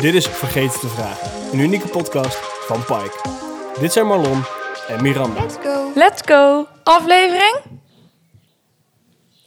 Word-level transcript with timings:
Dit 0.00 0.14
is 0.14 0.26
Vergeten 0.26 0.80
te 0.80 0.88
Vragen, 0.88 1.30
een 1.52 1.58
unieke 1.58 1.88
podcast 1.88 2.36
van 2.42 2.84
Pike. 2.84 3.14
Dit 3.80 3.92
zijn 3.92 4.06
Marlon 4.06 4.44
en 4.88 5.02
Miranda. 5.02 5.40
Let's 5.40 5.56
go. 5.62 5.90
Let's 5.94 6.22
go. 6.24 6.66
Aflevering? 6.82 7.56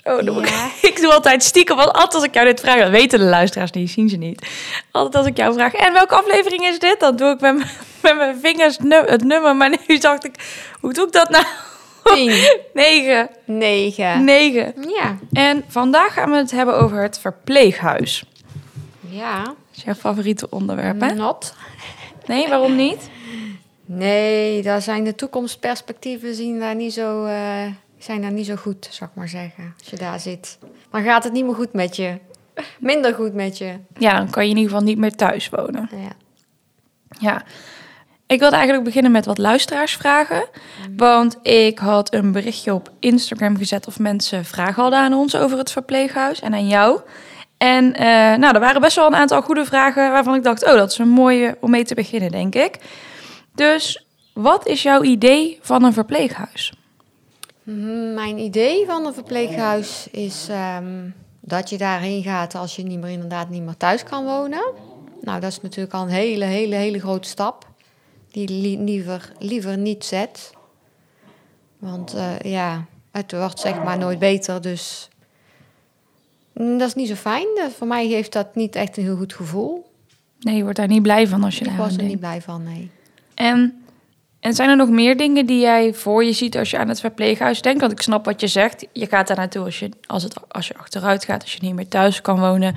Oh, 0.04 0.26
dan 0.26 0.36
Ja. 0.36 0.42
ik, 0.82 0.90
ik 0.92 1.02
doe 1.02 1.14
altijd 1.14 1.44
stiekem, 1.44 1.76
want 1.76 1.92
altijd 1.92 2.14
als 2.14 2.24
ik 2.24 2.34
jou 2.34 2.46
dit 2.46 2.60
vraag, 2.60 2.80
dat 2.80 2.90
weten 2.90 3.20
de 3.20 3.26
luisteraars 3.26 3.72
niet, 3.72 3.90
zien 3.90 4.10
ze 4.10 4.16
niet. 4.16 4.48
Altijd 4.92 5.16
als 5.16 5.26
ik 5.26 5.38
jou 5.38 5.54
vraag, 5.54 5.74
en 5.74 5.94
welke 5.94 6.16
aflevering 6.16 6.62
is 6.64 6.80
dit? 6.80 7.00
Dan 7.00 7.16
doe 7.16 7.30
ik 7.34 7.40
met, 7.40 7.56
met 8.04 8.16
mijn 8.16 8.40
vingers 8.42 8.78
het 9.06 9.24
nummer, 9.24 9.56
maar 9.56 9.78
nu 9.88 9.98
dacht 10.00 10.26
ik, 10.26 10.36
hoe 10.80 10.94
doe 10.94 11.06
ik 11.06 11.12
dat 11.12 11.30
nou? 11.30 11.46
10, 12.04 12.58
Negen. 12.74 13.30
9. 13.46 14.24
Negen. 14.24 14.74
Ja. 14.88 15.18
En 15.34 15.64
vandaag 15.68 16.14
gaan 16.14 16.32
we 16.32 16.38
het 16.38 16.52
hebben 16.52 16.76
over 16.80 17.02
het 17.02 17.20
verpleeghuis. 17.20 18.24
Ja. 19.10 19.54
Is 19.80 19.86
jouw 19.86 19.94
favoriete 19.94 20.50
onderwerp, 20.50 21.02
hè? 21.02 21.14
Not. 21.14 21.54
Nee, 22.26 22.48
waarom 22.48 22.76
niet? 22.76 23.10
Nee, 23.86 24.62
daar 24.62 24.82
zijn 24.82 25.04
de 25.04 25.16
toekomstperspectieven 25.16 26.36
zien 26.36 26.60
daar 26.60 26.76
niet 26.76 26.94
zo, 26.94 27.26
eh, 27.26 27.66
zijn 27.98 28.22
daar 28.22 28.32
niet 28.32 28.46
zo 28.46 28.56
goed, 28.56 28.88
zou 28.90 29.10
ik 29.10 29.16
maar 29.16 29.28
zeggen. 29.28 29.74
Als 29.80 29.90
je 29.90 29.96
daar 29.96 30.20
zit. 30.20 30.58
Dan 30.92 31.04
gaat 31.04 31.24
het 31.24 31.34
niet 31.34 31.46
meer 31.46 31.56
goed 31.56 31.74
met 31.74 31.96
je. 31.96 32.18
Minder 32.80 33.14
goed 33.14 33.34
met 33.34 33.58
je. 33.58 33.74
Ja, 33.98 34.18
dan 34.18 34.30
kan 34.30 34.44
je 34.44 34.50
in 34.50 34.58
ieder 34.58 34.72
geval 34.72 34.88
niet 34.88 34.98
meer 34.98 35.16
thuis 35.16 35.50
wonen. 35.50 35.90
Ja. 35.92 36.12
Ja. 37.20 37.44
Ik 38.28 38.40
wilde 38.40 38.56
eigenlijk 38.56 38.86
beginnen 38.86 39.12
met 39.12 39.26
wat 39.26 39.38
luisteraarsvragen. 39.38 40.48
Want 40.96 41.38
ik 41.42 41.80
had 41.80 42.14
een 42.14 42.32
berichtje 42.32 42.74
op 42.74 42.92
Instagram 43.00 43.58
gezet 43.58 43.88
of 43.88 44.00
mensen 44.00 44.46
vragen 44.46 44.82
hadden 44.82 45.00
aan 45.00 45.14
ons 45.14 45.36
over 45.36 45.58
het 45.58 45.72
verpleeghuis 45.72 46.40
en 46.40 46.54
aan 46.54 46.68
jou. 46.68 47.00
En 47.60 47.94
eh, 47.96 48.06
nou, 48.38 48.54
er 48.54 48.60
waren 48.60 48.82
best 48.82 48.96
wel 48.96 49.06
een 49.08 49.16
aantal 49.16 49.42
goede 49.42 49.66
vragen 49.66 50.12
waarvan 50.12 50.36
ik 50.36 50.44
dacht, 50.44 50.66
oh, 50.66 50.74
dat 50.74 50.92
is 50.92 50.98
een 50.98 51.10
mooie 51.10 51.58
om 51.60 51.70
mee 51.70 51.84
te 51.84 51.96
beginnen, 51.96 52.32
denk 52.32 52.56
ik. 52.56 52.78
Dus 53.56 54.06
wat 54.34 54.68
is 54.68 54.82
jouw 54.84 55.02
idee 55.04 55.60
van 55.62 55.84
een 55.84 55.94
verpleeghuis? 55.94 56.74
Mm, 57.64 58.14
Mijn 58.14 58.38
idee 58.38 58.86
van 58.86 59.06
een 59.06 59.14
verpleeghuis 59.14 60.08
is 60.12 60.48
ehm, 60.50 61.10
dat 61.40 61.70
je 61.70 61.78
daarheen 61.78 62.24
gaat 62.24 62.56
als 62.56 62.76
je 62.76 62.84
niet 62.84 63.00
meer, 63.00 63.10
inderdaad 63.12 63.50
niet 63.50 63.64
meer 63.64 63.78
thuis 63.78 64.04
kan 64.04 64.26
wonen. 64.26 64.64
Nou, 65.22 65.40
dat 65.40 65.52
is 65.52 65.62
natuurlijk 65.62 65.94
al 65.94 66.02
een 66.04 66.10
hele, 66.10 66.46
hele, 66.46 66.76
hele 66.76 67.00
grote 67.00 67.28
stap. 67.30 67.68
Die 68.32 68.48
li- 68.50 68.84
liever, 68.84 69.32
liever 69.40 69.78
niet 69.78 70.06
zet. 70.06 70.52
Want 71.78 72.14
eh, 72.14 72.40
ja, 72.52 72.86
het 73.12 73.32
wordt 73.32 73.60
zeg 73.60 73.84
maar 73.84 73.98
nooit 73.98 74.20
beter, 74.20 74.62
dus 74.62 75.10
dat 76.68 76.82
is 76.88 76.94
niet 76.96 77.08
zo 77.08 77.16
fijn. 77.16 77.48
Eh, 77.56 77.66
Voor 77.78 77.88
mij 77.88 78.08
geeft 78.08 78.34
dat 78.34 78.56
niet 78.56 78.76
echt 78.76 78.98
een 78.98 79.04
heel 79.04 79.16
goed 79.18 79.34
gevoel. 79.34 79.92
Nee, 80.40 80.56
je 80.56 80.62
wordt 80.64 80.78
daar 80.78 80.88
niet 80.88 81.02
blij 81.02 81.28
van 81.28 81.44
als 81.44 81.58
je 81.58 81.64
Ik 81.64 81.70
daar 81.70 81.78
was 81.80 81.92
er 81.92 81.98
denkt. 81.98 82.12
niet 82.12 82.20
blij 82.20 82.42
van, 82.42 82.64
nee. 82.64 82.90
En, 83.36 83.84
en 84.40 84.54
zijn 84.54 84.70
er 84.70 84.76
nog 84.76 84.90
meer 84.90 85.18
dingen 85.18 85.46
die 85.46 85.60
jij 85.60 85.94
voor 85.94 86.24
je 86.24 86.34
ziet 86.34 86.58
als 86.58 86.70
je 86.72 86.78
aan 86.78 86.88
het 86.88 87.00
verpleeghuis 87.00 87.62
denkt? 87.62 87.80
Want 87.80 87.92
ik 87.92 88.02
snap 88.02 88.26
wat 88.26 88.42
je 88.42 88.48
zegt. 88.48 88.86
Je 88.94 89.06
gaat 89.08 89.28
daar 89.28 89.38
naartoe 89.38 89.66
als 89.66 89.80
je, 89.80 89.90
als, 90.08 90.24
het, 90.24 90.36
als 90.52 90.68
je 90.68 90.78
achteruit 90.78 91.26
gaat, 91.26 91.42
als 91.42 91.54
je 91.54 91.60
niet 91.62 91.74
meer 91.76 91.88
thuis 91.88 92.22
kan 92.22 92.40
wonen. 92.40 92.76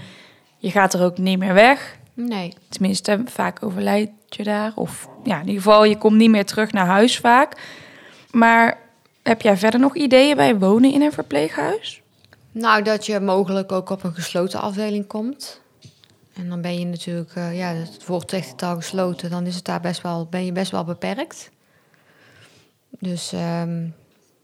Je 0.59 0.71
gaat 0.71 0.95
er 0.95 1.03
ook 1.05 1.19
niet 1.19 1.39
meer 1.39 1.55
weg. 1.55 1.97
Nee. 2.15 2.53
Tenminste, 2.69 3.21
vaak 3.25 3.63
overlijd 3.65 4.11
je 4.29 4.43
daar. 4.43 4.73
Of 4.75 5.09
ja, 5.25 5.35
in 5.41 5.47
ieder 5.47 5.63
geval, 5.63 5.85
je 5.85 5.99
komt 5.99 6.17
niet 6.17 6.31
meer 6.31 6.45
terug 6.45 6.73
naar 6.73 6.87
huis 6.87 7.19
vaak. 7.19 7.57
Maar 8.31 8.79
heb 9.23 9.41
jij 9.43 9.57
verder 9.57 9.81
nog 9.81 9.97
ideeën 9.97 10.37
bij 10.37 10.57
wonen 10.59 10.93
in 10.93 11.03
een 11.03 11.13
verpleeghuis? 11.13 12.02
Nou, 12.53 12.83
dat 12.83 13.07
je 13.07 13.21
mogelijk 13.21 13.73
ook 13.73 13.91
op 13.91 14.05
een 14.05 14.15
gesloten 14.15 14.61
afdeling 14.61 15.07
komt. 15.07 15.61
En 16.33 16.49
dan 16.49 16.61
ben 16.61 16.79
je 16.79 16.87
natuurlijk, 16.87 17.35
eh, 17.35 17.59
ja, 17.59 17.75
het 17.75 18.07
woord 18.07 18.31
zegt 18.31 18.51
het 18.51 18.63
al 18.63 18.77
gesloten, 18.77 19.31
dan 19.31 19.47
is 19.47 19.55
het 19.55 19.65
daar 19.65 19.81
best 19.81 20.03
wel, 20.03 20.27
ben 20.31 20.45
je 20.45 20.53
best 20.53 20.71
wel 20.71 20.85
beperkt. 20.85 21.51
Dus 22.89 23.33
ehm, 23.33 23.85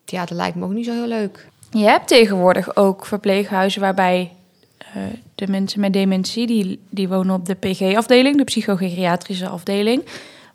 ja, 0.04 0.24
dat 0.24 0.36
lijkt 0.36 0.56
me 0.56 0.64
ook 0.64 0.72
niet 0.72 0.84
zo 0.84 0.92
heel 0.92 1.06
leuk. 1.06 1.48
Je 1.70 1.84
hebt 1.84 2.08
tegenwoordig 2.08 2.76
ook 2.76 3.06
verpleeghuizen 3.06 3.80
waarbij 3.80 4.32
eh, 4.78 5.02
de 5.34 5.48
mensen 5.48 5.80
met 5.80 5.92
dementie, 5.92 6.46
die, 6.46 6.80
die 6.90 7.08
wonen 7.08 7.34
op 7.34 7.46
de 7.46 7.54
PG-afdeling, 7.54 8.36
de 8.36 8.44
psychogeriatrische 8.44 9.48
afdeling, 9.48 10.04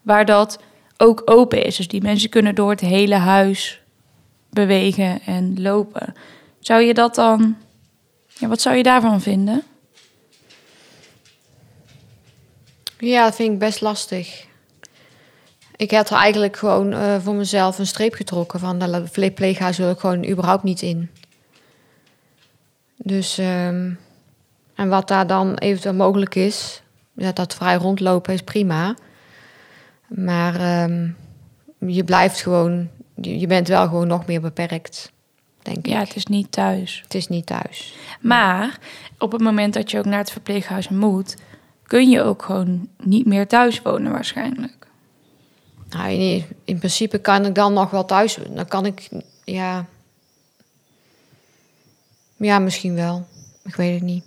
waar 0.02 0.26
dat 0.26 0.60
ook 0.98 1.22
open 1.26 1.66
is. 1.66 1.76
Dus 1.76 1.88
die 1.88 2.02
mensen 2.02 2.30
kunnen 2.30 2.56
door 2.56 2.70
het 2.70 2.80
hele 2.80 3.16
huis 3.16 3.82
bewegen 4.50 5.22
en 5.26 5.62
lopen. 5.62 6.14
Zou 6.64 6.82
je 6.82 6.94
dat 6.94 7.16
dan, 7.16 7.58
ja, 8.28 8.48
wat 8.48 8.62
zou 8.62 8.76
je 8.76 8.84
daarvan 8.84 9.22
vinden? 9.22 9.64
Ja, 12.98 13.24
dat 13.24 13.36
vind 13.36 13.54
ik 13.54 13.60
best 13.60 13.82
lastig. 13.82 14.46
Ik 15.76 15.92
had 15.92 16.10
er 16.10 16.16
eigenlijk 16.16 16.58
gewoon 16.58 16.94
eh, 16.94 17.16
voor 17.22 17.36
mezelf 17.36 17.80
een 17.80 17.88
streep 17.88 18.14
getrokken 18.14 18.60
van 18.60 18.80
dat 18.80 19.10
verpleeghuis 19.12 19.78
wil 19.78 19.90
ik 19.90 20.00
gewoon 20.00 20.26
überhaupt 20.26 20.64
niet 20.64 20.82
in. 20.82 21.10
Dus, 22.98 23.38
ehm, 23.38 23.92
en 24.76 24.90
wat 24.90 25.08
daar 25.08 25.28
dan 25.28 25.56
eventueel 25.56 25.94
mogelijk 25.94 26.36
is, 26.36 26.82
ja, 27.14 27.32
dat 27.32 27.56
vrij 27.56 27.76
rondlopen 27.76 28.34
is 28.34 28.42
prima. 28.42 28.96
Maar 30.08 30.56
ehm, 30.56 31.10
je 31.78 32.04
blijft 32.04 32.42
gewoon, 32.42 32.90
je 33.22 33.48
bent 33.48 33.68
wel 33.68 33.88
gewoon 33.88 34.08
nog 34.08 34.26
meer 34.26 34.42
beperkt, 34.42 35.13
denk 35.64 35.86
Ja, 35.86 36.02
ik. 36.02 36.08
het 36.08 36.16
is 36.16 36.26
niet 36.26 36.52
thuis. 36.52 37.00
Het 37.04 37.14
is 37.14 37.28
niet 37.28 37.46
thuis. 37.46 37.96
Maar 38.22 38.80
op 39.18 39.32
het 39.32 39.42
moment 39.42 39.74
dat 39.74 39.92
je 39.92 39.98
ook 39.98 40.06
naar 40.06 40.18
het 40.20 40.32
verpleeghuis 40.32 40.90
moet, 40.90 41.36
kun 41.84 42.10
je 42.10 42.22
ook 42.22 42.44
gewoon 42.44 42.88
niet 43.04 43.26
meer 43.26 43.48
thuis 43.48 43.82
wonen 43.82 44.12
waarschijnlijk. 44.12 44.88
Nou, 45.90 46.10
in, 46.12 46.46
in 46.64 46.78
principe 46.78 47.18
kan 47.20 47.46
ik 47.46 47.56
dan 47.56 47.74
nog 47.74 47.90
wel 47.90 48.06
thuis. 48.06 48.38
Dan 48.50 48.68
kan 48.68 48.86
ik, 48.86 49.10
ja. 49.44 49.86
Ja, 52.36 52.60
misschien 52.60 52.96
wel. 52.96 53.26
Ik 53.64 53.76
weet 53.76 53.94
het 53.94 54.04
niet. 54.04 54.24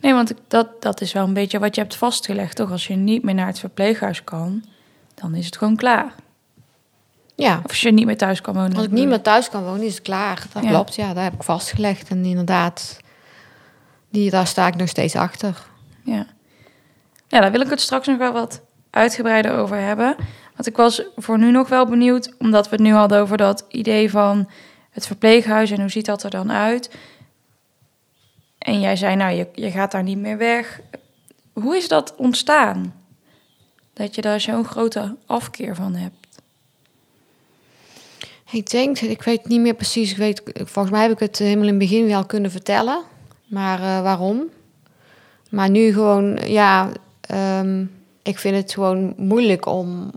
Nee, 0.00 0.12
want 0.12 0.34
dat, 0.48 0.82
dat 0.82 1.00
is 1.00 1.12
wel 1.12 1.24
een 1.24 1.34
beetje 1.34 1.58
wat 1.58 1.74
je 1.74 1.80
hebt 1.80 1.96
vastgelegd, 1.96 2.56
toch? 2.56 2.70
Als 2.70 2.86
je 2.86 2.94
niet 2.94 3.22
meer 3.22 3.34
naar 3.34 3.46
het 3.46 3.58
verpleeghuis 3.58 4.24
kan, 4.24 4.64
dan 5.14 5.34
is 5.34 5.46
het 5.46 5.56
gewoon 5.56 5.76
klaar. 5.76 6.14
Ja, 7.40 7.56
Of 7.64 7.68
als 7.68 7.80
je 7.80 7.90
niet 7.92 8.06
meer 8.06 8.16
thuis 8.16 8.40
kan 8.40 8.54
wonen. 8.54 8.74
als 8.76 8.84
ik 8.84 8.90
niet 8.90 9.08
meer 9.08 9.20
thuis 9.22 9.48
kan 9.50 9.64
wonen, 9.64 9.82
is 9.82 9.94
het 9.94 10.02
klaar. 10.02 10.46
Dat 10.52 10.62
Ja. 10.62 10.68
klopt, 10.68 10.94
ja, 10.94 11.12
dat 11.14 11.22
heb 11.22 11.32
ik 11.34 11.42
vastgelegd. 11.42 12.08
En 12.08 12.24
inderdaad, 12.24 12.96
die, 14.10 14.30
daar 14.30 14.46
sta 14.46 14.66
ik 14.66 14.74
nog 14.76 14.88
steeds 14.88 15.16
achter. 15.16 15.66
Ja. 16.04 16.26
ja, 17.28 17.40
daar 17.40 17.50
wil 17.52 17.60
ik 17.60 17.70
het 17.70 17.80
straks 17.80 18.06
nog 18.06 18.18
wel 18.18 18.32
wat 18.32 18.60
uitgebreider 18.90 19.52
over 19.52 19.76
hebben. 19.76 20.16
Want 20.54 20.66
ik 20.66 20.76
was 20.76 21.02
voor 21.16 21.38
nu 21.38 21.50
nog 21.50 21.68
wel 21.68 21.86
benieuwd, 21.86 22.34
omdat 22.38 22.64
we 22.68 22.76
het 22.76 22.84
nu 22.84 22.92
hadden 22.92 23.20
over 23.20 23.36
dat 23.36 23.64
idee 23.68 24.10
van 24.10 24.48
het 24.90 25.06
verpleeghuis 25.06 25.70
en 25.70 25.80
hoe 25.80 25.90
ziet 25.90 26.06
dat 26.06 26.22
er 26.22 26.30
dan 26.30 26.52
uit. 26.52 26.90
En 28.58 28.80
jij 28.80 28.96
zei, 28.96 29.16
nou, 29.16 29.34
je, 29.34 29.48
je 29.54 29.70
gaat 29.70 29.90
daar 29.92 30.02
niet 30.02 30.18
meer 30.18 30.38
weg. 30.38 30.80
Hoe 31.52 31.76
is 31.76 31.88
dat 31.88 32.14
ontstaan? 32.16 32.94
Dat 33.92 34.14
je 34.14 34.20
daar 34.20 34.40
zo'n 34.40 34.64
grote 34.64 35.16
afkeer 35.26 35.74
van 35.74 35.94
hebt. 35.94 36.19
Ik 38.52 38.70
denk, 38.70 38.98
ik 38.98 39.22
weet 39.22 39.48
niet 39.48 39.60
meer 39.60 39.74
precies. 39.74 40.10
Ik 40.10 40.16
weet, 40.16 40.42
volgens 40.54 40.90
mij 40.90 41.02
heb 41.02 41.10
ik 41.10 41.18
het 41.18 41.38
helemaal 41.38 41.64
in 41.64 41.68
het 41.68 41.78
begin 41.78 42.06
wel 42.06 42.24
kunnen 42.24 42.50
vertellen. 42.50 43.02
Maar 43.46 43.82
eh, 43.82 44.02
waarom? 44.02 44.48
Maar 45.50 45.70
nu 45.70 45.92
gewoon, 45.92 46.38
ja, 46.46 46.88
ehm, 47.20 47.84
ik 48.22 48.38
vind 48.38 48.56
het 48.56 48.72
gewoon 48.72 49.14
moeilijk 49.16 49.66
om. 49.66 50.10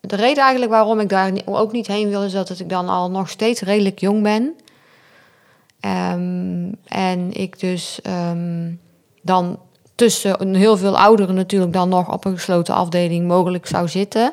De 0.00 0.16
reden 0.16 0.42
eigenlijk 0.42 0.72
waarom 0.72 1.00
ik 1.00 1.08
daar 1.08 1.32
ook 1.44 1.72
niet 1.72 1.86
heen 1.86 2.08
wil, 2.08 2.22
is 2.22 2.32
dat 2.32 2.58
ik 2.58 2.68
dan 2.68 2.88
al 2.88 3.10
nog 3.10 3.28
steeds 3.28 3.60
redelijk 3.60 3.98
jong 4.00 4.22
ben. 4.22 4.54
Ehm, 5.80 6.72
en 6.84 7.32
ik 7.32 7.60
dus 7.60 8.00
ehm, 8.02 8.70
dan 9.22 9.58
tussen 9.94 10.54
heel 10.54 10.76
veel 10.76 10.98
ouderen 10.98 11.34
natuurlijk 11.34 11.72
dan 11.72 11.88
nog 11.88 12.12
op 12.12 12.24
een 12.24 12.34
gesloten 12.34 12.74
afdeling 12.74 13.26
mogelijk 13.26 13.66
zou 13.66 13.88
zitten. 13.88 14.32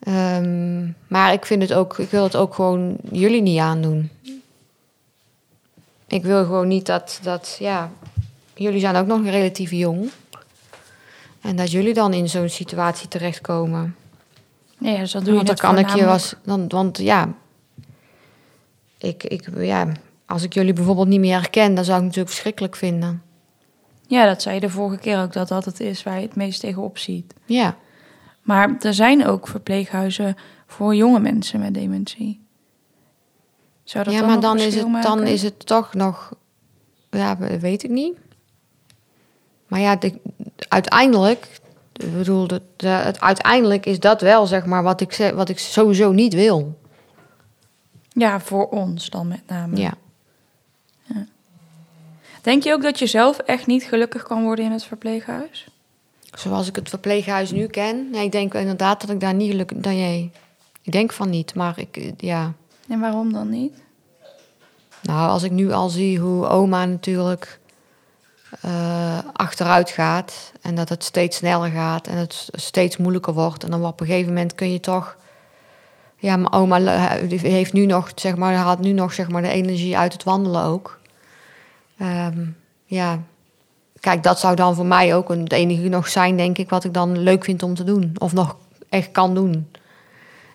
Ehm, 0.00 0.88
maar 1.06 1.32
ik 1.32 1.46
vind 1.46 1.62
het 1.62 1.72
ook, 1.72 1.98
ik 1.98 2.10
wil 2.10 2.22
het 2.22 2.36
ook 2.36 2.54
gewoon 2.54 2.96
jullie 3.12 3.42
niet 3.42 3.58
aandoen. 3.58 4.10
Ik 6.06 6.22
wil 6.22 6.44
gewoon 6.44 6.68
niet 6.68 6.86
dat, 6.86 7.20
dat 7.22 7.56
ja, 7.58 7.90
jullie 8.54 8.80
zijn 8.80 8.96
ook 8.96 9.06
nog 9.06 9.24
relatief 9.24 9.70
jong. 9.70 10.10
En 11.40 11.56
dat 11.56 11.70
jullie 11.70 11.94
dan 11.94 12.12
in 12.12 12.28
zo'n 12.28 12.48
situatie 12.48 13.08
terechtkomen. 13.08 13.96
Nee, 14.78 14.98
dus 14.98 15.12
dan 15.12 15.24
doe 15.24 15.30
je 15.30 15.36
want 15.36 15.46
dan 15.46 15.56
kan 15.56 15.78
ik 15.78 15.88
je 15.88 16.04
was, 16.04 16.34
dan, 16.44 16.68
want 16.68 16.98
ja, 16.98 17.28
ik, 18.98 19.24
ik, 19.24 19.48
ja, 19.56 19.92
als 20.26 20.42
ik 20.42 20.54
jullie 20.54 20.72
bijvoorbeeld 20.72 21.08
niet 21.08 21.20
meer 21.20 21.40
herken, 21.40 21.74
dan 21.74 21.84
zou 21.84 21.96
ik 21.96 22.04
het 22.04 22.04
natuurlijk 22.04 22.28
verschrikkelijk 22.28 22.76
vinden. 22.76 23.22
Ja, 24.06 24.26
dat 24.26 24.42
zei 24.42 24.54
je 24.54 24.60
de 24.60 24.70
vorige 24.70 24.98
keer 24.98 25.22
ook, 25.22 25.32
dat 25.32 25.48
dat 25.48 25.64
het 25.64 25.80
is 25.80 26.02
waar 26.02 26.16
je 26.16 26.26
het 26.26 26.36
meest 26.36 26.60
tegenop 26.60 26.98
ziet. 26.98 27.34
Ja, 27.44 27.76
Maar 28.42 28.76
er 28.80 28.94
zijn 28.94 29.26
ook 29.26 29.48
verpleeghuizen 29.48 30.36
voor 30.66 30.94
jonge 30.94 31.20
mensen 31.20 31.60
met 31.60 31.74
dementie. 31.74 32.40
Zou 33.84 34.04
dat 34.04 34.14
ja 34.14 34.26
maar 34.26 34.40
dan 34.40 34.58
is, 34.58 34.74
het, 34.74 35.02
dan 35.02 35.22
is 35.26 35.42
het 35.42 35.66
toch 35.66 35.94
nog, 35.94 36.32
ja, 37.10 37.36
weet 37.36 37.82
ik 37.82 37.90
niet. 37.90 38.16
Maar 39.66 39.80
ja, 39.80 39.96
de, 39.96 40.20
uiteindelijk, 40.68 41.60
ik 41.92 42.12
bedoel, 42.16 42.46
de, 42.46 42.62
de- 42.76 42.86
het, 42.86 43.20
uiteindelijk 43.20 43.86
is 43.86 44.00
dat 44.00 44.20
wel 44.20 44.46
zeg 44.46 44.66
maar 44.66 44.82
wat 44.82 45.00
ik, 45.00 45.32
wat 45.34 45.48
ik 45.48 45.58
sowieso 45.58 46.12
niet 46.12 46.34
wil. 46.34 46.78
Ja, 48.08 48.40
voor 48.40 48.68
ons 48.68 49.10
dan 49.10 49.28
met 49.28 49.42
name. 49.46 49.76
Ja. 49.76 49.92
Denk 52.42 52.62
je 52.62 52.72
ook 52.72 52.82
dat 52.82 52.98
je 52.98 53.06
zelf 53.06 53.38
echt 53.38 53.66
niet 53.66 53.82
gelukkig 53.82 54.22
kan 54.22 54.42
worden 54.42 54.64
in 54.64 54.72
het 54.72 54.84
verpleeghuis? 54.84 55.68
Zoals 56.34 56.68
ik 56.68 56.76
het 56.76 56.88
verpleeghuis 56.88 57.50
nu 57.50 57.66
ken. 57.66 58.10
Nee, 58.10 58.24
ik 58.24 58.32
denk 58.32 58.54
inderdaad 58.54 59.00
dat 59.00 59.10
ik 59.10 59.20
daar 59.20 59.34
niet 59.34 59.50
gelukkig... 59.50 59.78
Dan 59.78 59.98
jij. 59.98 60.30
Ik 60.82 60.92
denk 60.92 61.12
van 61.12 61.30
niet, 61.30 61.54
maar 61.54 61.78
ik, 61.78 61.96
eh, 61.96 62.12
ja... 62.16 62.52
En 62.88 63.00
waarom 63.00 63.32
dan 63.32 63.48
niet? 63.48 63.82
Nou, 65.02 65.30
als 65.30 65.42
ik 65.42 65.50
nu 65.50 65.72
al 65.72 65.88
zie 65.88 66.18
hoe 66.18 66.46
oma 66.46 66.84
natuurlijk 66.84 67.60
eh, 68.60 69.18
achteruit 69.32 69.90
gaat 69.90 70.52
en 70.60 70.74
dat 70.74 70.88
het 70.88 71.04
steeds 71.04 71.36
sneller 71.36 71.70
gaat 71.70 72.06
en 72.06 72.16
het 72.16 72.48
steeds 72.52 72.96
moeilijker 72.96 73.32
wordt. 73.32 73.64
En 73.64 73.70
dan 73.70 73.84
op 73.84 74.00
een 74.00 74.06
gegeven 74.06 74.32
moment 74.32 74.54
kun 74.54 74.72
je 74.72 74.80
toch. 74.80 75.16
Ja, 76.16 76.36
mijn 76.36 76.52
oma 76.52 76.78
heeft 77.28 77.72
nu 77.72 77.86
nog, 77.86 78.12
zeg 78.14 78.36
maar, 78.36 78.54
haalt 78.54 78.78
nu 78.78 78.92
nog 78.92 79.12
zeg 79.12 79.28
maar, 79.28 79.42
de 79.42 79.48
energie 79.48 79.98
uit 79.98 80.12
het 80.12 80.24
wandelen 80.24 80.62
ook. 80.62 81.00
Ehm, 81.98 82.46
ja, 82.84 83.22
kijk, 84.00 84.22
dat 84.22 84.38
zou 84.38 84.54
dan 84.56 84.74
voor 84.74 84.86
mij 84.86 85.14
ook 85.14 85.28
het 85.28 85.52
enige 85.52 85.88
nog 85.88 86.08
zijn, 86.08 86.36
denk 86.36 86.58
ik, 86.58 86.70
wat 86.70 86.84
ik 86.84 86.94
dan 86.94 87.18
leuk 87.18 87.44
vind 87.44 87.62
om 87.62 87.74
te 87.74 87.84
doen. 87.84 88.12
Of 88.18 88.32
nog 88.32 88.56
echt 88.88 89.10
kan 89.10 89.34
doen. 89.34 89.66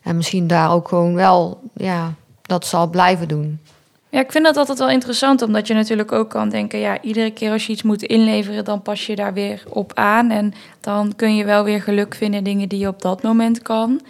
En 0.03 0.15
misschien 0.15 0.47
daar 0.47 0.71
ook 0.71 0.87
gewoon 0.87 1.15
wel, 1.15 1.61
ja, 1.73 2.13
dat 2.41 2.65
zal 2.65 2.87
blijven 2.89 3.27
doen. 3.27 3.59
Ja, 4.09 4.21
ik 4.21 4.31
vind 4.31 4.45
dat 4.45 4.57
altijd 4.57 4.79
wel 4.79 4.89
interessant, 4.89 5.41
omdat 5.41 5.67
je 5.67 5.73
natuurlijk 5.73 6.11
ook 6.11 6.29
kan 6.29 6.49
denken, 6.49 6.79
ja, 6.79 7.01
iedere 7.01 7.31
keer 7.31 7.51
als 7.51 7.65
je 7.65 7.71
iets 7.71 7.83
moet 7.83 8.03
inleveren, 8.03 8.65
dan 8.65 8.81
pas 8.81 9.05
je 9.05 9.15
daar 9.15 9.33
weer 9.33 9.63
op 9.69 9.91
aan. 9.93 10.31
En 10.31 10.53
dan 10.79 11.13
kun 11.15 11.35
je 11.35 11.45
wel 11.45 11.63
weer 11.63 11.81
geluk 11.81 12.15
vinden 12.15 12.37
in 12.37 12.43
dingen 12.43 12.69
die 12.69 12.79
je 12.79 12.87
op 12.87 13.01
dat 13.01 13.21
moment 13.21 13.61
kan. 13.61 14.01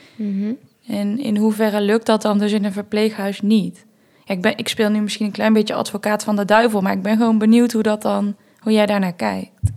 En 0.88 1.20
in 1.20 1.38
hoeverre 1.38 1.82
lukt 1.82 2.06
dat 2.06 2.22
dan 2.22 2.38
dus 2.38 2.52
in 2.52 2.66
een 2.66 2.72
verpleeghuis 2.72 3.42
niet? 3.42 3.86
Ja, 4.26 4.34
ik, 4.34 4.42
ben, 4.42 4.58
ik 4.58 4.68
speel 4.68 4.90
nu 4.90 5.02
misschien 5.02 5.26
een 5.26 5.32
klein 5.32 5.54
beetje 5.54 5.74
advocaat 5.74 6.24
van 6.24 6.36
de 6.36 6.46
duivel, 6.46 6.82
maar 6.82 6.94
ik 6.94 7.02
ben 7.02 7.18
gewoon 7.18 7.38
benieuwd 7.38 7.72
hoe 7.72 7.84
dat 7.84 8.02
dan, 8.02 8.36
hoe 8.66 8.74
jij 8.74 8.86
daarnaar 8.86 9.14
kijkt. 9.14 9.72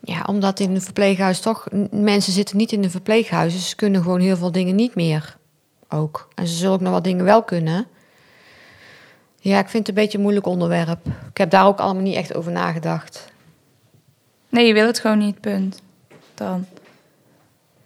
Ja, 0.00 0.24
omdat 0.26 0.60
in 0.60 0.74
een 0.74 0.82
verpleeghuis 0.82 1.40
toch... 1.40 1.66
Mensen 1.90 2.32
zitten 2.32 2.56
niet 2.56 2.72
in 2.72 2.84
een 2.84 2.90
verpleeghuis, 2.90 3.52
dus 3.52 3.68
ze 3.68 3.76
kunnen 3.76 4.02
gewoon 4.02 4.20
heel 4.20 4.36
veel 4.36 4.52
dingen 4.52 4.74
niet 4.74 4.94
meer. 4.94 5.36
Ook. 5.88 6.28
En 6.34 6.46
ze 6.46 6.54
zullen 6.54 6.74
ook 6.74 6.80
nog 6.80 6.92
wat 6.92 7.04
dingen 7.04 7.24
wel 7.24 7.42
kunnen. 7.42 7.86
Ja, 9.40 9.58
ik 9.58 9.68
vind 9.68 9.86
het 9.86 9.96
een 9.96 10.02
beetje 10.02 10.16
een 10.16 10.22
moeilijk 10.22 10.46
onderwerp. 10.46 11.06
Ik 11.30 11.36
heb 11.36 11.50
daar 11.50 11.66
ook 11.66 11.78
allemaal 11.78 12.02
niet 12.02 12.14
echt 12.14 12.34
over 12.34 12.52
nagedacht. 12.52 13.32
Nee, 14.48 14.66
je 14.66 14.72
wil 14.72 14.86
het 14.86 14.98
gewoon 14.98 15.18
niet, 15.18 15.40
punt. 15.40 15.82
Dan. 16.34 16.66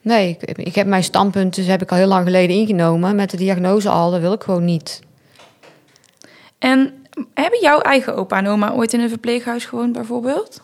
Nee, 0.01 0.37
ik, 0.41 0.59
ik 0.59 0.75
heb 0.75 0.87
mijn 0.87 1.05
standpunt, 1.05 1.55
dus 1.55 1.67
heb 1.67 1.83
ik 1.83 1.91
al 1.91 1.97
heel 1.97 2.07
lang 2.07 2.25
geleden 2.25 2.57
ingenomen. 2.57 3.17
Met 3.17 3.31
de 3.31 3.37
diagnose 3.37 3.89
al, 3.89 4.11
dat 4.11 4.21
wil 4.21 4.33
ik 4.33 4.43
gewoon 4.43 4.65
niet. 4.65 5.01
En 6.59 6.98
hebben 7.35 7.61
jouw 7.61 7.81
eigen 7.81 8.17
opa 8.17 8.39
en 8.39 8.47
oma 8.47 8.73
ooit 8.73 8.93
in 8.93 9.01
een 9.01 9.09
verpleeghuis 9.09 9.65
gewoond, 9.65 9.93
bijvoorbeeld? 9.93 10.63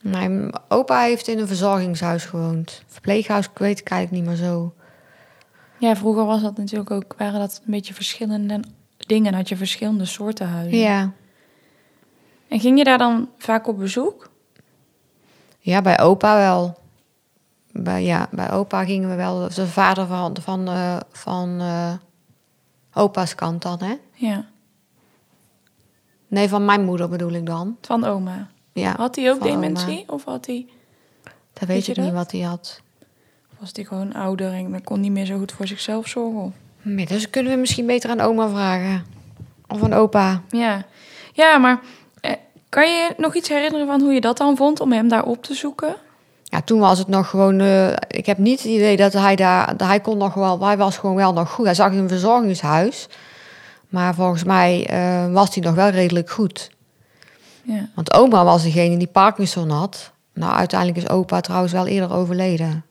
Mijn 0.00 0.52
opa 0.68 1.00
heeft 1.00 1.28
in 1.28 1.38
een 1.38 1.46
verzorgingshuis 1.46 2.24
gewoond. 2.24 2.82
Verpleeghuis, 2.86 3.46
ik 3.46 3.58
weet 3.58 3.78
ik 3.78 3.88
eigenlijk 3.88 4.22
niet 4.22 4.30
meer 4.30 4.46
zo. 4.48 4.72
Ja, 5.78 5.96
vroeger 5.96 6.24
was 6.24 6.42
dat 6.42 6.56
natuurlijk 6.56 6.90
ook, 6.90 7.14
waren 7.18 7.40
dat 7.40 7.60
een 7.64 7.70
beetje 7.70 7.94
verschillende 7.94 8.60
dingen. 8.96 9.34
Had 9.34 9.48
je 9.48 9.56
verschillende 9.56 10.04
soorten 10.04 10.48
huizen. 10.48 10.78
Ja. 10.78 11.12
En 12.48 12.60
ging 12.60 12.78
je 12.78 12.84
daar 12.84 12.98
dan 12.98 13.28
vaak 13.38 13.66
op 13.66 13.78
bezoek? 13.78 14.30
Ja, 15.58 15.82
bij 15.82 16.00
opa 16.00 16.36
wel. 16.36 16.78
Bij, 17.72 18.04
ja, 18.04 18.28
bij 18.30 18.50
opa 18.50 18.84
gingen 18.84 19.08
we 19.08 19.14
wel. 19.14 19.48
De 19.54 19.66
vader 19.66 20.06
van, 20.06 20.36
van, 20.40 20.68
eh, 20.68 20.96
van 21.12 21.60
eh, 21.60 21.92
opa's 22.92 23.34
kant 23.34 23.62
dan, 23.62 23.82
hè? 23.82 23.94
Ja, 24.12 24.46
Nee, 26.28 26.48
van 26.48 26.64
mijn 26.64 26.84
moeder 26.84 27.08
bedoel 27.08 27.32
ik 27.32 27.46
dan. 27.46 27.76
van 27.82 28.04
oma. 28.04 28.48
Ja, 28.72 28.94
Had 28.96 29.16
hij 29.16 29.30
ook 29.30 29.38
van 29.38 29.48
oma. 29.48 29.60
dementie? 29.60 30.04
Of 30.06 30.24
had 30.24 30.46
hij, 30.46 30.66
Dat 31.22 31.32
Weet 31.52 31.68
weet 31.68 31.86
je 31.86 31.92
ik 31.92 31.98
niet 31.98 32.12
wat 32.12 32.32
hij 32.32 32.40
had. 32.40 32.80
of 33.52 33.56
was 33.60 33.70
hij 33.72 33.84
gewoon 33.84 34.14
ouder 34.14 34.52
en 34.52 34.84
kon 34.84 35.00
niet 35.00 35.12
meer 35.12 35.24
zo 35.26 35.38
goed 35.38 35.52
voor 35.52 35.66
zichzelf 35.66 36.06
zorgen? 36.06 36.54
Nee, 36.82 37.06
dus 37.06 37.30
kunnen 37.30 37.52
we 37.52 37.58
misschien 37.58 37.86
beter 37.86 38.10
aan 38.10 38.20
oma 38.20 38.48
vragen. 38.48 39.04
Of 39.68 39.82
aan 39.82 39.92
opa. 39.92 40.42
Ja, 40.50 40.84
ja 41.32 41.58
maar 41.58 41.80
eh, 42.20 42.32
kan 42.68 42.90
je 42.90 43.14
nog 43.16 43.34
iets 43.34 43.48
herinneren 43.48 43.86
van 43.86 44.00
hoe 44.00 44.12
je 44.12 44.20
dat 44.20 44.36
dan 44.36 44.56
vond 44.56 44.80
om 44.80 44.92
hem 44.92 45.08
daar 45.08 45.24
op 45.24 45.42
te 45.42 45.54
zoeken? 45.54 45.96
Ja, 46.44 46.62
toen 46.62 46.78
was 46.78 46.98
het 46.98 47.08
nog 47.08 47.28
gewoon... 47.30 47.60
eh, 47.60 47.88
ik 48.08 48.26
heb 48.26 48.38
niet 48.38 48.62
het 48.62 48.70
idee 48.70 48.96
dat 48.96 49.12
hij 49.12 49.36
daar... 49.36 49.76
Dat 49.76 49.88
hij 49.88 50.00
kon 50.00 50.18
nog 50.18 50.34
wel... 50.34 50.64
Hij 50.64 50.76
was 50.76 50.96
gewoon 50.98 51.16
wel 51.16 51.32
nog 51.32 51.50
goed. 51.50 51.64
Hij 51.64 51.74
zag 51.74 51.92
in 51.92 51.98
een 51.98 52.08
verzorgingshuis. 52.08 53.08
Maar 53.88 54.14
volgens 54.14 54.44
mij 54.44 54.86
eh, 54.86 55.32
was 55.32 55.54
hij 55.54 55.64
nog 55.64 55.74
wel 55.74 55.88
redelijk 55.88 56.30
goed. 56.30 56.70
Ja. 57.62 57.88
Want 57.94 58.12
oma 58.14 58.44
was 58.44 58.62
degene 58.62 58.96
die 58.96 59.06
Parkinson 59.06 59.70
had. 59.70 60.12
Nou, 60.32 60.52
uiteindelijk 60.54 60.98
is 61.00 61.08
opa 61.08 61.40
trouwens 61.40 61.72
wel 61.72 61.86
eerder 61.86 62.12
overleden. 62.12 62.84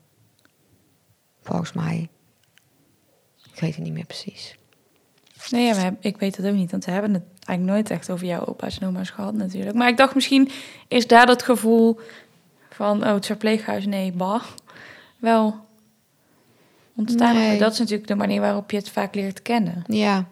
Volgens 1.44 1.74
mij. 1.74 2.10
Ik 3.54 3.60
weet 3.60 3.76
het 3.76 3.84
niet 3.84 3.94
meer 3.94 4.06
precies. 4.06 4.58
Nee, 5.50 5.66
ja, 5.66 5.74
we 5.74 5.80
hebben- 5.80 6.02
ik 6.02 6.18
weet 6.18 6.38
het 6.38 6.46
ook 6.46 6.54
niet, 6.54 6.72
want 6.72 6.86
we 6.86 6.92
hebben 6.92 7.14
het 7.14 7.24
eigenlijk 7.46 7.78
nooit 7.78 7.90
echt 8.00 8.10
over 8.10 8.26
jouw 8.26 8.46
opa's 8.46 8.80
en 8.80 8.88
oma's 8.88 9.10
gehad 9.10 9.34
natuurlijk. 9.34 9.76
Maar 9.76 9.88
ik 9.88 9.98
dacht 9.98 10.16
misschien 10.16 10.50
is 10.88 11.08
daar 11.08 11.26
dat 11.26 11.44
gevoel 11.44 12.00
van, 12.70 13.04
oh, 13.04 13.14
het 13.14 13.26
verpleeghuis, 13.26 13.86
nee, 13.86 14.12
bah, 14.12 14.44
wel 15.20 15.56
ontstaan. 16.96 17.36
Nee. 17.36 17.60
Dat 17.60 17.72
is 17.74 17.80
natuurlijk 17.80 18.08
de 18.08 18.16
manier 18.16 18.42
waarop 18.42 18.72
je 18.72 18.78
het 18.78 18.90
vaak 18.90 19.16
leert 19.16 19.42
kennen. 19.42 19.84
Ja. 19.88 20.26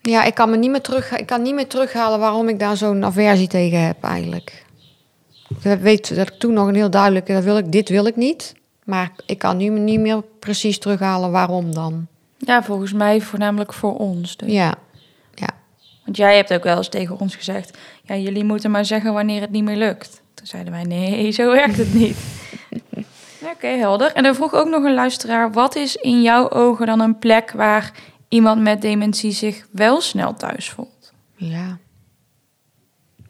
Ja, 0.00 0.24
ik 0.24 0.34
kan 0.34 0.50
me 0.50 0.56
niet 0.56 0.70
meer, 0.70 0.80
terug, 0.80 1.16
ik 1.18 1.26
kan 1.26 1.42
niet 1.42 1.54
meer 1.54 1.66
terughalen 1.66 2.18
waarom 2.18 2.48
ik 2.48 2.58
daar 2.58 2.76
zo'n 2.76 3.04
aversie 3.04 3.48
tegen 3.48 3.86
heb 3.86 4.04
eigenlijk. 4.04 4.64
Ik 5.62 5.80
weet 5.80 6.16
dat 6.16 6.28
ik 6.28 6.38
toen 6.38 6.52
nog 6.52 6.68
een 6.68 6.74
heel 6.74 6.90
duidelijke, 6.90 7.32
dat 7.32 7.44
wil 7.44 7.58
ik, 7.58 7.72
dit 7.72 7.88
wil 7.88 8.06
ik 8.06 8.16
niet. 8.16 8.54
Maar 8.84 9.10
ik 9.26 9.38
kan 9.38 9.56
nu 9.56 9.68
niet 9.68 10.00
meer 10.00 10.22
precies 10.38 10.78
terughalen 10.78 11.30
waarom 11.30 11.74
dan. 11.74 12.06
Ja, 12.38 12.62
volgens 12.62 12.92
mij 12.92 13.20
voornamelijk 13.20 13.72
voor 13.72 13.96
ons. 13.96 14.36
Dus. 14.36 14.52
Ja, 14.52 14.74
ja. 15.34 15.48
Want 16.04 16.16
jij 16.16 16.36
hebt 16.36 16.52
ook 16.52 16.62
wel 16.62 16.76
eens 16.76 16.88
tegen 16.88 17.18
ons 17.18 17.36
gezegd, 17.36 17.78
ja, 18.02 18.16
jullie 18.16 18.44
moeten 18.44 18.70
maar 18.70 18.84
zeggen 18.84 19.12
wanneer 19.12 19.40
het 19.40 19.50
niet 19.50 19.64
meer 19.64 19.76
lukt. 19.76 20.22
Toen 20.34 20.46
zeiden 20.46 20.72
wij, 20.72 20.82
nee, 20.82 21.30
zo 21.30 21.50
werkt 21.50 21.76
het 21.76 21.94
niet. 21.94 22.16
Oké, 23.54 23.66
helder. 23.66 24.12
En 24.12 24.22
dan 24.22 24.34
vroeg 24.34 24.54
ook 24.54 24.68
nog 24.68 24.84
een 24.84 24.94
luisteraar, 24.94 25.52
wat 25.52 25.76
is 25.76 25.96
in 25.96 26.22
jouw 26.22 26.50
ogen 26.50 26.86
dan 26.86 27.00
een 27.00 27.18
plek 27.18 27.50
waar 27.50 27.92
iemand 28.30 28.62
met 28.62 28.82
dementie 28.82 29.32
zich 29.32 29.66
wel 29.70 30.00
snel 30.00 30.34
thuis 30.34 30.70
voelt? 30.70 31.12
Ja. 31.36 31.78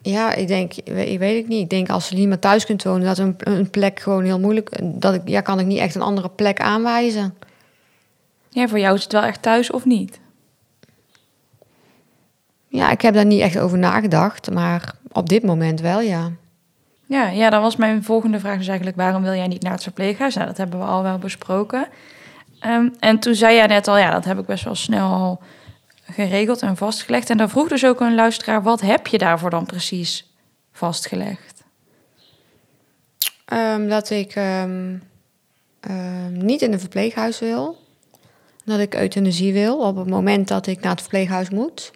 Ja, 0.03 0.35
ik 0.35 0.49
denk, 0.49 0.75
ik 0.75 1.19
weet 1.19 1.43
ik 1.43 1.49
niet. 1.49 1.63
Ik 1.63 1.71
denk 1.71 1.89
als 1.89 2.09
je 2.09 2.17
niet 2.17 2.29
meer 2.29 2.39
thuis 2.39 2.67
kunt 2.67 2.83
wonen, 2.83 3.07
dat 3.07 3.19
een, 3.19 3.35
een 3.39 3.71
plek 3.71 4.01
gewoon 4.01 4.25
heel 4.25 4.41
moeilijk. 4.41 4.71
Dat 4.83 5.15
ik, 5.15 5.29
ja, 5.29 5.41
kan 5.41 5.59
ik 5.59 5.67
niet 5.67 5.79
echt 5.79 5.95
een 5.95 6.03
andere 6.03 6.29
plek 6.29 6.61
aanwijzen. 6.61 7.35
Ja, 8.49 8.69
voor 8.69 8.79
jou 8.79 8.95
is 8.95 9.03
het 9.03 9.13
wel 9.13 9.23
echt 9.23 9.43
thuis 9.43 9.71
of 9.71 9.85
niet? 9.85 10.21
Ja, 12.69 12.91
ik 12.91 13.01
heb 13.01 13.15
daar 13.15 13.27
niet 13.27 13.41
echt 13.41 13.59
over 13.59 13.79
nagedacht, 13.79 14.51
maar 14.51 14.95
op 15.13 15.29
dit 15.29 15.43
moment 15.43 15.81
wel, 15.81 16.01
ja. 16.01 16.31
Ja, 17.07 17.29
ja, 17.29 17.51
dan 17.51 17.63
was 17.63 17.77
mijn 17.77 18.05
volgende 18.05 18.41
vraag 18.41 18.59
dus 18.59 18.69
eigenlijk... 18.69 18.97
waarom 18.97 19.23
wil 19.23 19.35
jij 19.35 19.47
niet 19.47 19.63
naar 19.63 19.73
het 19.73 19.83
verpleeghuis? 19.83 20.35
Nou, 20.35 20.47
dat 20.47 20.57
hebben 20.57 20.79
we 20.79 20.85
al 20.85 21.03
wel 21.03 21.19
besproken. 21.19 21.89
Ehm, 22.61 22.89
en 22.99 23.19
toen 23.19 23.35
zei 23.35 23.55
jij 23.55 23.67
net 23.67 23.89
al... 23.89 23.99
ja, 23.99 24.11
dat 24.11 24.25
heb 24.25 24.39
ik 24.39 24.47
best 24.47 24.65
wel 24.65 24.75
snel 24.75 25.41
geregeld 26.05 26.63
en 26.63 26.77
vastgelegd. 26.77 27.31
En 27.31 27.37
dan 27.37 27.51
vroeg 27.51 27.69
dus 27.69 27.85
ook 27.85 28.01
een 28.01 28.15
luisteraar... 28.15 28.63
wat 28.63 28.81
heb 28.81 29.07
je 29.07 29.19
daarvoor 29.19 29.51
dan 29.51 29.67
precies 29.67 30.33
vastgelegd? 30.73 31.65
Ehm, 33.45 33.89
dat 33.89 34.11
ik 34.11 34.35
ehm, 34.35 34.99
niet 36.31 36.63
in 36.63 36.73
een 36.73 36.81
verpleeghuis 36.81 37.39
wil. 37.39 37.79
Dat 38.65 38.79
ik 38.79 38.95
euthanasie 38.95 39.53
wil 39.53 39.79
op 39.79 39.97
het 39.97 40.09
moment 40.09 40.49
dat 40.49 40.67
ik 40.67 40.81
naar 40.81 40.91
het 40.91 41.01
verpleeghuis 41.01 41.51
moet. 41.51 41.91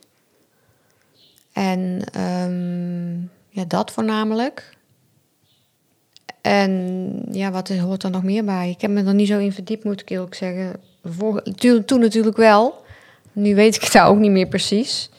En 1.52 2.04
ja, 3.49 3.64
dat 3.64 3.90
voornamelijk. 3.90 4.74
En 6.45 7.23
ja, 7.31 7.51
wat 7.51 7.69
hoort 7.69 8.03
er 8.03 8.11
nog 8.11 8.23
meer 8.23 8.45
bij? 8.45 8.71
Ik 8.71 8.81
heb 8.81 8.91
me 8.91 9.05
er 9.05 9.15
niet 9.15 9.29
zo 9.29 9.39
in 9.39 9.53
verdiept, 9.53 9.85
moet 9.85 10.01
ik 10.01 10.11
eerlijk 10.11 10.35
zeggen. 10.35 10.81
Toen 11.85 12.01
natuurlijk 12.01 12.37
wel. 12.37 12.85
Nu 13.33 13.55
weet 13.55 13.75
ik 13.75 13.83
het 13.83 13.93
daar 13.93 14.09
ook 14.09 14.19
niet 14.19 14.31
meer 14.31 14.47
precies. 14.47 15.11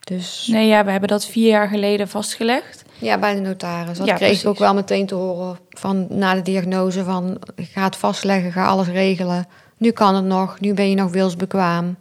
Dus 0.00 0.48
Nee, 0.50 0.66
ja, 0.66 0.84
we 0.84 0.90
hebben 0.90 1.08
dat 1.08 1.26
vier 1.26 1.48
jaar 1.48 1.68
geleden 1.68 2.08
vastgelegd. 2.08 2.84
ja, 2.98 3.18
bij 3.18 3.34
de 3.34 3.40
notaris. 3.40 3.98
Dat 3.98 4.06
Ja, 4.06 4.14
kreeg 4.14 4.40
ik 4.40 4.48
ook 4.48 4.58
wel 4.58 4.74
meteen 4.74 5.06
te 5.06 5.14
horen 5.14 5.58
van 5.68 6.06
na 6.10 6.34
de 6.34 6.42
diagnose 6.42 7.04
van 7.04 7.38
ga 7.56 7.84
het 7.84 7.96
vastleggen, 7.96 8.52
ga 8.52 8.66
alles 8.66 8.88
regelen. 8.88 9.46
Nu 9.76 9.90
kan 9.90 10.14
het 10.14 10.24
nog, 10.24 10.60
nu 10.60 10.74
ben 10.74 10.90
je 10.90 10.96
nog 10.96 11.10
wilsbekwaam. 11.10 11.96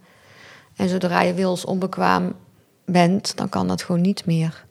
En 0.75 0.89
zodra 0.89 1.22
je 1.22 1.34
wils 1.34 1.65
onbekwaam 1.65 2.34
bent, 2.86 3.38
dan 3.38 3.50
kan 3.50 3.67
dat 3.67 3.84
gewoon 3.84 4.01
niet 4.01 4.25
meer. 4.25 4.64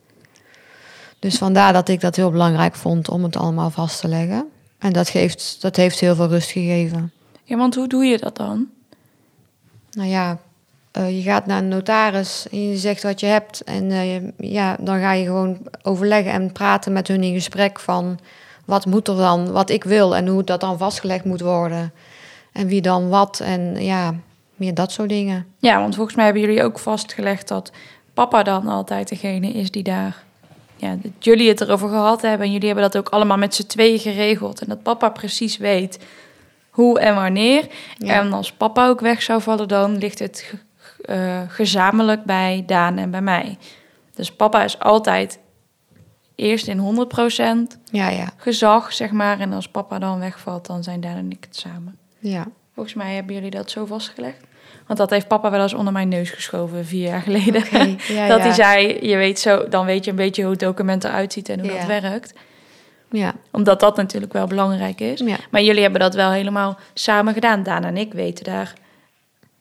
Dus 1.24 1.36
vandaar 1.38 1.72
dat 1.72 1.88
ik 1.88 2.00
dat 2.00 2.16
heel 2.16 2.30
belangrijk 2.30 2.74
vond 2.74 3.08
om 3.08 3.22
het 3.22 3.36
allemaal 3.36 3.70
vast 3.70 4.00
te 4.00 4.08
leggen. 4.08 4.44
En 4.78 4.92
dat, 4.92 5.08
geeft, 5.08 5.56
dat 5.60 5.76
heeft 5.76 6.00
heel 6.00 6.14
veel 6.14 6.28
rust 6.28 6.50
gegeven. 6.50 7.12
Ja, 7.44 7.56
want 7.56 7.74
hoe 7.74 7.88
doe 7.88 8.04
je 8.04 8.18
dat 8.18 8.36
dan? 8.36 8.66
Nou 9.90 10.08
ja, 10.08 10.38
eh, 10.90 11.16
je 11.16 11.22
gaat 11.22 11.46
naar 11.46 11.58
een 11.58 11.68
notaris 11.68 12.46
en 12.50 12.68
je 12.68 12.76
zegt 12.76 13.02
wat 13.02 13.20
je 13.20 13.26
hebt. 13.26 13.60
En 13.60 13.90
eh, 13.90 14.14
je- 14.14 14.32
ja, 14.36 14.76
dan 14.80 15.00
ga 15.00 15.12
je 15.12 15.24
gewoon 15.24 15.58
overleggen 15.82 16.32
en 16.32 16.52
praten 16.52 16.92
met 16.92 17.08
hun 17.08 17.22
in 17.22 17.34
gesprek 17.34 17.80
van 17.80 18.18
wat 18.64 18.86
moet 18.86 19.08
er 19.08 19.16
dan, 19.16 19.50
wat 19.52 19.70
ik 19.70 19.84
wil 19.84 20.16
en 20.16 20.26
hoe 20.26 20.44
dat 20.44 20.60
dan 20.60 20.78
vastgelegd 20.78 21.24
moet 21.24 21.40
worden. 21.40 21.92
En 22.52 22.66
wie 22.66 22.80
dan 22.82 23.08
wat 23.08 23.40
en 23.40 23.82
ja, 23.84 24.14
meer 24.56 24.74
dat 24.74 24.92
soort 24.92 25.08
dingen. 25.08 25.46
Ja, 25.58 25.80
want 25.80 25.94
volgens 25.94 26.16
mij 26.16 26.24
hebben 26.24 26.42
jullie 26.42 26.62
ook 26.62 26.78
vastgelegd 26.78 27.48
dat 27.48 27.72
papa 28.14 28.42
dan 28.42 28.68
altijd 28.68 29.08
degene 29.08 29.48
is 29.52 29.70
die 29.70 29.82
daar... 29.82 30.22
Ja, 30.84 30.96
dat 31.02 31.12
jullie 31.18 31.48
het 31.48 31.60
erover 31.60 31.88
gehad 31.88 32.22
hebben 32.22 32.46
en 32.46 32.52
jullie 32.52 32.66
hebben 32.66 32.90
dat 32.90 32.96
ook 32.96 33.08
allemaal 33.08 33.36
met 33.36 33.54
z'n 33.54 33.66
tweeën 33.66 33.98
geregeld. 33.98 34.60
En 34.60 34.68
dat 34.68 34.82
papa 34.82 35.08
precies 35.08 35.56
weet 35.56 35.98
hoe 36.70 37.00
en 37.00 37.14
wanneer. 37.14 37.66
Ja. 37.98 38.14
En 38.14 38.32
als 38.32 38.52
papa 38.52 38.88
ook 38.88 39.00
weg 39.00 39.22
zou 39.22 39.42
vallen, 39.42 39.68
dan 39.68 39.98
ligt 39.98 40.18
het 40.18 40.54
eh, 41.00 41.40
gezamenlijk 41.48 42.24
bij 42.24 42.62
Daan 42.66 42.98
en 42.98 43.10
bij 43.10 43.22
mij. 43.22 43.58
Dus 44.14 44.32
papa 44.32 44.64
is 44.64 44.78
altijd 44.78 45.38
eerst 46.34 46.66
in 46.66 46.78
100% 46.78 47.78
Ja, 47.90 48.08
ja, 48.08 48.32
gezag, 48.36 48.92
zeg 48.92 49.10
maar. 49.10 49.40
En 49.40 49.52
als 49.52 49.68
papa 49.68 49.98
dan 49.98 50.18
wegvalt, 50.18 50.66
dan 50.66 50.82
zijn 50.82 51.00
Daan 51.00 51.16
en 51.16 51.30
ik 51.30 51.44
het 51.44 51.56
samen. 51.56 51.98
ja. 52.18 52.46
Volgens 52.74 52.94
mij 52.94 53.14
hebben 53.14 53.34
jullie 53.34 53.50
dat 53.50 53.70
zo 53.70 53.86
vastgelegd. 53.86 54.44
Want 54.86 54.98
dat 54.98 55.10
heeft 55.10 55.28
papa 55.28 55.50
wel 55.50 55.62
eens 55.62 55.74
onder 55.74 55.92
mijn 55.92 56.08
neus 56.08 56.30
geschoven 56.30 56.86
vier 56.86 57.08
jaar 57.08 57.20
geleden. 57.22 57.64
Ja, 58.08 58.28
dat 58.28 58.38
ja. 58.38 58.44
hij 58.44 58.52
zei, 58.52 59.06
je 59.08 59.16
weet 59.16 59.38
zo, 59.40 59.68
dan 59.68 59.86
weet 59.86 60.04
je 60.04 60.10
een 60.10 60.16
beetje 60.16 60.42
hoe 60.42 60.50
het 60.50 60.60
document 60.60 61.04
eruit 61.04 61.32
ziet 61.32 61.48
en 61.48 61.60
hoe 61.60 61.72
Ja. 61.72 61.78
dat 61.78 61.86
werkt. 62.00 62.32
Ja, 63.10 63.34
Omdat 63.50 63.80
dat 63.80 63.96
natuurlijk 63.96 64.32
wel 64.32 64.46
belangrijk 64.46 65.00
is. 65.00 65.20
ja. 65.20 65.36
Maar 65.50 65.62
jullie 65.62 65.82
hebben 65.82 66.00
dat 66.00 66.14
wel 66.14 66.30
helemaal 66.30 66.78
samen 66.94 67.34
gedaan. 67.34 67.62
Daan 67.62 67.84
en 67.84 67.96
ik 67.96 68.12
weten 68.12 68.44
daar 68.44 68.72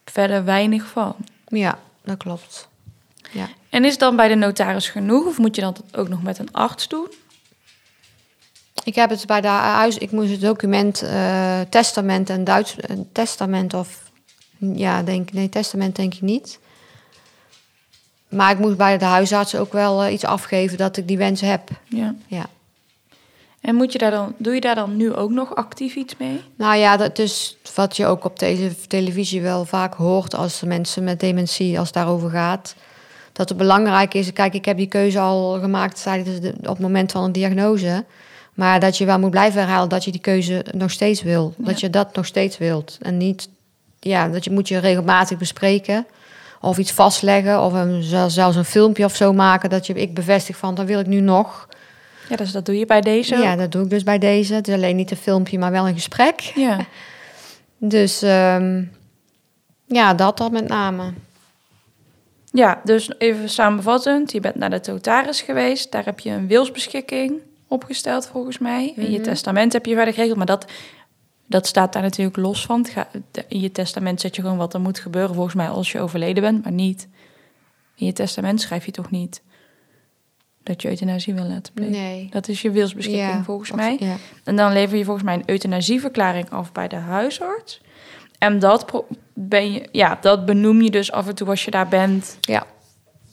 verder 0.06 0.44
weinig 0.46 0.86
van. 0.86 1.16
ja, 1.48 1.80
dat 2.04 2.18
klopt. 2.18 2.68
Ja. 3.32 3.48
En 3.70 3.84
is 3.86 3.92
het 3.92 4.00
dan 4.00 4.16
bij 4.16 4.28
de 4.28 4.36
notaris 4.36 4.90
genoeg? 4.90 5.26
Of 5.26 5.38
moet 5.38 5.56
je 5.56 5.62
dat 5.62 5.84
ook 5.96 6.08
nog 6.08 6.24
met 6.24 6.40
een 6.40 6.52
arts 6.52 6.88
doen? 6.88 7.08
Ik 8.84 8.96
heb 8.96 9.10
het 9.10 9.26
bij 9.26 9.42
de 9.42 9.48
huis, 9.48 9.98
ik 9.98 10.12
moest 10.12 10.32
het 10.32 10.42
document, 10.42 11.02
eh, 11.02 11.60
testament 11.70 12.30
en 12.30 12.44
Duits, 12.44 12.76
eh, 12.76 12.98
testament 13.12 13.74
of, 13.74 14.03
ja, 14.76 15.04
denk, 15.04 15.32
nee, 15.32 15.50
testament 15.50 15.96
denk 15.96 16.14
ik 16.14 16.22
niet. 16.22 16.60
Maar 18.30 18.52
ik 18.52 18.60
moest 18.60 18.78
bij 18.78 18.98
de 18.98 19.06
huisarts 19.06 19.56
ook 19.56 19.74
wel 19.74 20.04
eh, 20.04 20.14
iets 20.14 20.26
afgeven 20.26 20.78
dat 20.78 20.98
ik 20.98 21.08
die 21.08 21.18
wens 21.18 21.42
heb. 21.42 21.70
Ja. 21.88 22.16
Ja. 22.28 22.46
En 23.62 23.76
moet 23.76 23.92
je 23.92 23.98
daar 23.98 24.12
dan, 24.12 24.34
doe 24.38 24.54
je 24.54 24.62
daar 24.62 24.76
dan 24.76 24.98
nu 24.98 25.14
ook 25.14 25.32
nog 25.32 25.56
actief 25.56 25.96
iets 25.96 26.18
mee? 26.18 26.42
Nou 26.56 26.76
ja, 26.76 26.98
dat 26.98 27.20
is 27.20 27.58
wat 27.76 27.98
je 27.98 28.06
ook 28.06 28.26
op 28.26 28.38
tele- 28.38 28.76
televisie 28.88 29.42
wel 29.42 29.66
vaak 29.66 29.94
hoort 29.94 30.36
als 30.36 30.62
mensen 30.62 31.04
met 31.04 31.20
dementie, 31.20 31.78
als 31.78 31.88
het 31.88 31.98
daarover 31.98 32.30
gaat. 32.30 32.76
Dat 33.34 33.50
het 33.50 33.58
belangrijk 33.58 34.14
is, 34.14 34.34
kijk, 34.34 34.54
ik 34.54 34.66
heb 34.66 34.78
die 34.78 34.88
keuze 34.88 35.20
al 35.20 35.60
gemaakt 35.60 36.04
tijdens 36.04 36.40
de, 36.40 36.54
op 36.60 36.68
het 36.68 36.80
moment 36.80 37.12
van 37.12 37.24
een 37.24 37.32
diagnose. 37.32 38.06
Maar 38.54 38.80
dat 38.80 38.98
je 38.98 39.06
wel 39.06 39.20
moet 39.20 39.30
blijven 39.30 39.62
herhalen 39.62 39.90
dat 39.90 40.04
je 40.04 40.12
die 40.12 40.22
keuze 40.22 40.66
nog 40.72 40.92
steeds 40.92 41.22
wil. 41.22 41.54
Dat 41.58 41.80
je 41.80 41.90
dat 41.90 42.16
nog 42.16 42.26
steeds 42.26 42.58
wilt. 42.58 42.98
En 43.02 43.18
niet, 43.18 43.50
ja, 44.04 44.28
dat 44.28 44.44
je 44.44 44.52
moet 44.52 44.68
je 44.68 44.78
regelmatig 44.78 45.38
bespreken. 45.38 46.06
Of 46.62 46.78
iets 46.78 46.92
vastleggen. 46.92 47.62
Of 47.62 47.74
een, 47.74 48.04
zel- 48.04 48.30
zelfs 48.30 48.56
een 48.56 48.66
filmpje 48.66 49.06
of 49.06 49.16
zo 49.16 49.34
maken. 49.34 49.70
Dat 49.70 49.88
je, 49.88 49.94
ik 49.94 50.14
bevestig 50.14 50.58
van, 50.58 50.76
dat 50.76 50.86
wil 50.86 51.00
ik 51.00 51.08
nu 51.08 51.20
nog. 51.20 51.68
Ja, 52.30 52.36
dus 52.36 52.52
dat 52.52 52.66
doe 52.66 52.78
je 52.78 52.86
bij 52.86 53.02
deze 53.02 53.36
Ja, 53.38 53.56
dat 53.56 53.72
doe 53.72 53.84
ik 53.84 53.90
dus 53.90 54.04
bij 54.04 54.18
deze. 54.20 54.54
Het 54.54 54.68
is 54.68 54.74
alleen 54.74 54.96
niet 54.96 55.12
een 55.12 55.18
filmpje, 55.18 55.60
maar 55.60 55.72
wel 55.72 55.88
een 55.88 55.94
gesprek. 55.94 56.40
Ja. 56.56 56.78
Dus 57.78 58.22
ehm, 58.22 58.84
ja, 59.86 60.14
dat 60.14 60.38
dan 60.38 60.52
met 60.52 60.68
name. 60.68 61.14
Ja, 62.52 62.82
dus 62.84 63.10
even 63.18 63.50
samenvattend. 63.50 64.32
Je 64.32 64.40
bent 64.40 64.56
naar 64.56 64.70
de 64.70 64.80
notaris 64.86 65.42
geweest. 65.42 65.92
Daar 65.92 66.06
heb 66.06 66.20
je 66.20 66.30
een 66.30 66.48
wilsbeschikking 66.48 67.34
opgesteld 67.68 68.28
volgens 68.28 68.58
mij. 68.58 68.94
In 68.96 69.12
je 69.12 69.18
Mhm. 69.20 69.28
testament 69.28 69.74
heb 69.74 69.86
je 69.86 69.96
verder 69.96 70.14
geregeld. 70.14 70.38
Maar 70.38 70.46
dat, 70.46 70.66
dat 71.54 71.68
staat 71.68 71.94
daar 71.94 72.02
natuurlijk 72.02 72.38
los 72.38 72.66
van. 72.66 72.86
In 73.48 73.60
je 73.60 73.72
testament 73.72 74.22
zet 74.22 74.36
je 74.36 74.42
gewoon 74.42 74.58
wat 74.58 74.74
er 74.74 74.82
moet 74.82 75.00
gebeuren 75.00 75.34
volgens 75.36 75.56
mij 75.56 75.68
als 75.70 75.92
je 75.92 76.00
overleden 76.00 76.44
bent. 76.44 76.64
Maar 76.64 76.72
niet. 76.72 77.08
In 77.96 78.06
je 78.06 78.14
testament 78.14 78.62
schrijf 78.62 78.86
je 78.86 78.92
toch 78.92 79.12
niet 79.12 79.42
dat 80.64 80.82
je 80.82 80.88
euthanasie 80.90 81.34
wil 81.34 81.44
laten 81.44 81.74
plegen. 81.74 81.92
Nee. 81.94 82.28
Dat 82.32 82.48
is 82.48 82.62
je 82.62 82.72
wilsbeschikking 82.72 83.34
Ja, 83.34 83.44
volgens 83.44 83.70
of- 83.72 83.76
mij. 83.76 83.98
Ja. 84.00 84.16
En 84.44 84.56
dan 84.56 84.74
lever 84.74 84.98
je 84.98 85.04
volgens 85.04 85.26
mij 85.26 85.34
een 85.36 85.44
euthanasieverklaring 85.46 86.50
af 86.50 86.72
bij 86.72 86.88
de 86.88 86.96
huisarts. 86.96 87.82
En 88.38 88.60
dat, 88.60 89.04
ben 89.34 89.72
je, 89.74 89.88
ja, 89.92 90.18
dat 90.22 90.46
benoem 90.46 90.82
je 90.82 90.90
dus 90.90 91.12
af 91.12 91.28
en 91.28 91.36
toe 91.36 91.48
als 91.48 91.66
je 91.66 91.72
daar 91.72 91.88
bent. 91.88 92.38
Ja. 92.42 92.66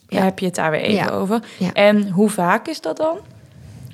Ja. 0.09 0.23
heb 0.23 0.39
je 0.39 0.47
het 0.47 0.55
daar 0.55 0.71
weer 0.71 0.81
even 0.81 1.13
over. 1.13 1.43
Ja. 1.59 1.73
En 1.73 2.09
hoe 2.09 2.31
vaak 2.31 2.69
is 2.69 2.81
dat 2.81 2.97
dan? 2.97 3.19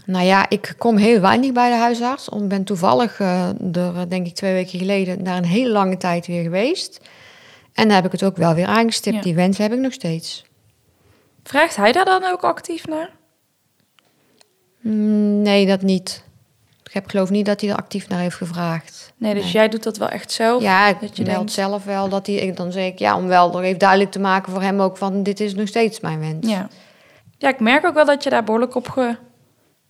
Nou 0.07 0.25
ja, 0.25 0.49
ik 0.49 0.75
kom 0.79 0.97
heel 0.97 1.21
weinig 1.21 1.53
bij 1.53 1.71
de 1.71 1.77
huisarts. 1.77 2.29
Ik 2.29 2.49
ben 2.49 2.65
toevallig 2.65 3.21
eh, 3.21 3.49
er, 3.49 3.97
eh, 3.97 4.01
denk 4.09 4.27
ik, 4.27 4.35
twee 4.35 4.53
weken 4.53 4.79
geleden... 4.79 5.25
daar 5.25 5.37
een 5.37 5.45
hele 5.45 5.71
lange 5.71 5.97
tijd 5.97 6.27
weer 6.27 6.43
geweest. 6.43 7.01
En 7.73 7.87
dan 7.87 7.95
heb 7.97 8.05
ik 8.05 8.13
het 8.13 8.23
ook 8.25 8.37
wel 8.37 8.55
weer 8.55 8.67
aangestipt. 8.67 9.17
Ja. 9.17 9.23
Die 9.23 9.35
wens 9.35 9.59
heb 9.59 9.73
ik 9.73 9.79
nog 9.79 9.93
steeds. 9.93 10.45
Vraagt 11.45 11.77
hij 11.77 11.93
daar 11.93 12.05
dan 12.05 12.25
ook 12.25 12.45
actief 12.45 12.87
naar? 12.87 13.11
Mm, 14.81 15.43
nee, 15.43 15.67
dat 15.67 15.83
niet. 15.83 16.25
Ik 16.85 16.93
heb 16.93 17.09
geloof 17.09 17.31
niet 17.31 17.47
dat 17.47 17.61
hij 17.61 17.71
er 17.71 17.77
actief 17.77 18.09
naar 18.09 18.19
heeft 18.21 18.37
gevraagd. 18.37 19.13
Nee, 19.17 19.35
dus 19.35 19.43
Nee. 19.43 19.53
jij 19.53 19.69
doet 19.69 19.83
dat 19.83 19.97
wel 19.97 20.09
echt 20.09 20.33
zelf? 20.33 20.63
Ja, 20.63 20.89
ik 20.89 21.01
dat 21.01 21.17
je 21.17 21.23
meld 21.23 21.37
denkt- 21.37 21.53
zelf 21.53 21.85
wel 21.85 22.09
dat 22.09 22.27
hij... 22.27 22.53
Dan 22.55 22.73
zeg 22.73 22.87
ik, 22.87 22.99
ja, 22.99 23.17
om 23.17 23.27
wel 23.27 23.51
nog 23.51 23.63
even 23.63 23.79
duidelijk 23.79 24.11
te 24.11 24.19
maken 24.21 24.53
voor 24.53 24.63
hem 24.63 24.81
ook... 24.81 24.97
van 24.97 25.23
dit 25.23 25.41
is 25.41 25.55
nog 25.55 25.69
steeds 25.69 26.01
mijn 26.01 26.19
wens. 26.21 26.49
Ja. 26.51 26.69
Ja, 27.39 27.49
ik 27.49 27.61
merk 27.61 27.85
ook 27.87 27.95
wel 27.95 28.05
dat 28.05 28.23
je 28.25 28.31
daar 28.31 28.45
behoorlijk 28.45 28.75
op 28.75 28.89
ge... 28.89 29.17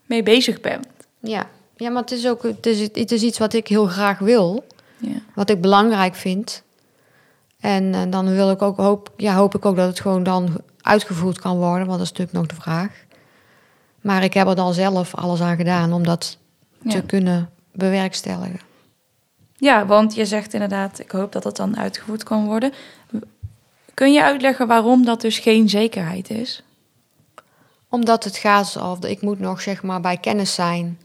mee 0.06 0.22
bezig 0.22 0.60
bent. 0.60 0.86
Ja, 1.20 1.46
ja 1.76 1.90
maar 1.90 2.02
het 2.02 2.10
is 2.12 2.28
ook 2.28 2.42
het 2.42 2.66
is, 2.66 2.80
het 2.80 3.12
is 3.12 3.22
iets 3.22 3.38
wat 3.38 3.52
ik 3.52 3.68
heel 3.68 3.86
graag 3.86 4.18
wil. 4.18 4.64
Ja. 4.98 5.16
Wat 5.34 5.50
ik 5.50 5.60
belangrijk 5.60 6.14
vind. 6.14 6.62
En, 7.60 7.94
eh, 7.94 8.02
dan 8.10 8.34
wil 8.34 8.50
ik 8.50 8.62
ook 8.62 8.76
hoop, 8.76 9.10
ja, 9.16 9.34
hoop 9.34 9.54
ik 9.54 9.64
ook 9.64 9.76
dat 9.76 9.88
het 9.88 10.00
gewoon 10.00 10.22
dan 10.22 10.48
uitgevoerd 10.80 11.38
kan 11.40 11.56
worden. 11.56 11.86
Want 11.86 11.98
dat 11.98 12.00
is 12.00 12.08
natuurlijk 12.10 12.38
nog 12.38 12.46
de 12.46 12.62
vraag. 12.62 13.04
Maar 14.00 14.24
ik 14.24 14.34
heb 14.34 14.46
er 14.48 14.54
dan 14.54 14.74
zelf 14.74 15.14
alles 15.14 15.40
aan 15.40 15.56
gedaan 15.56 15.92
om 15.92 16.04
dat 16.04 16.38
Ja. 16.82 16.90
te 16.90 17.02
kunnen 17.02 17.50
bewerkstelligen. 17.72 18.60
ja, 19.56 19.86
want 19.86 20.14
je 20.14 20.24
zegt 20.26 20.52
inderdaad, 20.52 20.98
ik 20.98 21.10
hoop 21.10 21.32
dat 21.32 21.44
het 21.44 21.56
dan 21.56 21.78
uitgevoerd 21.78 22.22
kan 22.22 22.44
worden. 22.44 22.72
Kun 23.94 24.12
je 24.12 24.22
uitleggen 24.22 24.66
waarom 24.66 25.04
dat 25.04 25.20
dus 25.20 25.38
geen 25.38 25.68
zekerheid 25.68 26.30
is? 26.30 26.62
Omdat 27.90 28.24
het 28.24 28.36
gaat, 28.36 28.76
of 28.76 29.04
ik 29.04 29.20
moet 29.22 29.38
nog 29.38 29.60
zeg 29.60 29.82
maar 29.82 30.00
bij 30.00 30.16
kennis 30.16 30.54
zijn. 30.54 30.98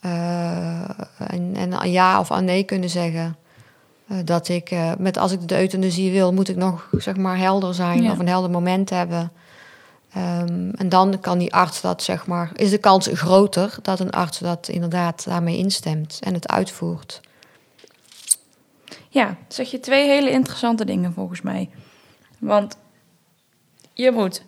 eh, 0.00 0.82
en, 1.18 1.54
en 1.56 1.90
ja 1.90 2.20
of 2.20 2.30
een 2.30 2.44
nee 2.44 2.62
kunnen 2.64 2.90
zeggen. 2.90 3.36
Eh, 4.08 4.16
dat 4.24 4.48
ik, 4.48 4.70
eh, 4.70 4.92
met 4.98 5.16
als 5.18 5.32
ik 5.32 5.48
de 5.48 5.58
euthanasie 5.58 6.12
wil, 6.12 6.32
moet 6.32 6.48
ik 6.48 6.56
nog 6.56 6.88
zeg 6.98 7.16
maar 7.16 7.38
helder 7.38 7.74
zijn 7.74 8.02
Ja. 8.02 8.12
of 8.12 8.18
een 8.18 8.28
helder 8.28 8.50
moment 8.50 8.90
hebben. 8.90 9.32
Ehm, 10.12 10.70
en 10.70 10.88
dan 10.88 11.20
kan 11.20 11.38
die 11.38 11.54
arts 11.54 11.80
dat 11.80 12.02
zeg 12.02 12.26
maar, 12.26 12.50
is 12.54 12.70
de 12.70 12.78
kans 12.78 13.08
groter 13.12 13.74
dat 13.82 14.00
een 14.00 14.10
arts 14.10 14.38
dat 14.38 14.68
inderdaad 14.68 15.24
daarmee 15.24 15.56
instemt 15.56 16.18
en 16.22 16.34
het 16.34 16.48
uitvoert. 16.48 17.20
Ja, 19.08 19.36
zeg 19.48 19.70
je 19.70 19.80
twee 19.80 20.08
hele 20.08 20.30
interessante 20.30 20.84
dingen 20.84 21.12
volgens 21.12 21.40
mij. 21.42 21.70
Want 22.38 22.76
je 23.92 24.10
moet 24.10 24.42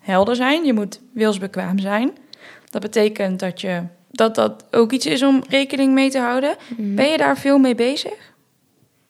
helder 0.00 0.36
zijn, 0.36 0.64
je 0.64 0.72
moet 0.72 1.00
wilsbekwaam 1.12 1.78
zijn. 1.78 2.10
Dat 2.70 2.80
betekent 2.82 3.40
dat 3.40 3.60
je 3.60 3.82
dat 4.10 4.34
dat 4.34 4.64
ook 4.70 4.92
iets 4.92 5.06
is 5.06 5.22
om 5.22 5.42
rekening 5.48 5.94
mee 5.94 6.10
te 6.10 6.18
houden. 6.18 6.56
Ben 6.76 7.06
je 7.10 7.16
daar 7.18 7.38
veel 7.38 7.58
mee 7.58 7.74
bezig? 7.74 8.32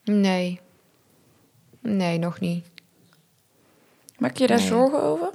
Nee. 0.05 0.61
Nee, 1.81 2.19
nog 2.19 2.41
niet. 2.41 2.65
Maak 4.19 4.37
je 4.37 4.47
daar 4.47 4.59
Nee. 4.59 4.67
zorgen 4.67 5.03
over? 5.03 5.31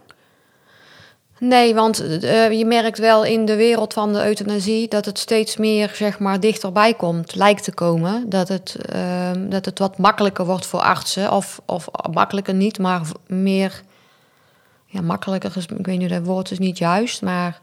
Nee, 1.39 1.75
want 1.75 1.99
eh, 2.23 2.51
je 2.51 2.65
merkt 2.65 2.97
wel 2.97 3.23
in 3.23 3.45
de 3.45 3.55
wereld 3.55 3.93
van 3.93 4.13
de 4.13 4.25
euthanasie 4.25 4.87
dat 4.87 5.05
het 5.05 5.19
steeds 5.19 5.57
meer 5.57 5.91
zeg 5.93 6.19
maar, 6.19 6.39
dichterbij 6.39 6.93
komt, 6.93 7.35
lijkt 7.35 7.63
te 7.63 7.73
komen. 7.73 8.29
Dat 8.29 8.47
het, 8.47 8.75
ehm, 8.89 9.49
dat 9.49 9.65
het 9.65 9.79
wat 9.79 9.97
makkelijker 9.97 10.45
wordt 10.45 10.65
voor 10.65 10.79
artsen. 10.79 11.31
Of, 11.31 11.61
of 11.65 11.87
makkelijker 12.11 12.53
niet, 12.53 12.79
maar 12.79 13.01
meer. 13.27 13.81
Ja, 14.95 15.01
makkelijker 15.01 15.57
is, 15.57 15.65
ik 15.65 15.85
weet 15.85 15.97
niet, 15.97 16.09
dat 16.09 16.25
woord 16.25 16.51
is 16.51 16.59
niet 16.59 16.77
juist, 16.77 17.21
maar 17.21 17.61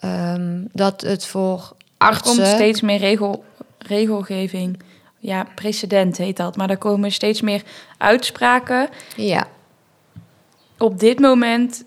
ehm, 0.00 0.64
dat 0.72 1.00
het 1.00 1.26
voor 1.26 1.58
Er 1.58 2.06
artsen. 2.06 2.34
komt 2.36 2.46
steeds 2.46 2.80
meer 2.80 2.98
regel, 2.98 3.44
regelgeving. 3.78 4.82
Ja, 5.18 5.46
precedent 5.54 6.16
heet 6.16 6.36
dat. 6.36 6.56
Maar 6.56 6.70
er 6.70 6.78
komen 6.78 7.12
steeds 7.12 7.40
meer 7.40 7.62
uitspraken. 7.98 8.88
Ja, 9.16 9.46
Op 10.78 10.98
dit 11.00 11.18
moment 11.18 11.84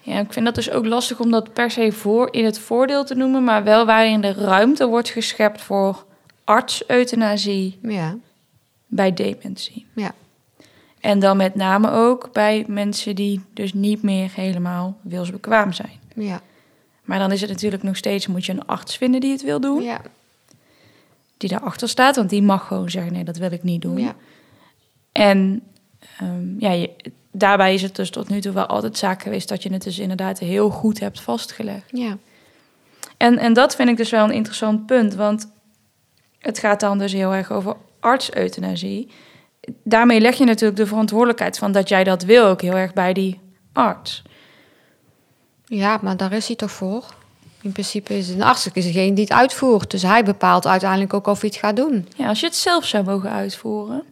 Ja, 0.00 0.18
ik 0.20 0.32
vind 0.32 0.44
dat 0.44 0.54
dus 0.54 0.70
ook 0.70 0.86
lastig 0.86 1.20
om 1.20 1.30
dat 1.30 1.52
per 1.52 1.70
se 1.70 1.92
voor 1.92 2.28
in 2.32 2.44
het 2.44 2.58
voordeel 2.58 3.04
te 3.04 3.14
noemen, 3.14 3.44
maar 3.44 3.64
wel 3.64 3.86
waarin 3.86 4.20
de 4.20 4.32
ruimte 4.32 4.86
wordt 4.86 5.08
geschept 5.08 5.60
voor 5.62 6.04
arts-euthanasie 6.44 7.78
Ja, 7.82 8.16
bij 8.86 9.14
dementie. 9.14 9.86
ja. 9.94 10.12
En 11.00 11.18
dan 11.18 11.36
met 11.36 11.54
name 11.54 11.90
ook 11.90 12.32
bij 12.32 12.64
mensen 12.68 13.14
die 13.14 13.40
dus 13.54 13.72
niet 13.72 14.02
meer 14.02 14.30
helemaal 14.34 14.98
wilsbekwaam 15.02 15.72
zijn. 15.72 15.98
Ja, 16.14 16.40
Maar 17.04 17.18
dan 17.18 17.32
is 17.32 17.40
het 17.40 17.50
natuurlijk 17.50 17.82
nog 17.82 17.96
steeds, 17.96 18.26
moet 18.26 18.44
je 18.46 18.52
een 18.52 18.66
arts 18.66 18.96
vinden 18.96 19.20
die 19.20 19.32
het 19.32 19.42
wil 19.42 19.60
doen, 19.60 19.82
ja, 19.82 20.00
die 21.36 21.48
daarachter 21.48 21.88
staat, 21.88 22.16
want 22.16 22.30
die 22.30 22.42
mag 22.42 22.66
gewoon 22.66 22.90
zeggen, 22.90 23.12
nee, 23.12 23.24
dat 23.24 23.36
wil 23.36 23.52
ik 23.52 23.62
niet 23.62 23.82
doen. 23.82 23.98
ja. 23.98 24.14
En 25.12 25.62
ehm, 26.18 26.58
ja, 26.58 26.70
je- 26.70 26.90
daarbij 27.32 27.74
is 27.74 27.82
het 27.82 27.96
dus 27.96 28.10
tot 28.10 28.28
nu 28.28 28.40
toe 28.40 28.52
wel 28.52 28.66
altijd 28.66 28.98
zaak 28.98 29.22
geweest 29.22 29.48
dat 29.48 29.62
je 29.62 29.72
het 29.72 29.82
dus 29.82 29.98
inderdaad 29.98 30.38
heel 30.38 30.70
goed 30.70 31.00
hebt 31.00 31.20
vastgelegd. 31.20 31.90
ja. 31.92 32.16
En, 33.16 33.38
en 33.38 33.52
dat 33.52 33.76
vind 33.76 33.88
ik 33.88 33.96
dus 33.96 34.10
wel 34.10 34.24
een 34.24 34.32
interessant 34.32 34.86
punt, 34.86 35.14
want 35.14 35.48
het 36.38 36.58
gaat 36.58 36.80
dan 36.80 36.98
dus 36.98 37.12
heel 37.12 37.34
erg 37.34 37.52
over 37.52 37.76
arts-euthanasie. 38.00 39.10
Daarmee 39.84 40.20
leg 40.20 40.36
je 40.36 40.44
natuurlijk 40.44 40.80
de 40.80 40.86
verantwoordelijkheid 40.86 41.58
van 41.58 41.72
dat 41.72 41.88
jij 41.88 42.04
dat 42.04 42.22
wil 42.22 42.46
ook 42.46 42.60
heel 42.60 42.76
erg 42.76 42.92
bij 42.92 43.12
die 43.12 43.40
arts. 43.72 44.22
Ja, 45.64 45.98
maar 46.02 46.16
daar 46.16 46.32
is 46.32 46.46
hij 46.46 46.56
toch 46.56 46.70
voor? 46.70 47.04
In 47.62 47.72
principe 47.72 48.18
is 48.18 48.28
een 48.28 48.42
arts 48.42 48.70
is 48.72 48.84
degene 48.84 49.14
die 49.14 49.24
het 49.24 49.32
uitvoert. 49.32 49.90
Dus 49.90 50.02
hij 50.02 50.24
bepaalt 50.24 50.66
uiteindelijk 50.66 51.14
ook 51.14 51.26
of 51.26 51.40
hij 51.40 51.48
het 51.48 51.58
gaat 51.58 51.76
doen. 51.76 52.08
Ja, 52.16 52.28
als 52.28 52.40
je 52.40 52.46
het 52.46 52.56
zelf 52.56 52.84
zou 52.84 53.04
mogen 53.04 53.30
uitvoeren, 53.30 54.02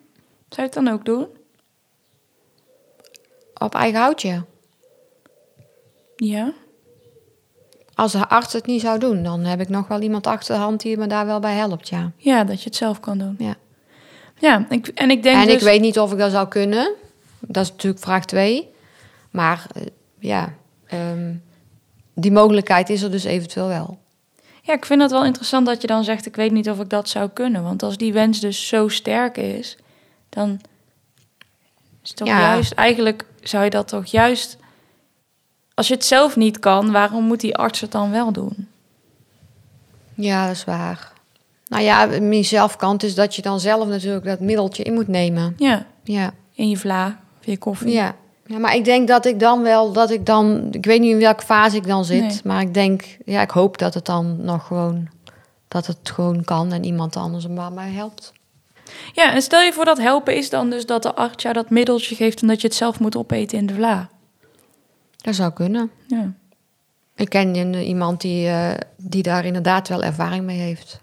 zou 0.49 0.57
je 0.57 0.62
het 0.62 0.73
dan 0.73 0.88
ook 0.88 1.05
doen? 1.05 1.26
Op 3.55 3.75
eigen 3.75 4.00
houtje. 4.00 4.45
Ja. 6.17 6.52
Als 7.95 8.12
de 8.12 8.28
arts 8.28 8.52
het 8.52 8.67
niet 8.67 8.81
zou 8.81 8.99
doen, 8.99 9.23
dan 9.23 9.40
heb 9.40 9.61
ik 9.61 9.69
nog 9.69 9.88
wel 9.88 10.00
iemand 10.00 10.26
achter 10.26 10.55
de 10.55 10.61
hand 10.61 10.81
die 10.81 10.97
me 10.97 11.07
daar 11.07 11.26
wel 11.26 11.40
bij 11.40 11.55
helpt, 11.55 11.88
ja. 11.88 12.12
Ja, 12.17 12.45
dat 12.45 12.59
je 12.59 12.64
het 12.64 12.76
zelf 12.76 13.00
kan 13.00 13.19
doen. 13.19 13.35
ja. 13.38 13.57
Ja, 14.38 14.66
ik, 14.68 14.88
en 14.88 15.11
ik 15.11 15.23
denk 15.23 15.37
en 15.37 15.47
dus... 15.47 15.54
ik 15.54 15.61
weet 15.61 15.80
niet 15.80 15.99
of 15.99 16.12
ik 16.12 16.18
dat 16.18 16.30
zou 16.30 16.49
kunnen. 16.49 16.95
Dat 17.40 17.64
is 17.64 17.71
natuurlijk 17.71 18.02
vraag 18.02 18.25
twee. 18.25 18.68
Maar 19.30 19.66
eh, 19.75 19.83
ja, 20.18 20.54
ehm, 20.87 21.35
die 22.14 22.33
mogelijkheid 22.33 22.90
is 22.90 23.02
er 23.02 23.11
dus 23.11 23.25
eventueel 23.25 23.68
wel. 23.68 23.99
Ja, 24.62 24.75
ik 24.75 24.85
vind 24.85 25.02
het 25.02 25.11
wel 25.11 25.25
interessant 25.25 25.66
dat 25.66 25.80
je 25.80 25.87
dan 25.87 26.04
zegt: 26.04 26.26
ik 26.26 26.37
weet 26.37 26.52
niet 26.52 26.71
of 26.71 26.80
ik 26.80 26.90
dat 26.90 27.09
zou 27.09 27.28
kunnen. 27.28 27.62
Want 27.62 27.83
als 27.83 27.97
die 27.97 28.12
wens 28.12 28.40
dus 28.40 28.68
zo 28.68 28.88
sterk 28.88 29.37
is, 29.37 29.76
dan 30.28 30.61
is 32.02 32.09
het 32.09 32.16
toch 32.16 32.28
Ja. 32.28 32.40
juist, 32.40 32.73
eigenlijk 32.73 33.25
zou 33.42 33.64
je 33.64 33.71
dat 33.71 33.88
toch 33.88 34.07
juist, 34.07 34.57
als 35.75 35.88
je 35.88 35.95
het 35.95 36.04
zelf 36.04 36.37
niet 36.37 36.59
kan, 36.59 36.92
waarom 36.92 37.25
moet 37.25 37.40
die 37.40 37.57
arts 37.57 37.80
het 37.80 37.92
dan 37.92 38.11
wel 38.11 38.33
doen? 38.33 38.68
Ja, 40.14 40.47
dat 40.47 40.57
is 40.57 40.64
waar. 40.64 41.12
Nou 41.69 41.83
ja, 41.83 42.07
mijn 42.21 42.45
zelfkant 42.45 43.03
is 43.03 43.15
dat 43.15 43.35
je 43.35 43.43
dan 43.43 43.61
zelf 43.61 43.89
natuurlijk 43.89 44.25
dat 44.25 44.41
middeltje 44.41 44.83
in 44.83 44.95
moet 44.95 45.09
nemen. 45.09 45.55
Ja, 45.57 45.87
Ja, 46.05 46.33
in 46.55 46.69
je 46.69 46.77
vla, 46.77 47.07
of 47.41 47.47
je 47.47 47.59
koffie. 47.59 47.93
ja. 47.93 48.15
ja 48.47 48.59
maar 48.59 48.75
ik 48.75 48.85
denk 48.85 49.09
dat 49.09 49.27
ik 49.27 49.41
dan 49.41 49.63
wel, 49.63 49.93
dat 49.93 50.11
ik 50.11 50.27
dan, 50.27 50.69
ik 50.71 50.85
weet 50.85 51.01
niet 51.01 51.11
in 51.11 51.19
welke 51.19 51.45
fase 51.45 51.77
ik 51.77 51.87
dan 51.87 52.05
zit, 52.05 52.21
Nee. 52.21 52.41
maar 52.45 52.61
ik 52.61 52.75
denk, 52.75 53.19
ja, 53.25 53.41
ik 53.41 53.51
hoop 53.51 53.79
dat 53.79 53.95
het 53.95 54.07
dan 54.07 54.45
nog 54.45 54.67
gewoon, 54.67 55.09
dat 55.69 55.87
het 55.87 55.99
gewoon 56.03 56.45
kan 56.45 56.73
en 56.73 56.85
iemand 56.85 57.17
anders 57.17 57.45
er 57.45 57.73
bij 57.75 57.91
helpt. 57.91 58.33
Ja, 59.13 59.33
en 59.33 59.43
stel 59.43 59.61
je 59.61 59.73
voor 59.73 59.85
dat 59.85 59.99
helpen 59.99 60.37
is 60.37 60.51
dan 60.51 60.71
dus 60.71 60.87
dat 60.87 61.03
de 61.03 61.15
arts 61.15 61.43
jou 61.43 61.55
dat 61.55 61.71
middeltje 61.71 62.15
geeft 62.15 62.41
en 62.43 62.49
dat 62.49 62.61
je 62.61 62.67
het 62.67 62.77
zelf 62.77 63.01
moet 63.01 63.17
opeten 63.17 63.59
in 63.59 63.67
de 63.67 63.75
vla. 63.75 64.09
Dat 65.17 65.35
zou 65.35 65.53
kunnen. 65.53 65.91
Ja. 66.07 66.33
Ik 67.15 67.29
ken 67.29 67.75
iemand 67.75 68.21
die, 68.21 68.49
eh, 68.49 68.71
die 68.97 69.23
daar 69.23 69.45
inderdaad 69.45 69.89
wel 69.89 70.03
ervaring 70.03 70.45
mee 70.45 70.59
heeft. 70.59 71.01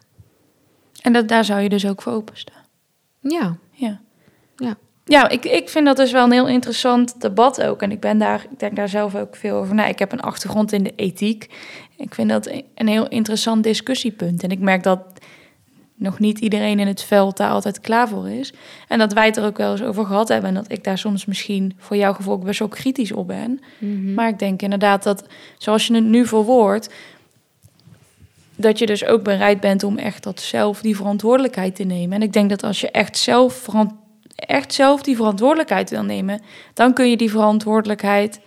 En 1.06 1.14
dat, 1.14 1.28
daar 1.28 1.46
zou 1.46 1.62
je 1.62 1.70
dus 1.70 1.88
ook 1.88 2.02
voor 2.02 2.14
openstaan. 2.14 2.64
Ja, 3.20 3.58
Ja. 3.72 4.00
ja. 4.56 4.78
Ja, 5.08 5.30
ik, 5.30 5.46
ik 5.46 5.70
vind 5.70 5.86
dat 5.86 5.98
dus 5.98 6.12
wel 6.12 6.24
een 6.24 6.32
heel 6.32 6.48
interessant 6.48 7.22
debat 7.22 7.64
ook. 7.64 7.82
En 7.82 7.92
ik 7.92 8.00
ben 8.00 8.18
daar, 8.18 8.46
ik 8.52 8.60
denk 8.60 8.76
daar 8.76 8.90
zelf 8.90 9.16
ook 9.16 9.36
veel 9.36 9.56
over 9.56 9.76
na. 9.76 9.86
Ik 9.86 10.00
heb 10.00 10.12
een 10.12 10.22
achtergrond 10.22 10.72
in 10.72 10.84
de 10.84 10.94
ethiek. 10.96 11.50
Ik 11.98 12.14
vind 12.14 12.30
dat 12.30 12.52
een 12.76 12.88
heel 12.88 13.08
interessant 13.08 13.64
discussiepunt. 13.64 14.44
En 14.44 14.50
ik 14.50 14.60
merk 14.60 14.84
dat 14.84 15.00
nog 15.96 16.20
niet 16.20 16.40
iedereen 16.40 16.80
in 16.80 16.88
het 16.88 17.02
veld 17.02 17.38
daar 17.38 17.50
altijd 17.50 17.80
klaar 17.80 18.08
voor 18.08 18.30
is. 18.30 18.54
En 18.88 19.00
dat 19.00 19.14
wij 19.14 19.26
het 19.26 19.38
er 19.38 19.46
ook 19.46 19.58
wel 19.58 19.72
eens 19.72 19.84
over 19.84 20.06
gehad 20.06 20.28
hebben. 20.28 20.50
En 20.50 20.56
dat 20.56 20.72
ik 20.72 20.84
daar 20.84 20.98
soms 20.98 21.26
misschien 21.26 21.74
voor 21.78 21.98
jouw 21.98 22.14
gevoel 22.14 22.38
best 22.38 22.60
wel 22.60 22.68
kritisch 22.68 23.12
op 23.12 23.28
ben. 23.28 23.60
Maar 24.16 24.28
ik 24.28 24.40
denk 24.40 24.62
inderdaad 24.62 25.04
dat, 25.04 25.28
zoals 25.58 25.88
je 25.88 25.96
het 25.96 26.04
nu 26.04 26.26
verwoordt... 26.26 26.90
dat 28.56 28.80
je 28.80 28.86
dus 28.86 29.06
ook 29.06 29.24
bereid 29.24 29.60
bent 29.60 29.84
om 29.84 29.98
echt 29.98 30.24
dat 30.24 30.42
zelf 30.42 30.82
die 30.82 30.96
verantwoordelijkheid 30.96 31.76
te 31.76 31.84
nemen. 31.84 32.16
En 32.16 32.22
ik 32.22 32.34
denk 32.34 32.50
dat 32.50 32.64
als 32.64 32.82
je 32.82 32.92
echt 32.92 33.18
zelf, 33.18 33.68
echt 34.36 34.74
zelf 34.74 35.02
die 35.02 35.16
verantwoordelijkheid 35.16 35.90
wil 35.90 36.04
nemen... 36.04 36.42
dan 36.74 36.94
kun 36.94 37.10
je 37.10 37.18
die 37.18 37.32
verantwoordelijkheid 37.32 38.40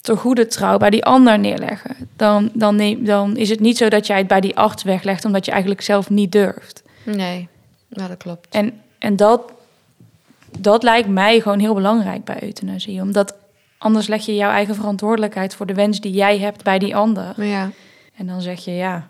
te 0.00 0.16
goede 0.16 0.46
trouw 0.46 0.76
bij 0.76 0.90
die 0.90 1.04
ander 1.04 1.38
neerleggen. 1.38 1.96
Dan, 2.16 2.50
dan, 2.52 2.76
neem, 2.76 3.04
dan 3.04 3.36
is 3.36 3.48
het 3.48 3.60
niet 3.60 3.76
zo 3.76 3.88
dat 3.88 4.06
jij 4.06 4.18
het 4.18 4.26
bij 4.26 4.40
die 4.40 4.56
arts 4.56 4.82
weglegt... 4.82 5.24
omdat 5.24 5.44
je 5.44 5.50
eigenlijk 5.50 5.82
zelf 5.82 6.10
niet 6.10 6.32
durft. 6.32 6.82
Nee, 7.02 7.48
ja, 7.88 8.08
dat 8.08 8.16
klopt. 8.16 8.46
En, 8.50 8.80
en 8.98 9.16
dat, 9.16 9.52
dat 10.58 10.82
lijkt 10.82 11.08
mij 11.08 11.40
gewoon 11.40 11.58
heel 11.58 11.74
belangrijk 11.74 12.24
bij 12.24 12.42
euthanasie. 12.42 13.00
Omdat 13.00 13.34
anders 13.78 14.06
leg 14.06 14.26
je 14.26 14.34
jouw 14.34 14.50
eigen 14.50 14.74
verantwoordelijkheid 14.74 15.54
voor 15.54 15.66
de 15.66 15.74
wens 15.74 16.00
die 16.00 16.12
jij 16.12 16.38
hebt 16.38 16.64
bij 16.64 16.78
die 16.78 16.96
ander. 16.96 17.44
Ja. 17.44 17.70
En 18.16 18.26
dan 18.26 18.40
zeg 18.40 18.64
je 18.64 18.70
ja, 18.70 19.06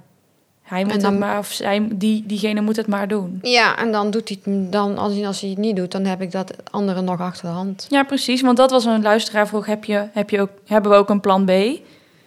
hij 0.72 0.84
moet 0.84 0.92
En 0.92 0.98
dan- 1.00 1.10
het 1.10 1.20
maar, 1.20 1.38
of 1.38 1.52
zij, 1.52 1.88
die, 1.92 2.26
diegene 2.26 2.60
moet 2.60 2.76
het 2.76 2.86
maar 2.86 3.08
doen. 3.08 3.38
ja, 3.42 3.76
en 3.78 3.92
dan 3.92 4.10
doet 4.10 4.28
hij 4.28 4.38
het, 4.44 4.72
dan, 4.72 4.98
als, 4.98 5.14
hij, 5.14 5.26
als 5.26 5.40
hij 5.40 5.50
het 5.50 5.58
niet 5.58 5.76
doet, 5.76 5.90
dan 5.92 6.04
heb 6.04 6.20
ik 6.22 6.30
dat 6.30 6.70
andere 6.70 7.00
nog 7.00 7.20
achter 7.20 7.44
de 7.46 7.50
hand. 7.54 7.86
Ja, 7.88 8.02
precies. 8.02 8.40
Want 8.40 8.56
dat 8.56 8.70
was 8.70 8.84
een 8.84 9.02
luisteraar 9.02 9.48
vroeg, 9.48 9.66
heb 9.66 9.84
je, 9.84 10.08
heb 10.12 10.30
je 10.30 10.40
ook, 10.40 10.50
hebben 10.66 10.90
we 10.90 10.96
ook 10.96 11.08
een 11.10 11.20
plan 11.20 11.44
B? 11.44 11.50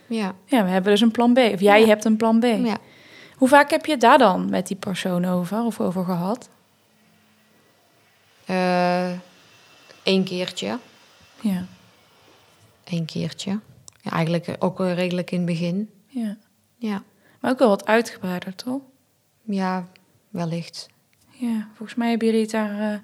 Ja, 0.08 0.34
Ja, 0.45 0.63
we 0.63 0.69
hebben 0.69 0.91
dus 0.91 1.01
een 1.01 1.12
plan 1.12 1.34
B. 1.34 1.38
Of 1.38 1.60
jij 1.60 1.79
Ja. 1.81 1.88
hebt 1.88 2.05
een 2.05 2.17
plan 2.17 2.39
B. 2.39 2.43
ja. 2.43 2.77
Hoe 3.36 3.47
vaak 3.47 3.69
heb 3.69 3.86
je 3.86 3.91
het 3.91 4.01
daar 4.01 4.17
dan 4.17 4.49
met 4.49 4.67
die 4.67 4.77
persoon 4.77 5.25
over 5.25 5.63
of 5.63 5.79
over 5.79 6.03
gehad? 6.05 6.49
Eén 10.03 10.23
keertje. 10.23 10.77
Ja, 11.41 11.65
Eén 12.84 13.05
keertje. 13.05 13.60
Ja, 14.01 14.12
eigenlijk 14.12 14.55
ook 14.60 14.77
wel 14.77 14.91
redelijk 14.91 15.31
in 15.31 15.38
het 15.38 15.45
begin. 15.45 15.89
ja. 16.08 16.36
Ja, 16.77 17.03
Maar 17.45 17.53
ook 17.53 17.60
wel 17.60 17.69
wat 17.69 17.86
uitgebreider, 17.86 18.55
toch? 18.55 18.81
ja 19.43 19.88
wellicht. 20.29 20.88
Ja, 21.29 21.67
volgens 21.75 21.97
mij 21.97 22.10
hebben 22.10 22.27
jullie 22.27 22.41
het 22.41 22.51
daar 22.51 22.91
eh, 22.93 22.99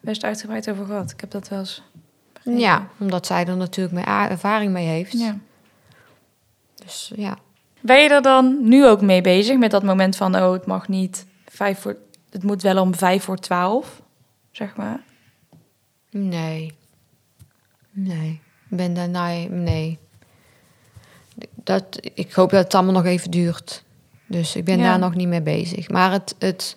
best 0.00 0.24
uitgebreid 0.24 0.70
over 0.70 0.86
gehad. 0.86 1.10
Ik 1.10 1.20
heb 1.20 1.30
dat 1.30 1.48
wel 1.48 1.58
eens. 1.58 1.82
begrepen. 2.32 2.60
Ja, 2.60 2.88
omdat 2.98 3.26
zij 3.26 3.46
er 3.46 3.56
natuurlijk 3.56 3.94
mee 3.94 4.06
a- 4.06 4.28
ervaring 4.30 4.72
mee 4.72 4.86
heeft. 4.86 5.12
ja. 5.12 5.38
Dus 6.74 7.12
ja. 7.16 7.38
Ben 7.80 8.02
je 8.02 8.08
er 8.08 8.22
dan 8.22 8.68
nu 8.68 8.86
ook 8.86 9.00
mee 9.00 9.20
bezig 9.20 9.58
met 9.58 9.70
dat 9.70 9.82
moment 9.82 10.16
van, 10.16 10.36
oh, 10.36 10.52
het 10.52 10.66
mag 10.66 10.88
niet 10.88 11.26
vijf 11.46 11.78
voor, 11.78 11.96
het 12.30 12.42
moet 12.42 12.62
wel 12.62 12.80
om 12.82 12.94
vijf 12.94 13.24
voor 13.24 13.36
twaalf, 13.38 14.02
zeg 14.50 14.76
maar? 14.76 15.00
Nee. 16.10 16.74
Nee. 17.90 18.40
Ik 18.70 18.76
Ben 18.76 18.94
daar, 18.94 19.08
nee, 19.08 19.48
nee. 19.50 19.98
Dat, 21.64 21.84
ik 22.14 22.32
hoop 22.32 22.50
dat 22.50 22.64
het 22.64 22.74
allemaal 22.74 22.92
nog 22.92 23.04
even 23.04 23.30
duurt. 23.30 23.82
Dus 24.26 24.56
ik 24.56 24.64
ben 24.64 24.78
Ja. 24.78 24.84
daar 24.84 24.98
nog 24.98 25.14
niet 25.14 25.28
mee 25.28 25.42
bezig. 25.42 25.88
Maar 25.90 26.12
het, 26.12 26.34
het, 26.38 26.76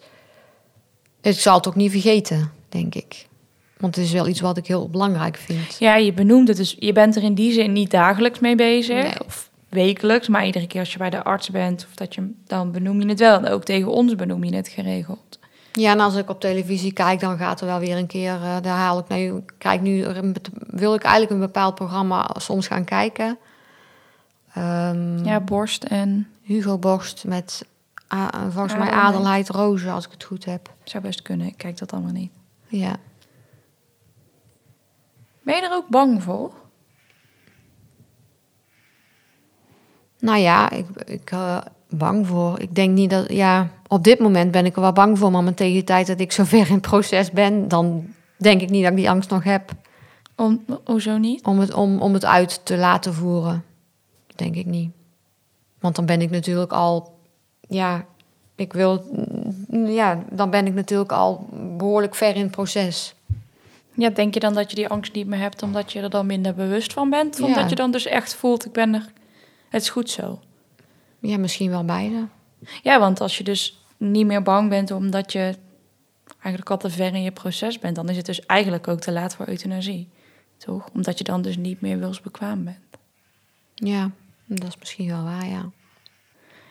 ik 1.21 1.39
zal 1.39 1.56
het 1.58 1.67
ook 1.67 1.76
niet 1.76 1.91
vergeten, 1.91 2.52
denk 2.69 2.95
ik. 2.95 3.28
Want 3.78 3.95
het 3.95 4.06
is 4.06 4.12
wel 4.12 4.28
iets 4.28 4.39
wat 4.41 4.58
ik 4.58 4.67
heel 4.67 4.89
belangrijk 4.89 5.38
vind. 5.38 5.76
Ja, 5.80 5.95
je 5.95 6.13
benoemt 6.13 6.47
het 6.47 6.58
dus. 6.58 6.76
Je 6.80 6.93
bent 6.93 7.15
er 7.15 7.23
in 7.23 7.34
die 7.34 7.52
zin 7.52 7.73
niet 7.73 7.91
dagelijks 7.91 8.39
mee 8.39 8.56
bezig. 8.56 9.04
Nee. 9.04 9.26
Of 9.26 9.50
wekelijks, 9.69 10.28
maar 10.28 10.45
iedere 10.45 10.67
keer 10.67 10.80
als 10.80 10.91
je 10.91 10.97
bij 10.97 11.10
de 11.10 11.23
arts 11.23 11.50
bent, 11.50 11.86
of 11.89 11.95
dat 11.95 12.15
je, 12.15 12.32
dan 12.47 12.71
benoem 12.71 13.02
je 13.02 13.08
het 13.08 13.19
wel. 13.19 13.38
En 13.38 13.47
ook 13.52 13.63
tegen 13.63 13.91
ons 13.91 14.15
benoem 14.15 14.43
je 14.43 14.56
het 14.56 14.67
geregeld. 14.67 15.39
Ja, 15.71 15.91
en 15.91 16.00
als 16.00 16.15
ik 16.15 16.30
op 16.30 16.39
televisie 16.39 16.93
kijk, 16.93 17.19
dan 17.19 17.38
gaat 17.38 17.60
er 17.62 17.67
wel 17.67 17.80
weer 17.80 17.97
een 17.97 18.08
keer... 18.08 18.34
eh, 18.34 18.56
daar 18.62 18.78
haal 18.78 19.00
ik 19.00 19.08
nu... 19.08 19.43
Kijk, 19.58 19.82
nu 19.82 20.06
wil 20.67 20.93
ik 20.93 21.02
eigenlijk 21.04 21.34
een 21.34 21.39
bepaald 21.39 21.76
programma 21.76 22.30
soms 22.39 22.67
gaan 22.67 22.84
kijken. 22.84 23.38
Ehm, 24.58 25.26
Ja, 25.26 25.39
borst 25.39 25.84
en 25.84 26.28
Hugo 26.41 26.78
Borst 26.78 27.26
met 27.28 27.65
volgens 28.50 28.76
mij 28.76 28.91
Adelheid. 28.91 29.50
Rozen, 29.50 29.91
als 29.91 30.06
ik 30.06 30.12
het 30.12 30.24
goed 30.24 30.46
heb. 30.46 30.74
zou 30.84 31.04
best 31.04 31.22
kunnen. 31.22 31.48
Ik 31.48 31.58
kijk 31.58 31.78
dat 31.78 31.93
allemaal 31.93 32.12
niet. 32.12 32.32
Ja. 32.67 32.96
Ben 35.41 35.56
je 35.56 35.62
er 35.62 35.74
ook 35.74 35.88
bang 35.88 36.24
voor? 36.24 36.52
Nou 40.20 40.38
ja, 40.38 40.70
ik, 40.70 40.86
ik 41.06 41.32
eh, 41.32 41.58
bang 41.89 42.28
voor. 42.28 42.60
Ik 42.60 42.76
denk 42.76 42.93
niet 42.93 43.10
dat, 43.10 43.32
ja, 43.32 43.70
op 43.88 44.04
dit 44.04 44.20
moment 44.20 44.52
ben 44.52 44.65
ik 44.65 44.76
er 44.76 44.82
wel 44.82 44.93
bang 44.93 45.17
voor, 45.17 45.32
maar 45.32 45.54
tegen 45.54 45.76
de 45.76 45.84
tijd 45.84 46.08
dat 46.08 46.20
ik 46.20 46.32
zover 46.32 46.67
in 46.67 46.74
het 46.74 46.82
proces 46.82 47.32
ben, 47.32 47.67
dan 47.67 48.06
denk 48.38 48.62
ik 48.62 48.70
niet 48.70 48.82
dat 48.82 48.91
ik 48.91 48.98
die 48.98 49.10
angst 49.10 49.30
nog 49.30 49.43
heb. 49.43 49.72
Om, 50.36 50.65
hoezo 50.86 51.17
niet? 51.17 51.46
Om 51.46 51.60
het, 51.60 51.74
om, 51.74 52.00
om 52.00 52.13
het 52.13 52.26
uit 52.26 52.65
te 52.65 52.78
laten 52.78 53.13
voeren. 53.13 53.63
Denk 54.38 54.56
ik 54.56 54.65
niet. 54.65 54.91
Want 55.80 55.95
dan 55.95 56.06
ben 56.06 56.21
ik 56.21 56.30
natuurlijk 56.30 56.71
al, 56.71 57.19
ja, 57.67 58.06
ik 58.56 58.73
wil, 58.73 59.04
ja, 59.71 60.23
dan 60.32 60.50
ben 60.50 60.65
ik 60.67 60.73
natuurlijk 60.73 61.12
al 61.12 61.47
behoorlijk 61.78 62.15
ver 62.15 62.36
in 62.36 62.41
het 62.41 62.52
proces. 62.52 63.15
Ja, 63.93 64.10
denk 64.10 64.34
je 64.34 64.39
dan 64.39 64.54
dat 64.54 64.69
je 64.69 64.76
die 64.76 64.88
angst 64.88 65.13
niet 65.13 65.28
meer 65.28 65.39
hebt 65.39 65.63
omdat 65.63 65.91
je 65.91 66.02
er 66.02 66.10
dan 66.10 66.26
minder 66.26 66.54
bewust 66.54 66.93
van 66.93 67.10
bent? 67.10 67.39
Omdat 67.41 67.63
Ja. 67.63 67.67
je 67.69 67.76
dan 67.76 67.91
dus 67.91 68.06
echt 68.06 68.36
voelt, 68.36 68.65
ik 68.65 68.71
ben 68.71 68.93
er, 68.93 69.12
het 69.69 69.82
is 69.82 69.89
goed 69.89 70.10
zo. 70.10 70.39
Ja, 71.19 71.38
misschien 71.38 71.69
wel 71.69 71.86
beide. 71.86 72.28
Ja, 72.84 73.00
want 73.00 73.21
als 73.21 73.38
je 73.38 73.43
dus 73.43 73.86
niet 73.97 74.26
meer 74.26 74.41
bang 74.41 74.69
bent 74.69 74.91
omdat 74.91 75.32
je 75.32 75.56
eigenlijk 76.39 76.69
al 76.69 76.78
te 76.78 76.89
ver 76.89 77.13
in 77.13 77.23
je 77.23 77.32
proces 77.32 77.80
bent, 77.80 77.95
dan 77.95 78.10
is 78.10 78.17
het 78.17 78.26
dus 78.26 78.45
eigenlijk 78.45 78.88
ook 78.88 79.00
te 79.00 79.12
laat 79.12 79.36
voor 79.36 79.47
euthanasie. 79.47 80.08
Toch? 80.58 80.89
Omdat 80.93 81.17
je 81.17 81.23
dan 81.23 81.41
dus 81.41 81.58
niet 81.58 81.82
meer 81.82 82.00
wilsbekwaam 82.00 82.63
bent. 82.63 82.78
Ja, 83.76 84.12
dat 84.48 84.68
is 84.68 84.78
misschien 84.80 85.08
wel 85.08 85.24
waar, 85.24 85.48
ja. 85.48 85.70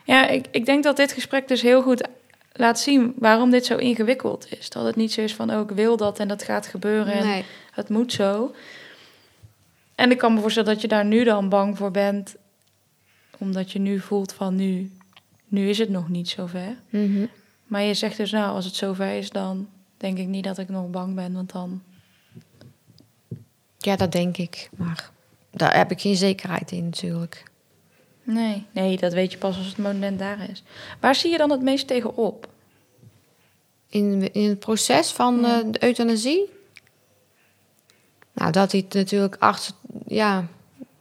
Ja, 0.04 0.28
ik, 0.28 0.46
ik 0.50 0.66
denk 0.66 0.82
dat 0.82 0.96
dit 0.96 1.12
gesprek 1.12 1.48
dus 1.48 1.62
heel 1.62 1.82
goed 1.82 2.08
laat 2.52 2.78
zien 2.78 3.14
waarom 3.18 3.50
dit 3.50 3.66
zo 3.66 3.76
ingewikkeld 3.76 4.52
is. 4.58 4.70
Dat 4.70 4.84
het 4.84 4.96
niet 4.96 5.12
zo 5.12 5.20
is 5.20 5.34
van, 5.34 5.50
oh, 5.50 5.60
ik 5.60 5.70
wil 5.70 5.96
dat 5.96 6.18
en 6.18 6.28
dat 6.28 6.42
gaat 6.42 6.66
gebeuren 6.66 7.14
en 7.14 7.44
het 7.70 7.88
moet 7.88 8.12
zo. 8.12 8.54
En 9.94 10.10
ik 10.10 10.18
kan 10.18 10.34
me 10.34 10.40
voorstellen 10.40 10.72
dat 10.72 10.80
je 10.82 10.88
daar 10.88 11.04
nu 11.04 11.24
dan 11.24 11.48
bang 11.48 11.76
voor 11.76 11.90
bent, 11.90 12.36
omdat 13.38 13.72
je 13.72 13.78
nu 13.78 14.00
voelt 14.00 14.32
van, 14.32 14.54
nu, 14.54 14.92
nu 15.48 15.68
is 15.68 15.78
het 15.78 15.88
nog 15.88 16.08
niet 16.08 16.28
zover. 16.28 16.76
Mhm. 16.88 17.26
Maar 17.64 17.82
je 17.82 17.94
zegt 17.94 18.16
dus, 18.16 18.30
nou, 18.30 18.54
als 18.54 18.64
het 18.64 18.74
zover 18.74 19.12
is, 19.12 19.30
dan 19.30 19.68
denk 19.96 20.18
ik 20.18 20.26
niet 20.26 20.44
dat 20.44 20.58
ik 20.58 20.68
nog 20.68 20.90
bang 20.90 21.14
ben, 21.14 21.32
want 21.32 21.52
dan... 21.52 21.82
Ja, 23.78 23.96
dat 23.96 24.12
denk 24.12 24.36
ik. 24.36 24.70
Maar 24.76 25.10
daar 25.50 25.76
heb 25.76 25.90
ik 25.90 26.00
geen 26.00 26.16
zekerheid 26.16 26.72
in 26.72 26.84
natuurlijk. 26.84 27.44
Nee, 28.26 28.66
nee, 28.70 28.96
dat 28.96 29.12
weet 29.12 29.32
je 29.32 29.38
pas 29.38 29.56
als 29.56 29.66
het 29.66 29.78
moment 29.78 30.18
daar 30.18 30.50
is. 30.50 30.62
Waar 31.00 31.14
zie 31.14 31.30
je 31.30 31.38
dan 31.38 31.50
het 31.50 31.62
meest 31.62 31.86
tegen 31.86 32.16
op? 32.16 32.48
In, 33.88 34.32
in 34.32 34.48
het 34.48 34.58
proces 34.58 35.10
van 35.10 35.40
Ja. 35.40 35.60
eh, 35.60 35.66
de 35.70 35.82
euthanasie? 35.84 36.50
Nou, 38.32 38.52
dat 38.52 38.70
hij 38.72 38.80
het 38.80 38.94
natuurlijk 38.94 39.36
arts, 39.38 39.72
ja, 40.06 40.46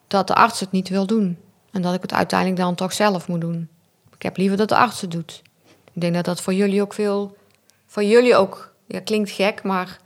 dat 0.08 0.28
de 0.28 0.34
arts 0.36 0.60
het 0.60 0.72
niet 0.72 0.90
wil 0.90 1.06
doen. 1.06 1.38
En 1.72 1.82
dat 1.82 1.94
ik 1.94 2.02
het 2.02 2.14
uiteindelijk 2.14 2.60
dan 2.60 2.76
toch 2.76 2.94
zelf 2.94 3.28
moet 3.28 3.42
doen. 3.42 3.70
Ik 4.16 4.22
heb 4.22 4.38
liever 4.38 4.58
dat 4.58 4.70
de 4.70 4.76
arts 4.76 5.02
het 5.02 5.12
doet. 5.12 5.42
Ik 5.94 6.02
denk 6.02 6.14
dat 6.14 6.26
dat 6.26 6.42
voor 6.42 6.54
jullie 6.54 6.82
ook 6.82 6.94
veel, 6.94 7.38
voor 7.86 8.04
jullie 8.04 8.36
ook, 8.36 8.74
ja, 8.88 9.00
klinkt 9.00 9.30
gek, 9.30 9.64
maar 9.64 10.00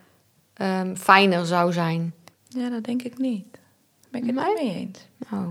ehm, 0.54 0.96
fijner 0.96 1.46
zou 1.46 1.74
zijn. 1.74 2.14
Ja, 2.48 2.70
dat 2.70 2.84
denk 2.84 3.02
ik 3.02 3.18
niet. 3.18 3.46
Ben 4.10 4.22
ik 4.22 4.28
het 4.28 4.36
Nee? 4.36 4.46
niet 4.54 4.64
mee 4.64 4.76
eens. 4.76 5.00
Oh. 5.32 5.48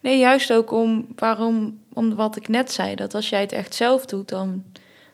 Nee, 0.00 0.18
juist 0.18 0.52
ook 0.52 0.70
om, 0.70 1.06
waarom, 1.16 1.78
om 1.92 2.14
wat 2.14 2.36
ik 2.36 2.48
net 2.48 2.72
zei. 2.72 2.94
Dat 2.94 3.14
als 3.14 3.28
jij 3.28 3.40
het 3.40 3.52
echt 3.52 3.74
zelf 3.74 4.06
doet, 4.06 4.28
dan, 4.28 4.64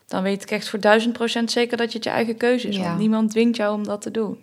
dan 0.07 0.23
weet 0.23 0.41
ik 0.41 0.51
echt 0.51 0.69
voor 0.69 0.79
duizend 0.79 1.13
procent 1.13 1.51
zeker 1.51 1.77
dat 1.77 1.91
je 1.91 1.97
het 1.97 2.03
je 2.03 2.13
eigen 2.13 2.37
keuze 2.37 2.67
is. 2.67 2.75
Ja. 2.75 2.83
Want 2.83 2.99
niemand 2.99 3.31
dwingt 3.31 3.55
jou 3.55 3.75
om 3.75 3.83
dat 3.83 4.01
te 4.01 4.11
doen. 4.11 4.37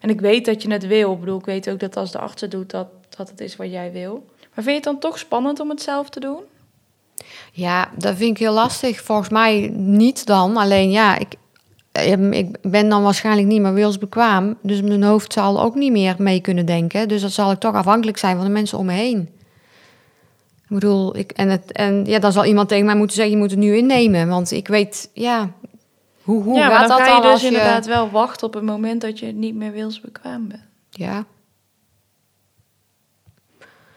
En 0.00 0.10
ik 0.10 0.20
weet 0.20 0.44
dat 0.44 0.62
je 0.62 0.72
het 0.72 0.86
wil. 0.86 1.12
Ik 1.12 1.20
bedoel, 1.20 1.38
ik 1.38 1.44
weet 1.44 1.70
ook 1.70 1.80
dat 1.80 1.96
als 1.96 2.12
de 2.12 2.18
arts 2.18 2.40
het 2.40 2.50
doet, 2.50 2.70
dat, 2.70 2.88
dat 3.16 3.28
het 3.28 3.40
is 3.40 3.56
wat 3.56 3.70
jij 3.70 3.92
wil. 3.92 4.24
Maar 4.54 4.64
vind 4.64 4.66
je 4.66 4.72
het 4.72 4.84
dan 4.84 4.98
toch 4.98 5.18
spannend 5.18 5.60
om 5.60 5.70
het 5.70 5.82
zelf 5.82 6.08
te 6.08 6.20
doen? 6.20 6.40
Ja, 7.52 7.90
dat 7.96 8.16
vind 8.16 8.30
ik 8.30 8.38
heel 8.38 8.52
lastig. 8.52 9.00
Volgens 9.00 9.28
mij 9.28 9.70
niet 9.74 10.26
dan. 10.26 10.56
Alleen 10.56 10.90
ja, 10.90 11.18
ik, 11.18 11.34
ehm, 11.92 12.32
ik 12.32 12.56
ben 12.62 12.88
dan 12.88 13.02
waarschijnlijk 13.02 13.46
niet 13.48 13.60
meer 13.60 13.74
wilsbekwaam. 13.74 14.56
Dus 14.62 14.82
mijn 14.82 15.02
hoofd 15.02 15.32
zal 15.32 15.62
ook 15.62 15.74
niet 15.74 15.92
meer 15.92 16.14
mee 16.18 16.40
kunnen 16.40 16.66
denken. 16.66 17.08
Dus 17.08 17.20
dat 17.20 17.32
zal 17.32 17.50
ik 17.50 17.58
toch 17.58 17.74
afhankelijk 17.74 18.18
zijn 18.18 18.36
van 18.36 18.44
de 18.44 18.52
mensen 18.52 18.78
om 18.78 18.86
me 18.86 18.92
heen. 18.92 19.28
Ik 20.68 20.74
bedoel, 20.74 21.16
ik, 21.16 21.32
en, 21.32 21.48
het, 21.48 21.72
en 21.72 22.04
ja, 22.04 22.18
dan 22.18 22.32
zal 22.32 22.44
iemand 22.44 22.68
tegen 22.68 22.86
mij 22.86 22.96
moeten 22.96 23.16
zeggen: 23.16 23.34
je 23.34 23.40
moet 23.40 23.50
het 23.50 23.58
nu 23.58 23.76
innemen. 23.76 24.28
Want 24.28 24.50
ik 24.50 24.68
weet, 24.68 25.10
ja, 25.12 25.50
hoe, 26.22 26.42
hoe 26.42 26.56
ja, 26.56 26.68
gaat 26.68 26.88
dan 26.88 26.98
dat 26.98 26.98
ga 26.98 27.04
je 27.06 27.12
dan 27.12 27.22
dus 27.22 27.30
als 27.30 27.40
je... 27.40 27.46
inderdaad 27.46 27.86
wel 27.86 28.10
wachten 28.10 28.46
op 28.46 28.54
het 28.54 28.62
moment 28.62 29.00
dat 29.00 29.18
je 29.18 29.26
niet 29.26 29.54
meer 29.54 29.72
wilsbekwaam 29.72 30.48
bent. 30.48 30.62
Ja. 30.90 31.24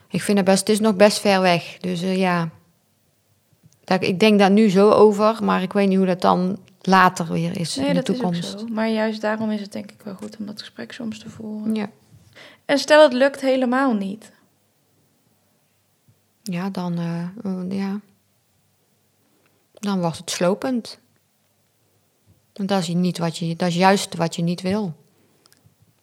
Ik 0.10 0.22
vind 0.22 0.38
het 0.38 0.48
best, 0.48 0.60
het 0.60 0.70
is 0.70 0.80
nog 0.80 0.96
best 0.96 1.20
ver 1.20 1.42
weg. 1.42 1.78
Dus 1.80 2.02
eh, 2.02 2.18
ja. 2.18 2.50
Dat, 3.84 4.04
ik 4.04 4.20
denk 4.20 4.40
daar 4.40 4.52
nu 4.52 4.70
zo 4.70 4.90
over, 4.90 5.44
maar 5.44 5.62
ik 5.62 5.74
weet 5.74 5.88
niet 5.88 5.98
hoe 5.98 6.06
dat 6.06 6.22
dan 6.22 6.58
later 6.82 7.32
weer 7.32 7.60
is 7.60 7.76
Nee, 7.76 7.88
in 7.88 7.94
de 7.94 8.00
dat 8.00 8.10
is 8.10 8.16
ook 8.16 8.22
toekomst. 8.22 8.60
zo. 8.60 8.66
Maar 8.72 8.90
juist 8.90 9.22
daarom 9.22 9.52
is 9.52 9.62
het 9.62 9.72
denk 9.72 9.92
ik 9.92 10.02
wel 10.04 10.14
goed 10.14 10.38
om 10.40 10.46
dat 10.46 10.60
gesprek 10.60 10.92
soms 10.92 11.20
te 11.20 11.30
voeren. 11.30 11.76
Ja. 11.76 11.90
En 12.66 12.80
stel 12.80 13.04
het 13.04 13.14
lukt 13.14 13.42
helemaal 13.42 13.94
niet. 13.94 14.32
Ja, 16.50 16.70
dan, 16.70 16.98
eh, 16.98 17.78
ja. 17.78 18.00
dan 19.74 20.00
wordt 20.00 20.18
het 20.18 20.30
slopend. 20.30 21.00
Want 22.54 22.70
dat 22.70 22.82
is, 22.82 22.88
niet 22.88 23.18
wat 23.18 23.38
je, 23.38 23.56
dat 23.56 23.68
is 23.68 23.76
juist 23.76 24.16
wat 24.16 24.36
je 24.36 24.42
niet 24.42 24.62
wil. 24.62 24.96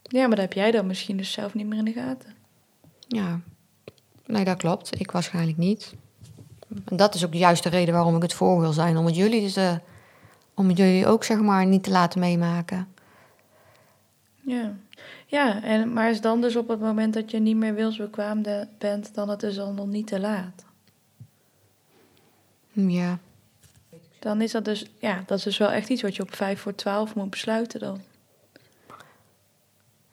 Ja, 0.03 0.21
maar 0.21 0.37
dat 0.37 0.39
heb 0.39 0.53
jij 0.53 0.71
dan 0.71 0.87
misschien 0.87 1.17
dus 1.17 1.33
zelf 1.33 1.55
niet 1.55 1.67
meer 1.67 1.79
in 1.79 1.85
de 1.85 1.93
gaten. 1.93 2.35
Ja, 3.09 3.41
nee, 4.27 4.45
dat 4.45 4.57
klopt. 4.57 5.01
Ik 5.01 5.11
waarschijnlijk 5.11 5.59
niet. 5.59 5.95
En 6.85 6.97
dat 6.97 7.15
is 7.15 7.25
ook 7.25 7.33
de 7.33 7.39
juiste 7.39 7.69
reden 7.69 7.95
waarom 7.95 8.17
ik 8.17 8.23
het 8.23 8.35
voor 8.35 8.61
wil 8.61 8.73
zijn. 8.73 8.97
Om 8.97 9.07
het 9.07 9.17
jullie, 9.17 9.41
dus, 9.41 9.79
om 10.55 10.69
het 10.69 10.77
jullie 10.77 11.07
ook 11.07 11.25
zeg 11.25 11.41
maar 11.41 11.67
niet 11.67 11.83
te 11.83 11.91
laten 11.91 12.21
meemaken. 12.21 12.89
Ja, 14.41 14.77
ja 15.27 15.63
en, 15.63 15.93
maar 15.93 16.11
is 16.11 16.21
dan 16.21 16.41
dus 16.41 16.57
op 16.57 16.69
het 16.69 16.81
moment 16.81 17.15
dat 17.15 17.31
je 17.31 17.39
niet 17.39 17.57
meer 17.57 17.75
wilsbekwaam 17.75 18.43
bent, 18.79 19.15
dan 19.15 19.29
het 19.29 19.41
dus 19.41 19.59
al 19.59 19.73
nog 19.73 19.87
niet 19.87 20.07
te 20.07 20.21
laat. 20.21 20.65
Hm, 22.73 22.89
Ja, 22.89 23.19
Dan 24.19 24.41
is 24.41 24.53
dat 24.53 24.65
dus, 24.65 24.87
ja, 24.99 25.23
dat 25.27 25.39
is 25.39 25.45
dus 25.45 25.59
wel 25.59 25.71
echt 25.71 25.89
iets 25.89 26.03
wat 26.03 26.17
je 26.17 26.23
op 26.23 26.35
5 26.35 26.61
voor 26.61 26.75
12 26.75 27.15
moet 27.15 27.31
besluiten 27.31 27.81
dan. 27.81 28.01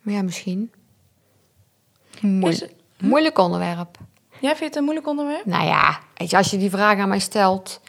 ja 0.02 0.22
misschien. 0.22 0.72
Moe- 2.22 2.50
Is 2.50 2.60
het- 2.60 2.74
Moeilijk 3.00 3.38
onderwerp. 3.38 3.98
Ja, 4.40 4.48
vind 4.48 4.60
je 4.60 4.66
het 4.66 4.76
een 4.76 4.84
moeilijk 4.84 5.08
onderwerp? 5.08 5.46
Nou 5.46 5.66
ja, 5.66 6.00
als 6.38 6.52
je 6.52 6.58
die 6.58 6.70
vraag 6.70 6.98
aan 7.00 7.10
mij 7.10 7.20
stelt, 7.20 7.82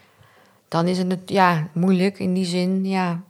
dan 0.68 0.86
is 0.88 0.98
het 0.98 1.20
ja, 1.26 1.68
moeilijk 1.72 2.18
in 2.18 2.34
die 2.34 2.44
zin. 2.44 2.84
Ja. 2.86 3.22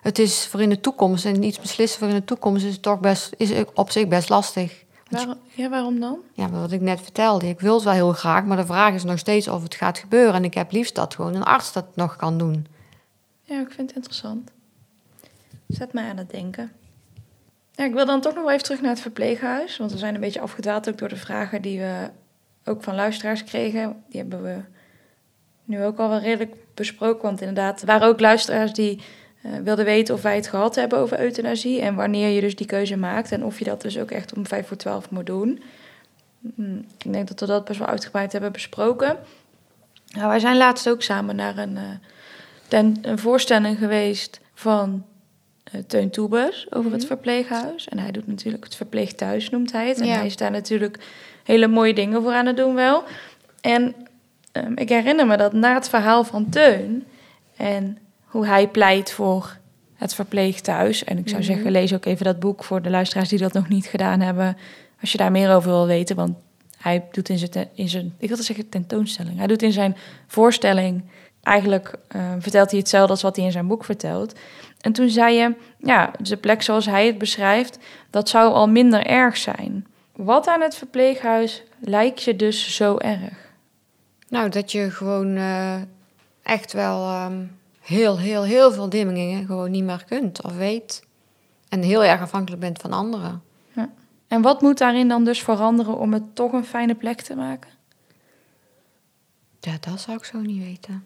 Het 0.00 0.18
is 0.18 0.46
voor 0.46 0.60
in 0.60 0.68
de 0.68 0.80
toekomst 0.80 1.24
en 1.24 1.42
iets 1.42 1.60
beslissen 1.60 1.98
voor 1.98 2.08
in 2.08 2.14
de 2.14 2.24
toekomst 2.24 2.64
is 2.64 2.80
toch 2.80 3.00
best, 3.00 3.34
is 3.36 3.52
op 3.74 3.90
zich 3.90 4.08
best 4.08 4.28
lastig. 4.28 4.84
Ja, 5.54 5.68
waarom 5.68 6.00
dan? 6.00 6.18
Ja, 6.32 6.50
wat 6.50 6.72
ik 6.72 6.80
net 6.80 7.00
vertelde, 7.00 7.48
ik 7.48 7.60
wil 7.60 7.74
het 7.74 7.84
wel 7.84 7.92
heel 7.92 8.12
graag, 8.12 8.44
maar 8.44 8.56
de 8.56 8.66
vraag 8.66 8.94
is 8.94 9.04
nog 9.04 9.18
steeds 9.18 9.48
of 9.48 9.62
het 9.62 9.74
gaat 9.74 9.98
gebeuren. 9.98 10.34
En 10.34 10.44
ik 10.44 10.54
heb 10.54 10.72
liefst 10.72 10.94
dat 10.94 11.14
gewoon 11.14 11.34
een 11.34 11.42
arts 11.42 11.72
dat 11.72 11.96
nog 11.96 12.16
kan 12.16 12.38
doen. 12.38 12.66
Ja, 13.42 13.60
ik 13.60 13.70
vind 13.70 13.88
het 13.88 13.96
interessant. 13.96 14.50
Zet 15.68 15.92
mij 15.92 16.10
aan 16.10 16.16
het 16.16 16.30
denken. 16.30 16.72
Ja, 17.72 17.84
ik 17.84 17.92
wil 17.92 18.06
dan 18.06 18.20
toch 18.20 18.34
nog 18.34 18.42
wel 18.42 18.52
even 18.52 18.64
terug 18.64 18.80
naar 18.80 18.90
het 18.90 19.00
verpleeghuis. 19.00 19.76
Want 19.76 19.92
we 19.92 19.98
zijn 19.98 20.14
een 20.14 20.20
beetje 20.20 20.40
afgedwaald 20.40 20.88
ook 20.88 20.98
door 20.98 21.08
de 21.08 21.16
vragen 21.16 21.62
die 21.62 21.78
we 21.78 22.10
ook 22.64 22.82
van 22.82 22.94
luisteraars 22.94 23.44
kregen. 23.44 24.04
Die 24.08 24.20
hebben 24.20 24.42
we 24.42 24.56
nu 25.64 25.84
ook 25.84 25.98
al 25.98 26.08
wel 26.08 26.18
redelijk 26.18 26.54
besproken. 26.74 27.22
Want 27.22 27.40
inderdaad, 27.40 27.80
er 27.80 27.86
waren 27.86 28.08
ook 28.08 28.20
luisteraars 28.20 28.72
die 28.72 29.00
eh, 29.52 29.58
wilden 29.64 29.84
weten 29.84 30.14
of 30.14 30.22
wij 30.22 30.34
het 30.36 30.48
gehad 30.48 30.74
hebben 30.74 30.98
over 30.98 31.20
euthanasie. 31.20 31.80
En 31.80 31.94
wanneer 31.94 32.28
je 32.28 32.40
dus 32.40 32.56
die 32.56 32.66
keuze 32.66 32.96
maakt. 32.96 33.32
En 33.32 33.44
of 33.44 33.58
je 33.58 33.64
dat 33.64 33.80
dus 33.82 33.98
ook 33.98 34.10
echt 34.10 34.34
om 34.36 34.46
vijf 34.46 34.66
voor 34.66 34.76
twaalf 34.76 35.10
moet 35.10 35.26
doen. 35.26 35.62
Hm, 36.54 36.76
Ik 37.04 37.12
denk 37.12 37.28
dat 37.28 37.40
we 37.40 37.46
dat 37.46 37.64
best 37.64 37.78
wel 37.78 37.88
uitgebreid 37.88 38.32
hebben 38.32 38.52
besproken. 38.52 39.16
Nou, 40.08 40.28
wij 40.28 40.38
zijn 40.38 40.56
laatst 40.56 40.88
ook 40.88 41.02
samen 41.02 41.36
naar 41.36 41.58
een... 41.58 41.76
eh, 41.76 41.82
ten, 42.68 42.98
een 43.02 43.18
voorstelling 43.18 43.78
geweest 43.78 44.40
van 44.54 45.04
eh, 45.64 45.80
Teun 45.86 46.10
Toebers 46.10 46.66
over 46.72 46.90
het 46.90 46.98
Mhm. 47.00 47.08
verpleeghuis. 47.08 47.88
En 47.88 47.98
hij 47.98 48.10
doet 48.10 48.26
natuurlijk 48.26 48.64
het 48.64 48.74
verpleegthuis, 48.76 49.50
noemt 49.50 49.72
hij 49.72 49.88
het. 49.88 50.00
En 50.00 50.06
Ja. 50.06 50.14
hij 50.14 50.26
is 50.26 50.36
daar 50.36 50.50
natuurlijk 50.50 50.98
hele 51.44 51.66
mooie 51.66 51.94
dingen 51.94 52.22
voor 52.22 52.32
aan 52.32 52.46
het 52.46 52.56
doen 52.56 52.74
wel. 52.74 53.02
En 53.60 53.94
ehm, 54.52 54.72
ik 54.74 54.88
herinner 54.88 55.26
me 55.26 55.36
dat 55.36 55.52
na 55.52 55.74
het 55.74 55.88
verhaal 55.88 56.24
van 56.24 56.48
Teun... 56.48 57.04
en 57.56 57.98
hoe 58.28 58.46
hij 58.46 58.68
pleit 58.68 59.12
voor 59.12 59.56
het 59.94 60.14
verpleeghuis... 60.14 61.04
en 61.04 61.18
ik 61.18 61.28
zou 61.28 61.42
Mhm. 61.42 61.52
zeggen, 61.52 61.70
lees 61.70 61.94
ook 61.94 62.04
even 62.04 62.24
dat 62.24 62.38
boek 62.40 62.64
voor 62.64 62.82
de 62.82 62.90
luisteraars 62.90 63.28
die 63.28 63.38
dat 63.38 63.52
nog 63.52 63.68
niet 63.68 63.86
gedaan 63.86 64.20
hebben... 64.20 64.56
als 65.00 65.12
je 65.12 65.18
daar 65.18 65.30
meer 65.32 65.54
over 65.54 65.70
wil 65.70 65.86
weten, 65.86 66.16
want 66.16 66.36
hij 66.78 67.04
doet 67.12 67.28
in 67.28 67.38
zijn, 67.38 67.50
te- 67.50 67.68
in 67.74 67.88
zijn 67.88 68.14
ik 68.18 68.28
wilde 68.28 68.42
zeggen 68.42 68.68
tentoonstelling... 68.68 69.38
hij 69.38 69.46
doet 69.46 69.62
in 69.62 69.72
zijn 69.72 69.96
voorstelling 70.26 71.02
eigenlijk 71.42 71.94
eh, 72.08 72.32
vertelt 72.38 72.70
hij 72.70 72.78
hetzelfde 72.78 73.10
als 73.12 73.22
wat 73.22 73.36
hij 73.36 73.44
in 73.44 73.52
zijn 73.52 73.66
boek 73.66 73.84
vertelt. 73.84 74.38
En 74.80 74.92
toen 74.92 75.08
zei 75.08 75.34
je, 75.34 75.54
ja, 75.78 76.10
de 76.22 76.36
plek 76.36 76.62
zoals 76.62 76.86
hij 76.86 77.06
het 77.06 77.18
beschrijft, 77.18 77.78
dat 78.10 78.28
zou 78.28 78.52
al 78.52 78.68
minder 78.68 79.06
erg 79.06 79.36
zijn. 79.36 79.86
Wat 80.16 80.46
aan 80.46 80.60
het 80.60 80.74
verpleeghuis 80.74 81.62
lijkt 81.80 82.22
je 82.22 82.36
dus 82.36 82.76
zo 82.76 82.96
erg? 82.96 83.46
Nou, 84.28 84.48
dat 84.48 84.72
je 84.72 84.90
gewoon 84.90 85.36
eh, 85.36 85.74
echt 86.42 86.72
wel 86.72 87.02
ehm, 87.08 87.42
heel, 87.88 88.18
heel, 88.18 88.42
heel 88.42 88.72
veel 88.72 88.88
dingen 88.88 89.46
gewoon 89.46 89.70
niet 89.70 89.84
meer 89.84 90.04
kunt 90.04 90.42
of 90.42 90.56
weet. 90.56 91.06
En 91.68 91.82
heel 91.82 92.04
erg 92.04 92.20
afhankelijk 92.20 92.60
bent 92.60 92.78
van 92.78 92.92
anderen. 92.92 93.42
Ja. 93.72 93.90
En 94.26 94.42
wat 94.42 94.62
moet 94.62 94.78
daarin 94.78 95.08
dan 95.08 95.24
dus 95.24 95.42
veranderen 95.42 95.98
om 95.98 96.12
het 96.12 96.34
toch 96.34 96.52
een 96.52 96.64
fijne 96.64 96.94
plek 96.94 97.20
te 97.20 97.34
maken? 97.34 97.70
Ja, 99.60 99.76
dat 99.80 100.00
zou 100.00 100.16
ik 100.16 100.24
zo 100.24 100.40
niet 100.40 100.62
weten. 100.62 101.04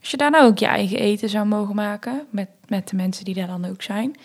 Als 0.00 0.10
je 0.10 0.16
daar 0.16 0.30
nou 0.30 0.44
ook 0.44 0.58
je 0.58 0.66
eigen 0.66 0.98
eten 0.98 1.28
zou 1.28 1.46
mogen 1.46 1.74
maken, 1.74 2.26
met, 2.30 2.48
met 2.68 2.88
de 2.88 2.96
mensen 2.96 3.24
die 3.24 3.34
daar 3.34 3.46
dan 3.46 3.64
ook 3.64 3.82
zijn. 3.82 4.16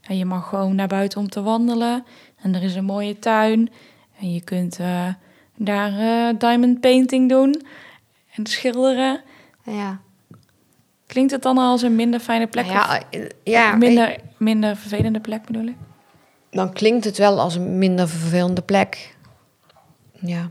En 0.00 0.16
je 0.16 0.24
mag 0.24 0.48
gewoon 0.48 0.74
naar 0.74 0.88
buiten 0.88 1.20
om 1.20 1.28
te 1.28 1.42
wandelen. 1.42 2.04
En 2.36 2.54
er 2.54 2.62
is 2.62 2.74
een 2.74 2.84
mooie 2.84 3.18
tuin. 3.18 3.70
En 4.20 4.32
je 4.32 4.40
kunt 4.40 4.78
eh, 4.78 5.08
daar 5.56 5.92
eh, 5.98 6.38
diamond 6.38 6.80
painting 6.80 7.28
doen. 7.28 7.62
En 8.34 8.46
schilderen. 8.46 9.22
Ja, 9.64 10.00
Klinkt 11.08 11.32
het 11.32 11.42
dan 11.42 11.58
al 11.58 11.70
als 11.70 11.82
een 11.82 11.94
minder 11.96 12.20
fijne 12.20 12.46
plek? 12.46 12.66
Nou 12.66 12.76
ja, 12.76 13.02
eh, 13.10 13.20
ja 13.44 13.76
minder, 13.76 14.16
minder 14.36 14.76
vervelende 14.76 15.20
plek 15.20 15.44
bedoel 15.46 15.66
ik? 15.66 15.76
dan 16.50 16.72
klinkt 16.72 17.04
het 17.04 17.18
wel 17.18 17.40
als 17.40 17.54
een 17.54 17.78
minder 17.78 18.08
vervelende 18.08 18.62
plek. 18.62 19.16
Ja. 20.12 20.50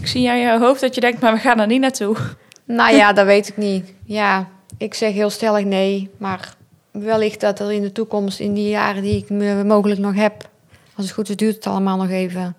Ik 0.00 0.06
zie 0.06 0.30
aan 0.30 0.38
je 0.38 0.58
hoofd 0.58 0.80
dat 0.80 0.94
je 0.94 1.00
denkt, 1.00 1.20
maar 1.20 1.32
we 1.32 1.38
gaan 1.38 1.60
er 1.60 1.66
niet 1.66 1.80
naartoe. 1.80 2.16
Nou 2.64 2.94
ja, 2.94 3.12
dat 3.12 3.26
weet 3.26 3.48
ik 3.48 3.56
niet. 3.56 3.92
Ja, 4.04 4.48
ik 4.78 4.94
zeg 4.94 5.12
heel 5.12 5.30
stellig 5.30 5.64
nee. 5.64 6.10
Maar 6.18 6.54
wellicht 6.90 7.40
dat 7.40 7.60
er 7.60 7.72
in 7.72 7.82
de 7.82 7.92
toekomst, 7.92 8.40
in 8.40 8.54
die 8.54 8.68
jaren 8.68 9.02
die 9.02 9.16
ik 9.16 9.30
me- 9.30 9.64
mogelijk 9.64 10.00
nog 10.00 10.14
heb, 10.14 10.48
als 10.96 11.04
het 11.06 11.14
goed 11.14 11.28
is, 11.28 11.36
duurt 11.36 11.54
het 11.54 11.66
allemaal 11.66 11.96
nog 11.96 12.10
even. 12.10 12.56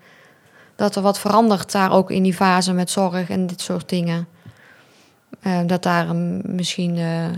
Dat 0.75 0.95
er 0.95 1.01
wat 1.01 1.19
verandert 1.19 1.71
daar 1.71 1.91
ook 1.91 2.11
in 2.11 2.23
die 2.23 2.33
fase 2.33 2.73
met 2.73 2.89
zorg 2.89 3.29
en 3.29 3.47
dit 3.47 3.61
soort 3.61 3.89
dingen. 3.89 4.27
Eh, 5.39 5.59
dat 5.65 5.83
daar 5.83 6.15
misschien 6.45 6.97
eh, 6.97 7.25
eh, 7.25 7.33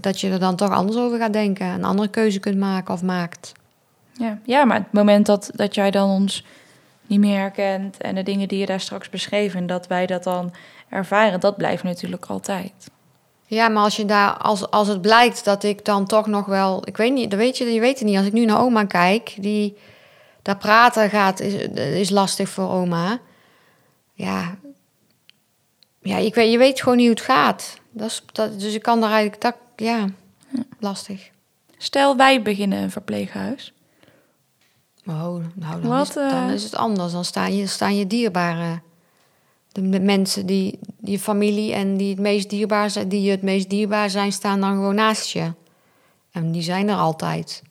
dat 0.00 0.20
je 0.20 0.30
er 0.30 0.38
dan 0.38 0.56
toch 0.56 0.70
anders 0.70 0.98
over 0.98 1.18
gaat 1.18 1.32
denken, 1.32 1.66
een 1.66 1.84
andere 1.84 2.08
keuze 2.08 2.40
kunt 2.40 2.58
maken 2.58 2.94
of 2.94 3.02
maakt. 3.02 3.52
Ja, 4.12 4.38
ja 4.44 4.64
maar 4.64 4.76
het 4.76 4.92
moment 4.92 5.26
dat, 5.26 5.50
dat 5.54 5.74
jij 5.74 5.90
dan 5.90 6.10
ons 6.10 6.44
niet 7.06 7.18
meer 7.18 7.38
herkent 7.38 7.96
en 7.96 8.14
de 8.14 8.22
dingen 8.22 8.48
die 8.48 8.58
je 8.58 8.66
daar 8.66 8.80
straks 8.80 9.08
beschreef 9.08 9.54
en 9.54 9.66
dat 9.66 9.86
wij 9.86 10.06
dat 10.06 10.24
dan 10.24 10.52
ervaren, 10.88 11.40
dat 11.40 11.56
blijft 11.56 11.82
natuurlijk 11.82 12.26
altijd. 12.26 12.90
Ja, 13.46 13.68
maar 13.68 13.82
als 13.82 13.96
je 13.96 14.04
daar, 14.04 14.36
als, 14.36 14.70
als 14.70 14.88
het 14.88 15.00
blijkt 15.00 15.44
dat 15.44 15.62
ik 15.62 15.84
dan 15.84 16.06
toch 16.06 16.26
nog 16.26 16.46
wel, 16.46 16.82
ik 16.84 16.96
weet 16.96 17.12
niet, 17.12 17.30
dat 17.30 17.38
weet 17.38 17.58
je, 17.58 17.64
je 17.64 17.80
weet 17.80 17.98
het 17.98 18.08
niet. 18.08 18.16
Als 18.16 18.26
ik 18.26 18.32
nu 18.32 18.44
naar 18.44 18.60
oma 18.60 18.84
kijk, 18.84 19.34
die 19.38 19.76
daar 20.42 20.56
praten 20.56 21.10
gaat, 21.10 21.40
is, 21.40 21.54
is 21.74 22.10
lastig 22.10 22.48
voor 22.48 22.70
oma. 22.70 23.18
Ja, 24.12 24.56
ja, 26.08 26.16
ik 26.16 26.34
weet, 26.34 26.52
je 26.52 26.58
weet 26.58 26.80
gewoon 26.80 26.96
niet 26.96 27.06
hoe 27.06 27.14
het 27.16 27.24
gaat. 27.24 27.78
Dat 27.90 28.10
is, 28.10 28.22
dat, 28.32 28.60
dus 28.60 28.74
ik 28.74 28.82
kan 28.82 29.00
daar 29.00 29.10
eigenlijk, 29.10 29.40
dat, 29.40 29.54
ja, 29.76 30.06
lastig. 30.78 31.30
Stel, 31.78 32.16
wij 32.16 32.42
beginnen 32.42 32.82
een 32.82 32.90
verpleeghuis. 32.90 33.72
Oh, 35.06 35.44
nou, 35.54 35.80
dan, 35.80 35.82
Wat, 35.82 36.08
is, 36.08 36.14
dan 36.14 36.48
eh? 36.48 36.54
is 36.54 36.62
het 36.62 36.74
anders. 36.74 37.12
Dan 37.12 37.24
staan 37.24 37.56
je, 37.56 37.66
staan 37.66 37.96
je 37.96 38.06
dierbare, 38.06 38.80
de, 39.72 39.88
de 39.88 40.00
mensen 40.00 40.46
die, 40.46 40.78
je 41.00 41.18
familie 41.18 41.72
en 41.72 41.96
die 41.96 42.10
het 42.10 42.18
meest 42.18 42.50
dierbaar 42.50 42.90
zijn, 42.90 43.08
die 43.08 43.22
je 43.22 43.30
het 43.30 43.42
meest 43.42 43.70
dierbaar 43.70 44.10
zijn, 44.10 44.32
staan 44.32 44.60
dan 44.60 44.70
gewoon 44.70 44.94
naast 44.94 45.30
je. 45.30 45.52
En 46.32 46.52
die 46.52 46.62
zijn 46.62 46.88
er 46.88 46.96
altijd. 46.96 47.62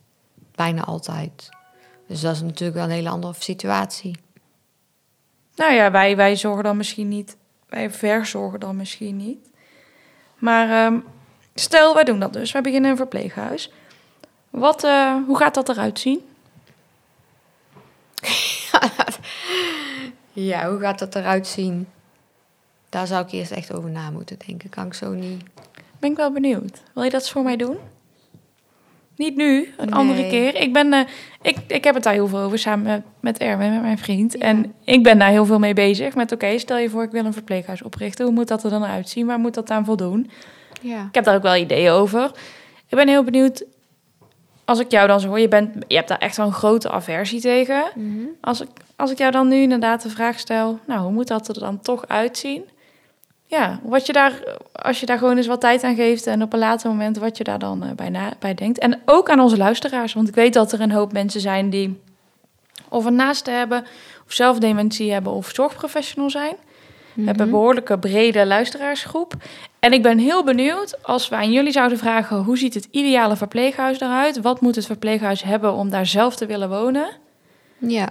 Bijna 0.56 0.84
altijd. 0.84 1.50
Dus 2.08 2.22
dat 2.22 2.36
is 2.36 2.42
natuurlijk 2.42 2.78
wel 2.78 2.84
een 2.84 2.92
hele 2.92 3.10
andere 3.10 3.34
situatie. 3.40 4.18
Nou 5.56 5.74
ja, 5.74 5.92
wij, 5.92 6.16
wij 6.16 6.36
zorgen 6.36 6.64
dan 6.64 6.78
misschien 6.78 7.08
niet, 7.08 7.38
wij 7.70 7.92
verzorgen 7.92 8.60
dan 8.60 8.76
misschien 8.76 9.18
niet. 9.18 9.50
Maar 10.36 10.86
ehm, 10.86 11.00
stel, 11.56 11.94
wij 11.94 12.04
doen 12.04 12.20
dat 12.20 12.34
dus. 12.34 12.52
Wij 12.52 12.62
beginnen 12.62 12.92
een 12.92 12.98
verpleeghuis. 12.98 13.72
Wat, 14.50 14.84
eh, 14.84 15.16
hoe 15.26 15.38
gaat 15.38 15.54
dat 15.54 15.70
eruit 15.70 16.00
zien? 16.00 16.22
Ja, 20.40 20.70
hoe 20.70 20.80
gaat 20.80 21.00
dat 21.00 21.16
eruit 21.16 21.48
zien? 21.48 21.88
Daar 22.90 23.08
zou 23.08 23.26
ik 23.26 23.32
eerst 23.32 23.52
echt 23.52 23.74
over 23.74 23.90
na 23.90 24.10
moeten 24.10 24.40
denken. 24.46 24.70
Kan 24.70 24.86
ik 24.86 24.94
zo 24.94 25.12
niet. 25.14 25.44
Ben 26.00 26.12
ik 26.12 26.18
wel 26.18 26.32
benieuwd. 26.32 26.82
Wil 26.94 27.04
je 27.04 27.10
dat 27.10 27.30
voor 27.30 27.44
mij 27.44 27.56
doen? 27.56 27.78
Niet 29.18 29.36
nu, 29.36 29.74
een 29.78 29.94
andere 29.94 30.28
keer. 30.28 30.56
Ik, 30.56 30.74
ben, 30.74 30.94
eh, 30.94 31.00
ik, 31.42 31.58
ik 31.68 31.84
heb 31.84 31.96
het 31.96 32.04
daar 32.04 32.14
heel 32.14 32.28
veel 32.28 32.40
over 32.40 32.60
samen 32.60 32.86
met, 32.86 33.02
met 33.20 33.38
Erwin, 33.38 33.72
met 33.72 33.82
mijn 33.82 33.98
vriend. 33.98 34.34
Ja. 34.34 34.40
En 34.40 34.74
ik 34.84 35.04
ben 35.04 35.20
daar 35.20 35.30
heel 35.30 35.46
veel 35.46 35.60
mee 35.60 35.74
bezig. 35.74 36.16
Met 36.16 36.32
oké, 36.32 36.58
stel 36.58 36.78
je 36.78 36.90
voor 36.90 37.04
ik 37.04 37.12
wil 37.12 37.26
een 37.26 37.34
verpleeghuis 37.34 37.82
oprichten. 37.82 38.26
Hoe 38.26 38.34
moet 38.34 38.48
dat 38.48 38.64
er 38.64 38.70
dan 38.70 38.86
uitzien? 38.86 39.26
Waar 39.26 39.40
moet 39.40 39.54
dat 39.54 39.70
aan 39.70 39.86
voldoen? 39.86 40.30
Ja. 40.82 41.02
Ik 41.02 41.16
heb 41.16 41.24
daar 41.24 41.36
ook 41.36 41.42
wel 41.42 41.56
ideeën 41.56 41.92
over. 41.92 42.32
Ik 42.88 42.98
ben 42.98 43.08
heel 43.08 43.24
benieuwd. 43.24 43.66
Als 44.66 44.80
ik 44.80 44.92
jou 44.92 45.08
dan 45.08 45.20
zo 45.20 45.28
hoor, 45.28 45.40
je, 45.40 45.48
bent, 45.48 45.74
je 45.88 45.96
hebt 45.96 46.08
daar 46.08 46.18
echt 46.18 46.38
wel 46.38 46.46
een 46.46 46.52
grote 46.52 46.90
aversie 46.90 47.42
tegen. 47.42 47.84
Mhm. 47.96 48.26
Als 48.42 48.62
ik, 48.62 48.70
als 48.96 49.12
ik 49.12 49.18
jou 49.18 49.32
dan 49.32 49.48
nu 49.48 49.62
inderdaad 49.62 50.02
de 50.02 50.10
vraag 50.10 50.40
stel, 50.40 50.80
nou, 50.88 51.02
hoe 51.02 51.12
moet 51.12 51.28
dat 51.28 51.48
er 51.48 51.60
dan 51.60 51.80
toch 51.80 52.08
uitzien? 52.08 52.64
Ja, 53.50 53.80
wat 53.84 54.06
je 54.06 54.14
daar, 54.14 54.44
als 54.72 55.00
je 55.00 55.06
daar 55.06 55.18
gewoon 55.18 55.38
eens 55.38 55.48
wat 55.48 55.62
tijd 55.62 55.84
aan 55.84 55.96
geeft 55.96 56.28
en 56.28 56.42
op 56.42 56.54
een 56.54 56.60
later 56.60 56.90
moment 56.90 57.18
wat 57.18 57.38
je 57.38 57.44
daar 57.44 57.60
dan 57.60 57.84
eh, 57.84 57.92
bij, 57.92 58.10
na, 58.10 58.34
bij 58.40 58.54
denkt. 58.54 58.80
En 58.80 59.02
ook 59.06 59.30
aan 59.30 59.40
onze 59.40 59.58
luisteraars, 59.58 60.14
want 60.14 60.28
ik 60.28 60.36
weet 60.36 60.54
dat 60.54 60.72
er 60.72 60.82
een 60.82 60.92
hoop 60.92 61.12
mensen 61.14 61.42
zijn 61.42 61.70
die 61.70 62.00
of 62.90 63.06
een 63.06 63.16
naaste 63.16 63.52
hebben, 63.52 63.86
of 64.26 64.34
zelf 64.34 64.60
dementie 64.60 65.12
hebben, 65.12 65.32
of 65.32 65.50
zorgprofessional 65.54 66.30
zijn. 66.30 66.56
We 67.14 67.24
hebben 67.24 67.46
een 67.46 67.52
behoorlijke 67.52 68.00
brede 68.00 68.46
luisteraarsgroep. 68.46 69.34
En 69.80 69.94
ik 69.94 70.02
ben 70.02 70.18
heel 70.18 70.44
benieuwd 70.44 71.04
als 71.04 71.30
we 71.30 71.36
aan 71.36 71.52
jullie 71.52 71.72
zouden 71.72 71.98
vragen: 71.98 72.38
hoe 72.38 72.58
ziet 72.58 72.74
het 72.74 72.88
ideale 72.92 73.36
verpleeghuis 73.36 74.00
eruit? 74.00 74.42
Wat 74.42 74.62
moet 74.62 74.76
het 74.76 74.86
verpleeghuis 74.86 75.44
hebben 75.44 75.74
om 75.74 75.90
daar 75.90 76.06
zelf 76.06 76.36
te 76.36 76.46
willen 76.46 76.70
wonen? 76.70 77.10
Ja. 77.78 78.10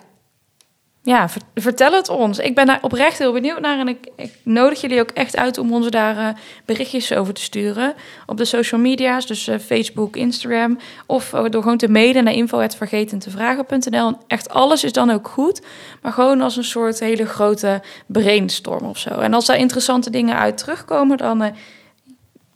Ja, 1.07 1.29
ver- 1.29 1.43
vertel 1.55 1.93
het 1.93 2.09
ons. 2.09 2.39
Ik 2.39 2.55
ben 2.55 2.67
daar 2.67 2.79
oprecht 2.83 3.19
heel 3.19 3.33
benieuwd 3.33 3.61
naar. 3.61 3.79
En 3.79 3.89
ik, 3.89 4.09
ik 4.17 4.33
nodig 4.43 4.81
jullie 4.81 5.01
ook 5.01 5.11
echt 5.11 5.37
uit 5.37 5.59
om 5.59 5.73
ons 5.73 5.89
daar 5.91 6.17
eh, 6.17 6.29
berichtjes 6.65 7.13
over 7.13 7.35
te 7.35 7.41
sturen. 7.41 7.95
Op 8.27 8.37
de 8.37 8.45
social 8.45 8.81
media's, 8.81 9.27
dus 9.27 9.49
eh, 9.49 9.59
Facebook, 9.59 10.17
Instagram. 10.17 10.79
Of 11.07 11.33
eh, 11.33 11.45
door 11.51 11.63
gewoon 11.63 11.77
te 11.77 11.89
mailen 11.89 12.25
naar 12.25 12.33
info.vergetentevragen.nl. 12.33 14.07
En 14.09 14.17
Echt 14.27 14.49
alles 14.49 14.85
is 14.85 14.93
dan 14.93 15.11
ook 15.11 15.29
goed. 15.29 15.63
Maar 16.03 16.13
gewoon 16.13 16.41
als 16.41 16.57
een 16.57 16.65
soort 16.65 17.01
hele 17.01 17.27
grote 17.27 17.83
brainstorm 18.07 18.85
of 18.85 18.99
zo. 18.99 19.11
En 19.11 19.35
als 19.35 19.47
daar 19.47 19.59
interessante 19.59 20.11
dingen 20.11 20.37
uit 20.39 20.59
terugkomen, 20.59 21.17
dan 21.17 21.55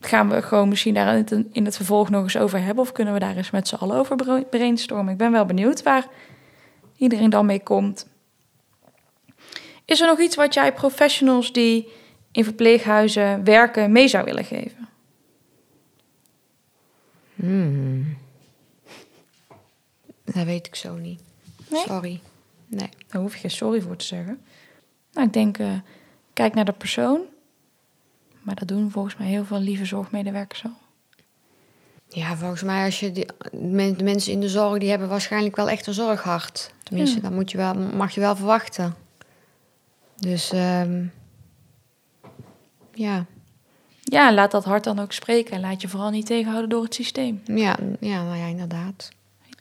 gaan 0.01 0.29
we 0.31 0.43
gewoon 0.43 0.69
misschien 0.69 0.95
daar 0.95 1.09
in 1.17 1.25
het, 1.29 1.45
in 1.53 1.65
het 1.65 1.77
vervolg 1.77 2.11
nog 2.11 2.23
eens 2.23 2.37
over 2.37 2.63
hebben. 2.63 2.85
Of 2.85 2.93
kunnen 2.93 3.15
we 3.15 3.21
daar 3.21 3.37
eens 3.37 3.51
met 3.51 3.69
z'n 3.69 3.75
allen 3.75 3.97
over 3.97 4.17
bra- 4.17 4.43
brainstormen. 4.51 5.13
Ik 5.13 5.19
ben 5.19 5.33
wel 5.33 5.45
benieuwd 5.45 5.83
waar 5.83 6.07
iedereen 6.97 7.31
dan 7.31 7.47
mee 7.47 7.63
komt. 7.63 8.07
Is 9.91 10.01
er 10.01 10.07
nog 10.07 10.21
iets 10.21 10.37
wat 10.37 10.55
jij 10.55 10.73
professionals 10.73 11.53
die 11.53 11.93
in 12.33 12.45
verpleeghuizen 12.45 13.45
werken 13.45 13.93
mee 13.93 14.09
zou 14.09 14.25
willen 14.25 14.45
geven? 14.45 14.89
Hmm. 17.35 18.17
Dat 20.25 20.45
weet 20.45 20.67
ik 20.67 20.75
zo 20.75 20.95
niet. 20.97 21.21
Nee? 21.69 21.83
Sorry. 21.87 22.21
Nee. 22.67 22.89
Daar 23.07 23.21
hoef 23.21 23.33
je 23.35 23.41
geen 23.41 23.51
sorry 23.51 23.81
voor 23.81 23.97
te 23.97 24.05
zeggen. 24.05 24.41
Nou, 25.13 25.27
ik 25.27 25.33
denk, 25.33 25.59
eh, 25.59 25.73
kijk 26.33 26.55
naar 26.55 26.65
de 26.65 26.73
persoon. 26.73 27.21
Maar 28.43 28.55
dat 28.55 28.69
doen 28.69 28.91
volgens 28.91 29.17
mij 29.17 29.27
heel 29.27 29.45
veel 29.45 29.61
lieve 29.61 29.85
zorgmedewerkers 29.85 30.65
al. 30.65 30.77
Ja, 32.09 32.37
volgens 32.37 32.63
mij 32.63 32.85
als 32.85 33.01
je 33.01 33.13
die, 33.13 33.27
de 33.97 34.05
mensen 34.05 34.33
in 34.33 34.41
de 34.41 34.49
zorg, 34.49 34.79
die 34.79 34.91
hebben 34.91 35.09
waarschijnlijk 35.09 35.57
wel 35.57 35.69
echt 35.71 35.87
een 35.87 35.95
zorghart. 35.95 36.73
Tenminste, 36.83 37.17
Ja. 37.17 37.23
dat 37.23 37.33
moet 37.33 37.51
je 37.51 37.57
wel, 37.57 37.75
mag 37.75 38.15
je 38.15 38.21
wel 38.21 38.37
verwachten. 38.37 39.09
Dus 40.21 40.53
ehm, 40.53 41.05
ja. 42.95 43.27
Ja, 44.03 44.35
laat 44.35 44.51
dat 44.51 44.65
hart 44.65 44.85
dan 44.85 44.99
ook 44.99 45.13
spreken. 45.13 45.53
En 45.53 45.61
laat 45.61 45.81
je 45.81 45.89
vooral 45.89 46.11
niet 46.11 46.27
tegenhouden 46.27 46.71
door 46.71 46.83
het 46.83 46.95
systeem. 46.95 47.43
Ja, 47.45 47.77
ja, 48.01 48.23
nou 48.23 48.37
ja, 48.37 48.47
inderdaad. 48.47 49.09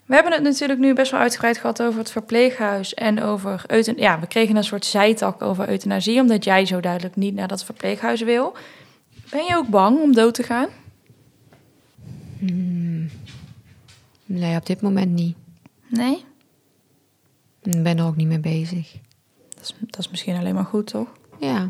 We 0.06 0.13
hebben 0.15 0.34
het 0.34 0.43
natuurlijk 0.43 0.80
nu 0.80 0.93
best 0.93 1.12
wel 1.12 1.19
uitgebreid 1.19 1.58
gehad 1.58 1.82
over 1.82 2.00
het 2.00 2.12
verpleeghuis 2.12 2.93
en 2.93 3.22
over 3.22 3.63
euthanasie. 3.67 4.04
Ja, 4.04 4.19
we 4.19 4.28
kregen 4.28 4.56
een 4.56 4.63
soort 4.63 4.86
zijtak 4.86 5.41
over 5.41 5.69
euthanasie, 5.69 6.22
omdat 6.22 6.43
jij 6.43 6.65
zo 6.65 6.80
duidelijk 6.80 7.15
niet 7.15 7.34
naar 7.34 7.48
dat 7.48 7.63
verpleeghuis 7.63 8.22
wil. 8.22 8.56
Ben 9.30 9.45
je 9.45 9.56
ook 9.56 9.67
bang 9.67 10.00
om 10.00 10.13
dood 10.13 10.34
te 10.34 10.43
gaan? 10.43 10.67
Nee, 14.26 14.56
op 14.56 14.65
dit 14.65 14.82
moment 14.82 15.12
niet. 15.12 15.36
Nee? 15.88 16.24
Ik 17.63 17.84
ben 17.84 17.98
er 17.98 18.06
ook 18.06 18.15
niet 18.15 18.28
mee 18.28 18.39
bezig. 18.39 18.95
Dat 19.60 19.69
is, 19.69 19.76
dat 19.80 20.00
is 20.00 20.10
misschien 20.10 20.38
alleen 20.38 20.54
maar 20.54 20.65
goed, 20.65 20.88
toch? 20.88 21.08
Ja. 21.39 21.69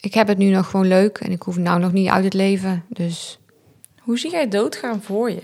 Ik 0.00 0.14
heb 0.14 0.28
het 0.28 0.38
nu 0.38 0.50
nog 0.50 0.70
gewoon 0.70 0.86
leuk 0.88 1.18
en 1.18 1.30
ik 1.30 1.42
hoef 1.42 1.56
nou 1.56 1.80
nog 1.80 1.92
niet 1.92 2.08
uit 2.08 2.24
het 2.24 2.34
leven. 2.34 2.84
Dus 2.88 3.38
Hoe 4.00 4.18
zie 4.18 4.30
jij 4.30 4.48
doodgaan 4.48 5.02
voor 5.02 5.30
je? 5.30 5.42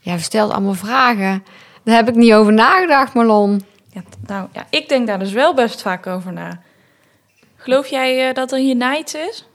ja, 0.00 0.12
je 0.12 0.18
stelt 0.18 0.50
allemaal 0.50 0.74
vragen. 0.74 1.44
Daar 1.82 1.96
heb 1.96 2.08
ik 2.08 2.14
niet 2.14 2.32
over 2.32 2.52
nagedacht, 2.52 3.14
Marlon. 3.14 3.62
Ja, 3.92 4.02
nou, 4.26 4.48
ja, 4.52 4.66
ik 4.70 4.88
denk 4.88 5.06
daar 5.06 5.18
dus 5.18 5.32
wel 5.32 5.54
best 5.54 5.82
vaak 5.82 6.06
over 6.06 6.32
na. 6.32 6.62
Geloof 7.56 7.86
jij 7.86 8.28
eh, 8.28 8.34
dat 8.34 8.52
er 8.52 8.58
hier 8.58 8.76
na 8.76 8.98
iets 8.98 9.14
is? 9.14 9.48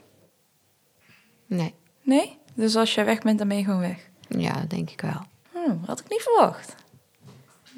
Nee. 1.46 1.74
Nee? 2.02 2.38
Dus 2.54 2.76
als 2.76 2.94
jij 2.94 3.04
weg 3.04 3.18
bent, 3.18 3.38
dan 3.38 3.48
ben 3.48 3.56
je 3.56 3.64
gewoon 3.64 3.80
weg. 3.80 4.08
Ja, 4.28 4.52
dat 4.52 4.70
denk 4.70 4.90
ik 4.90 5.00
wel. 5.00 5.22
Hm, 5.52 5.84
had 5.86 6.00
ik 6.00 6.08
niet 6.08 6.22
verwacht. 6.22 6.74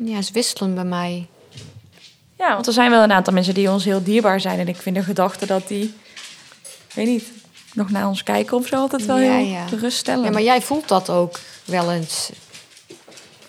Ja, 0.04 0.22
ze 0.22 0.32
wisselen 0.32 0.74
bij 0.74 0.84
mij. 0.84 1.26
Ja, 2.38 2.54
want 2.54 2.66
er 2.66 2.72
zijn 2.72 2.90
wel 2.90 3.02
een 3.02 3.12
aantal 3.12 3.32
mensen 3.32 3.54
die 3.54 3.70
ons 3.70 3.84
heel 3.84 4.02
dierbaar 4.02 4.40
zijn. 4.40 4.58
En 4.58 4.68
ik 4.68 4.76
vind 4.76 4.96
de 4.96 5.02
gedachte 5.02 5.46
dat 5.46 5.68
die, 5.68 5.94
weet 6.94 7.06
niet, 7.06 7.32
nog 7.74 7.90
naar 7.90 8.08
ons 8.08 8.22
kijken 8.22 8.56
of 8.56 8.66
zo 8.66 8.76
altijd 8.76 9.06
wel 9.06 9.18
Ja, 9.18 9.32
heel 9.32 9.46
ja. 9.46 9.66
geruststellend. 9.66 10.24
Ja, 10.24 10.30
maar 10.32 10.42
jij 10.42 10.62
voelt 10.62 10.88
dat 10.88 11.10
ook 11.10 11.38
wel 11.64 11.92
eens. 11.92 12.30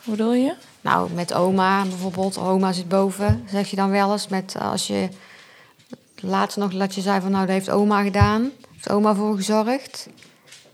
Hoe 0.04 0.16
bedoel 0.16 0.34
je? 0.34 0.54
Nou, 0.82 1.12
met 1.12 1.34
oma 1.34 1.84
bijvoorbeeld. 1.86 2.38
Oma 2.38 2.72
zit 2.72 2.88
boven, 2.88 3.44
zeg 3.50 3.70
je 3.70 3.76
dan 3.76 3.90
wel 3.90 4.12
eens. 4.12 4.28
Met, 4.28 4.56
eh, 4.56 4.72
als 4.72 4.88
je 4.88 5.10
laatst 6.20 6.58
nog 6.58 6.74
dat 6.74 6.96
je 6.96 7.02
zei 7.02 7.22
van 7.22 7.32
nou, 7.32 7.46
dat 7.46 7.56
heeft 7.56 7.70
oma 7.70 8.04
gedaan. 8.04 8.52
Heeft 8.74 8.90
oma 8.90 9.16
voor 9.16 9.36
gezorgd. 9.36 10.08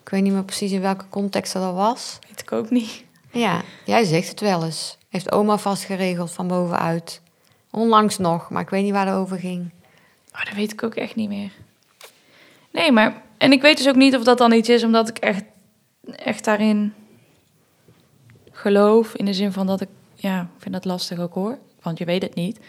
Ik 0.03 0.09
weet 0.11 0.21
niet 0.21 0.33
meer 0.33 0.43
precies 0.43 0.71
in 0.71 0.81
welke 0.81 1.05
context 1.09 1.53
dat 1.53 1.73
was. 1.73 2.19
Weet 2.27 2.41
ik 2.41 2.51
ook 2.51 2.69
niet. 2.69 3.03
Ja, 3.31 3.61
jij 3.85 4.03
zegt 4.03 4.29
het 4.29 4.39
wel 4.39 4.63
eens. 4.63 4.97
Heeft 5.15 5.32
oma 5.32 5.58
vast 5.58 5.84
geregeld 5.84 6.32
van 6.32 6.47
bovenuit. 6.47 7.21
Onlangs 7.71 8.17
nog, 8.17 8.49
maar 8.49 8.62
ik 8.62 8.69
weet 8.69 8.84
niet 8.84 8.91
waar 8.91 9.08
het 9.08 9.15
over 9.15 9.39
ging. 9.39 9.71
Oh, 10.34 10.45
dat 10.45 10.54
weet 10.54 10.71
ik 10.71 10.84
ook 10.84 10.95
echt 10.95 11.15
niet 11.15 11.30
meer. 11.30 11.51
Nee, 12.71 12.91
maar... 12.91 13.21
En 13.38 13.51
ik 13.51 13.62
weet 13.62 13.78
dus 13.78 13.88
ook 13.88 13.95
niet 13.95 14.15
of 14.15 14.23
dat 14.23 14.38
dan 14.38 14.51
iets 14.51 14.69
is, 14.69 14.84
omdat 14.84 15.10
ik 15.10 15.17
echt, 15.17 15.43
echt 16.12 16.43
daarin 16.43 16.93
geloof. 18.51 19.15
In 19.15 19.25
de 19.25 19.34
zin 19.34 19.51
van 19.51 19.67
dat 19.67 19.82
ik... 19.82 19.89
Ja, 20.15 20.41
ik 20.41 20.62
vind 20.62 20.73
dat 20.73 20.86
lastig 20.86 21.19
ook 21.19 21.34
hoor. 21.34 21.58
Want 21.82 21.97
je 21.97 22.06
weet 22.06 22.21
het 22.21 22.36
niet. 22.36 22.60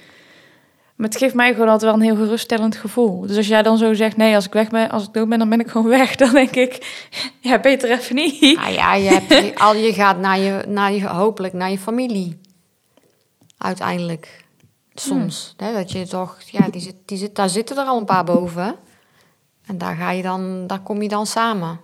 Maar 0.96 1.09
het 1.09 1.18
geeft 1.18 1.35
mij 1.35 1.52
gewoon 1.52 1.68
altijd 1.68 1.90
wel 1.90 2.00
een 2.00 2.06
heel 2.06 2.24
geruststellend 2.24 2.76
gevoel. 2.76 3.20
Dus 3.20 3.37
als 3.37 3.46
jij 3.46 3.62
dan 3.62 3.78
zo 3.78 3.94
zegt, 3.94 4.16
nee, 4.16 4.35
als 4.35 4.46
ik 4.46 4.52
weg 4.52 4.68
ben, 4.68 4.90
als 4.90 5.06
ik 5.06 5.12
dood 5.12 5.28
ben, 5.28 5.38
dan 5.38 5.48
ben 5.48 5.61
ik 5.61 5.68
gewoon 5.68 5.88
weg. 5.88 6.16
Dan 6.16 6.32
denk 6.32 6.50
ik, 6.50 7.04
ja, 7.40 7.61
beter 7.61 7.90
even 7.90 8.14
niet. 8.14 8.40
Nou 8.56 8.72
ja, 8.72 8.94
je, 8.94 9.09
hebt, 9.09 9.59
al, 9.59 9.74
je 9.74 9.92
gaat 9.92 10.18
naar 10.18 10.38
je, 10.38 10.64
naar 10.68 10.92
je, 10.92 11.06
hopelijk 11.06 11.54
naar 11.54 11.70
je 11.70 11.78
familie. 11.78 12.40
Uiteindelijk. 13.59 14.44
Soms. 14.94 15.54
Hè, 15.56 15.72
dat 15.72 15.92
je 15.92 16.06
toch, 16.06 16.40
ja, 16.50 16.68
die 16.68 16.80
zit, 16.80 16.94
die 17.04 17.18
zit, 17.18 17.35
daar 17.35 17.48
zitten 17.48 17.76
er 17.76 17.85
al 17.85 17.98
een 17.98 18.04
paar 18.04 18.24
boven. 18.24 18.76
En 19.66 19.78
daar, 19.78 19.96
ga 19.96 20.11
je 20.11 20.22
dan, 20.22 20.66
daar 20.66 20.80
kom 20.80 21.02
je 21.02 21.09
dan 21.09 21.26
samen. 21.26 21.80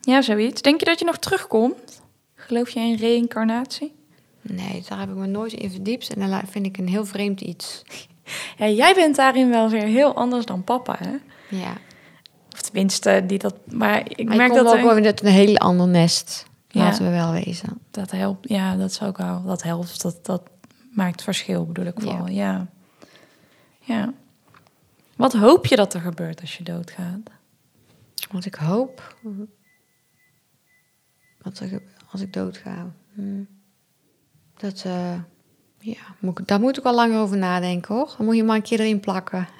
Ja, 0.00 0.22
zoiets. 0.22 0.62
Denk 0.62 0.78
je 0.78 0.86
dat 0.86 0.98
je 0.98 1.04
nog 1.04 1.18
terugkomt? 1.18 2.02
Geloof 2.34 2.70
je 2.70 2.80
in 2.80 2.96
reïncarnatie? 2.96 3.94
Nee, 4.48 4.84
daar 4.88 4.98
heb 4.98 5.08
ik 5.08 5.14
me 5.14 5.26
nooit 5.26 5.52
in 5.52 5.70
verdiept. 5.70 6.14
En 6.14 6.30
dat 6.30 6.42
vind 6.46 6.66
ik 6.66 6.78
een 6.78 6.88
heel 6.88 7.04
vreemd 7.04 7.40
iets. 7.40 7.82
Ja, 8.56 8.68
jij 8.68 8.94
bent 8.94 9.16
daarin 9.16 9.48
wel 9.50 9.68
weer 9.70 9.84
heel 9.86 10.14
anders 10.14 10.44
dan 10.46 10.64
papa, 10.64 10.96
hè? 10.98 11.16
Ja. 11.56 11.72
Of 12.52 12.60
tenminste, 12.60 13.24
die 13.26 13.38
dat... 13.38 13.54
Maar 13.72 14.10
ik 14.10 14.26
Maar 14.26 14.36
merk 14.36 14.54
dat 14.54 14.66
ook 14.66 14.74
er- 14.74 14.82
wel 14.82 14.94
uit 15.04 15.22
een 15.22 15.28
heel 15.32 15.56
ander 15.56 15.88
nest. 15.88 16.46
Ja. 16.68 16.82
Laten 16.82 17.04
we 17.04 17.10
wel 17.10 17.32
wezen. 17.32 17.80
Dat 17.90 18.10
helpt, 18.10 18.48
ja, 18.48 18.76
dat 18.76 18.92
zou 18.92 19.10
ik 19.10 19.16
wel. 19.16 19.42
Dat 19.44 19.62
helpt, 19.62 20.02
dat, 20.02 20.24
dat 20.24 20.42
maakt 20.92 21.22
verschil, 21.22 21.66
bedoel 21.66 21.84
ik 21.86 21.94
vooral. 22.00 22.28
Ja. 22.28 22.66
ja. 23.80 24.12
Wat 25.16 25.32
hoop 25.32 25.66
je 25.66 25.76
dat 25.76 25.94
er 25.94 26.00
gebeurt 26.00 26.40
als 26.40 26.56
je 26.56 26.64
doodgaat? 26.64 27.20
Wat 28.30 28.44
ik 28.44 28.54
hoop. 28.54 29.16
Wat 31.42 31.58
er, 31.58 31.82
als 32.10 32.20
ik 32.20 32.32
doodga. 32.32 32.92
Hmm. 33.14 33.46
Dat, 34.56 34.82
eh, 34.86 35.12
ja, 35.78 36.00
moet 36.18 36.48
daar 36.48 36.60
moet 36.60 36.76
ik 36.76 36.82
wel 36.82 36.94
langer 36.94 37.20
over 37.20 37.36
nadenken 37.36 37.94
hoor. 37.94 38.14
Dan 38.16 38.26
moet 38.26 38.36
je 38.36 38.44
maar 38.44 38.56
een 38.56 38.62
keer 38.62 38.80
erin 38.80 39.00
plakken. 39.00 39.48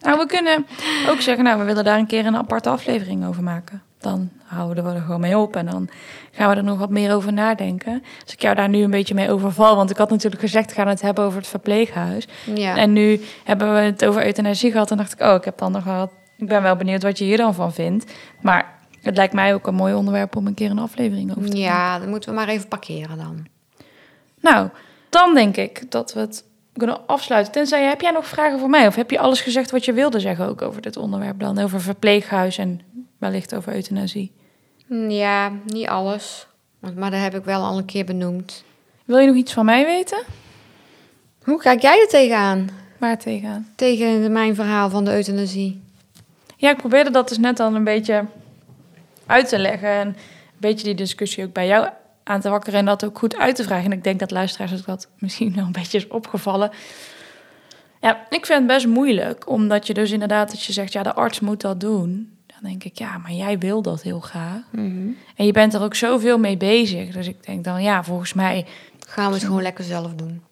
Nou, 0.00 0.18
we 0.18 0.26
kunnen 0.26 0.66
ook 1.08 1.20
zeggen, 1.20 1.44
nou, 1.44 1.58
we 1.58 1.64
willen 1.64 1.84
daar 1.84 1.98
een 1.98 2.06
keer 2.06 2.26
een 2.26 2.36
aparte 2.36 2.68
aflevering 2.68 3.26
over 3.26 3.42
maken. 3.42 3.82
Dan 3.98 4.30
houden 4.44 4.84
we 4.84 4.90
er 4.90 5.00
gewoon 5.00 5.20
mee 5.20 5.38
op 5.38 5.56
en 5.56 5.66
dan 5.66 5.88
gaan 6.32 6.50
we 6.50 6.56
er 6.56 6.64
nog 6.64 6.78
wat 6.78 6.90
meer 6.90 7.14
over 7.14 7.32
nadenken. 7.32 8.02
Als 8.22 8.32
ik 8.32 8.42
jou 8.42 8.54
daar 8.54 8.68
nu 8.68 8.82
een 8.82 8.90
beetje 8.90 9.14
mee 9.14 9.30
overval, 9.30 9.76
want 9.76 9.90
ik 9.90 9.96
had 9.96 10.10
natuurlijk 10.10 10.42
gezegd, 10.42 10.68
we 10.68 10.74
gaan 10.74 10.88
het 10.88 11.00
hebben 11.00 11.24
over 11.24 11.38
het 11.38 11.48
verpleeghuis. 11.48 12.28
Ja. 12.54 12.76
En 12.76 12.92
nu 12.92 13.20
hebben 13.44 13.74
we 13.74 13.80
het 13.80 14.04
over 14.04 14.24
euthanasie 14.24 14.70
gehad 14.70 14.90
en 14.90 14.96
dacht 14.96 15.12
ik, 15.12 15.20
oh, 15.20 15.34
ik 15.34 15.44
heb 15.44 15.58
dan 15.58 15.72
nog 15.72 15.84
wel, 15.84 16.10
ik 16.36 16.48
ben 16.48 16.62
wel 16.62 16.76
benieuwd 16.76 17.02
wat 17.02 17.18
je 17.18 17.24
hier 17.24 17.36
dan 17.36 17.54
van 17.54 17.72
vindt. 17.72 18.12
Maar 18.40 18.74
het 19.02 19.16
lijkt 19.16 19.34
mij 19.34 19.54
ook 19.54 19.66
een 19.66 19.74
mooi 19.74 19.94
onderwerp 19.94 20.36
om 20.36 20.46
een 20.46 20.54
keer 20.54 20.70
een 20.70 20.78
aflevering 20.78 21.30
over 21.30 21.42
te 21.42 21.48
maken. 21.48 21.60
ja, 21.60 21.98
dan 21.98 22.08
moeten 22.08 22.28
we 22.28 22.34
maar 22.34 22.48
even 22.48 22.68
parkeren 22.68 23.16
dan. 23.16 23.46
Nou, 24.40 24.68
dan 25.08 25.34
denk 25.34 25.56
ik 25.56 25.90
dat 25.90 26.12
we 26.12 26.20
het 26.20 26.44
kunnen 26.72 27.06
afsluiten. 27.06 27.52
Tenzij, 27.52 27.84
heb 27.84 28.00
jij 28.00 28.10
nog 28.10 28.26
vragen 28.26 28.58
voor 28.58 28.70
mij? 28.70 28.86
Of 28.86 28.94
heb 28.94 29.10
je 29.10 29.18
alles 29.18 29.40
gezegd 29.40 29.70
wat 29.70 29.84
je 29.84 29.92
wilde 29.92 30.20
zeggen 30.20 30.46
ook 30.46 30.62
over 30.62 30.82
dit 30.82 30.96
onderwerp 30.96 31.40
dan? 31.40 31.58
Over 31.58 31.80
verpleeghuis 31.80 32.58
en 32.58 32.80
wellicht 33.18 33.54
over 33.54 33.74
euthanasie. 33.74 34.32
Ja, 35.08 35.52
niet 35.64 35.88
alles. 35.88 36.46
Maar 36.94 37.10
dat 37.10 37.20
heb 37.20 37.34
ik 37.34 37.44
wel 37.44 37.62
al 37.62 37.78
een 37.78 37.84
keer 37.84 38.04
benoemd. 38.04 38.64
Wil 39.04 39.18
je 39.18 39.26
nog 39.26 39.36
iets 39.36 39.52
van 39.52 39.64
mij 39.64 39.84
weten? 39.84 40.22
Hoe 41.42 41.58
kijk 41.58 41.80
jij 41.80 42.00
er 42.00 42.08
tegenaan? 42.08 42.68
Waar 42.98 43.18
tegenaan? 43.18 43.68
Tegen 43.74 44.32
mijn 44.32 44.54
verhaal 44.54 44.90
van 44.90 45.04
de 45.04 45.12
euthanasie. 45.12 45.82
Ja, 46.56 46.70
ik 46.70 46.76
probeerde 46.76 47.10
dat 47.10 47.28
dus 47.28 47.38
net 47.38 47.60
al 47.60 47.74
een 47.74 47.84
beetje 47.84 48.24
uit 49.26 49.48
te 49.48 49.58
leggen. 49.58 49.88
En 49.88 50.06
een 50.06 50.16
beetje 50.56 50.84
die 50.84 50.94
discussie 50.94 51.44
ook 51.44 51.52
bij 51.52 51.66
jou 51.66 51.88
aan 52.28 52.40
te 52.40 52.48
wakkeren. 52.48 52.78
En 52.78 52.84
dat 52.84 53.04
ook 53.04 53.18
goed 53.18 53.36
uit 53.36 53.56
te 53.56 53.62
vragen. 53.62 53.84
En 53.84 53.92
ik 53.92 54.04
denk 54.04 54.18
dat 54.18 54.30
luisteraars 54.30 54.72
ook 54.72 54.86
dat 54.86 55.08
misschien 55.18 55.54
wel 55.54 55.64
een 55.64 55.72
beetje 55.72 55.98
is 55.98 56.08
opgevallen. 56.08 56.70
Ja, 58.00 58.26
ik 58.28 58.46
vind 58.46 58.58
het 58.58 58.66
best 58.66 58.86
moeilijk. 58.86 59.48
Omdat 59.48 59.86
je 59.86 59.94
dus 59.94 60.10
inderdaad, 60.10 60.50
dat 60.50 60.62
je 60.62 60.72
zegt, 60.72 60.92
ja, 60.92 61.02
de 61.02 61.14
arts 61.14 61.40
moet 61.40 61.60
dat 61.60 61.80
doen. 61.80 62.30
Dan 62.46 62.70
denk 62.70 62.84
ik, 62.84 62.98
ja, 62.98 63.18
maar 63.18 63.32
jij 63.32 63.58
wil 63.58 63.82
dat 63.82 64.02
heel 64.02 64.20
graag. 64.20 64.60
En 65.36 65.46
je 65.46 65.52
bent 65.52 65.74
er 65.74 65.82
ook 65.82 65.94
zoveel 65.94 66.38
mee 66.38 66.56
bezig. 66.56 67.12
Dus 67.12 67.26
ik 67.26 67.46
denk 67.46 67.64
dan, 67.64 67.82
ja, 67.82 68.04
volgens 68.04 68.32
mij 68.32 68.66
Gaan 69.08 69.28
we 69.28 69.34
het 69.34 69.44
gewoon 69.44 69.62
lekker 69.62 69.84
zelf 69.84 70.14
doen. 70.14 70.42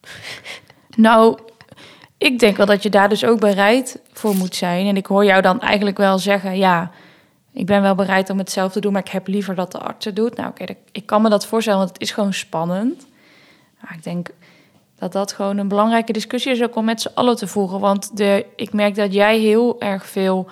Nou, 0.96 1.38
ik 2.18 2.38
denk 2.38 2.56
wel 2.56 2.66
dat 2.66 2.82
je 2.82 2.90
daar 2.90 3.08
dus 3.08 3.24
ook 3.24 3.40
bereid 3.40 4.00
voor 4.12 4.34
moet 4.34 4.54
zijn. 4.54 4.86
En 4.86 4.96
ik 4.96 5.06
hoor 5.06 5.24
jou 5.24 5.42
dan 5.42 5.60
eigenlijk 5.60 5.96
wel 5.96 6.18
zeggen: 6.18 6.56
ja, 6.56 6.90
ik 7.54 7.66
ben 7.66 7.82
wel 7.82 7.94
bereid 7.94 8.30
om 8.30 8.38
het 8.38 8.50
zelf 8.50 8.72
te 8.72 8.80
doen, 8.80 8.92
maar 8.92 9.04
ik 9.04 9.12
heb 9.12 9.26
liever 9.26 9.54
dat 9.54 9.72
de 9.72 9.78
arts 9.78 10.04
het 10.04 10.16
doet. 10.16 10.36
Nou, 10.36 10.48
oké, 10.48 10.64
ik 10.92 11.06
kan 11.06 11.22
me 11.22 11.28
dat 11.28 11.46
voorstellen, 11.46 11.78
want 11.78 11.92
het 11.92 12.00
is 12.00 12.10
gewoon 12.10 12.32
spannend. 12.32 13.06
Maar 13.80 13.94
ik 13.94 14.02
denk 14.02 14.28
dat 14.98 15.12
dat 15.12 15.32
gewoon 15.32 15.58
een 15.58 15.68
belangrijke 15.68 16.12
discussie 16.12 16.52
is 16.52 16.62
ook 16.62 16.76
om 16.76 16.84
met 16.84 17.00
z'n 17.00 17.10
allen 17.14 17.36
te 17.36 17.46
voeren. 17.46 17.80
Want 17.80 18.16
de, 18.16 18.46
ik 18.56 18.72
merk 18.72 18.94
dat 18.94 19.12
jij 19.12 19.38
heel 19.38 19.80
erg 19.80 20.06
veel 20.06 20.48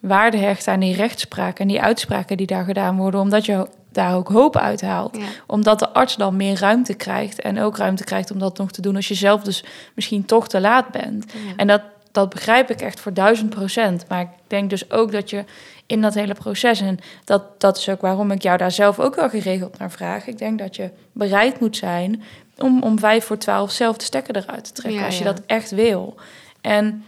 waarde 0.00 0.36
hecht 0.36 0.68
aan 0.68 0.80
die 0.80 0.94
rechtspraak 0.94 1.58
en 1.58 1.68
die 1.68 1.80
uitspraken 1.82 2.36
die 2.36 2.46
daar 2.46 2.64
gedaan 2.64 2.96
worden, 2.96 3.20
omdat 3.20 3.46
je 3.46 3.68
daar 3.92 4.14
ook 4.14 4.28
hoop 4.28 4.56
uit 4.56 4.80
haalt 4.80 5.16
Ja. 5.16 5.22
omdat 5.46 5.78
de 5.78 5.88
arts 5.92 6.16
dan 6.16 6.36
meer 6.36 6.58
ruimte 6.58 6.94
krijgt. 6.94 7.40
En 7.40 7.60
ook 7.60 7.76
ruimte 7.76 8.04
krijgt 8.04 8.30
om 8.30 8.38
dat 8.38 8.58
nog 8.58 8.70
te 8.70 8.80
doen 8.82 8.96
als 8.96 9.08
je 9.08 9.14
zelf 9.14 9.42
dus 9.42 9.64
misschien 9.94 10.24
toch 10.24 10.48
te 10.48 10.60
laat 10.60 10.90
bent. 10.90 11.32
En 11.56 11.66
dat, 11.66 11.82
dat 12.12 12.28
begrijp 12.28 12.70
ik 12.70 12.80
echt 12.80 13.00
voor 13.00 13.12
duizend 13.12 13.50
procent. 13.50 14.04
Maar 14.08 14.20
ik 14.20 14.28
denk 14.46 14.70
dus 14.70 14.90
ook 14.90 15.12
dat 15.12 15.30
je 15.30 15.44
in 15.86 16.00
dat 16.00 16.14
hele 16.14 16.34
proces... 16.34 16.80
en 16.80 16.98
dat, 17.24 17.60
dat 17.60 17.76
is 17.76 17.88
ook 17.88 18.00
waarom 18.00 18.30
ik 18.30 18.42
jou 18.42 18.58
daar 18.58 18.72
zelf 18.72 18.98
ook 18.98 19.14
wel 19.14 19.28
geregeld 19.28 19.78
naar 19.78 19.90
vraag... 19.90 20.26
ik 20.26 20.38
denk 20.38 20.58
dat 20.58 20.76
je 20.76 20.90
bereid 21.12 21.60
moet 21.60 21.76
zijn 21.76 22.22
om 22.58 22.82
om 22.82 22.98
vijf 22.98 23.24
voor 23.24 23.38
twaalf 23.38 23.70
zelf 23.70 23.96
de 23.96 24.04
stekker 24.04 24.36
eruit 24.36 24.64
te 24.64 24.72
trekken... 24.72 25.00
Ja, 25.00 25.06
als 25.06 25.18
je 25.18 25.24
ja. 25.24 25.32
dat 25.32 25.42
echt 25.46 25.70
wil. 25.70 26.16
En 26.60 27.04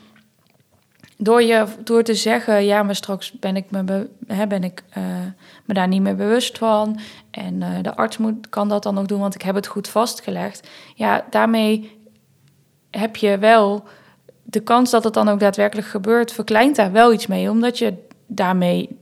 door, 1.17 1.43
je, 1.43 1.67
door 1.85 2.03
te 2.03 2.15
zeggen, 2.15 2.65
ja, 2.65 2.83
maar 2.83 2.97
straks 2.97 3.33
ben 3.33 3.57
ik 3.57 3.71
me, 3.71 3.83
be- 3.83 4.09
hè, 4.27 4.47
ben 4.47 4.65
ik, 4.65 4.83
eh, 4.91 5.03
me 5.65 5.75
daar 5.75 5.89
niet 5.89 6.03
meer 6.03 6.17
bewust 6.17 6.59
van. 6.59 7.01
En 7.31 7.63
eh, 7.63 7.69
de 7.83 7.95
arts 7.95 8.19
moet, 8.19 8.49
kan 8.49 8.69
dat 8.69 8.83
dan 8.83 8.95
nog 8.95 9.07
doen, 9.07 9.21
want 9.21 9.35
ik 9.35 9.43
heb 9.43 9.55
het 9.55 9.67
goed 9.67 9.89
vastgelegd. 9.89 10.69
Ja, 10.95 11.25
daarmee 11.31 12.01
heb 12.91 13.17
je 13.17 13.39
wel 13.39 13.85
de 14.43 14.61
kans 14.61 14.91
dat 14.91 15.05
het 15.05 15.15
dan 15.15 15.29
ook 15.29 15.41
daadwerkelijk 15.41 15.87
gebeurt, 15.89 16.33
verkleint 16.33 16.77
daar 16.77 16.93
wel 16.93 17.13
iets 17.13 17.27
mee. 17.27 17.51
Omdat 17.51 17.79
je 17.79 17.95
daarmee 18.27 18.99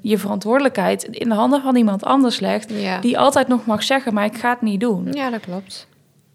je 0.00 0.18
verantwoordelijkheid 0.18 1.04
in 1.04 1.28
de 1.28 1.34
handen 1.34 1.62
van 1.62 1.76
iemand 1.76 2.04
anders 2.04 2.40
legt. 2.40 2.70
Ja. 2.70 3.00
Die 3.00 3.18
altijd 3.18 3.48
nog 3.48 3.66
mag 3.66 3.82
zeggen, 3.82 4.14
maar 4.14 4.24
ik 4.24 4.36
ga 4.36 4.50
het 4.50 4.62
niet 4.62 4.80
doen. 4.80 5.12
Ja, 5.12 5.30
dat 5.30 5.40
klopt. 5.40 5.88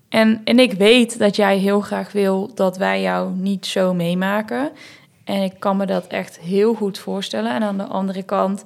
En, 0.09 0.41
en 0.43 0.59
ik 0.59 0.73
weet 0.73 1.19
dat 1.19 1.36
jij 1.36 1.57
heel 1.57 1.82
graag 1.82 2.11
wil 2.11 2.51
dat 2.55 2.78
wij 2.78 3.01
jou 3.01 3.32
niet 3.36 3.65
zo 3.65 3.93
meemaken. 3.93 4.71
En 5.23 5.41
ik 5.41 5.53
kan 5.59 5.78
me 5.78 5.86
dat 5.86 6.07
echt 6.07 6.39
heel 6.39 6.73
goed 6.73 6.97
voorstellen. 6.97 7.53
En 7.53 7.63
aan 7.63 7.78
de 7.78 7.84
andere 7.84 8.23
kant 8.23 8.63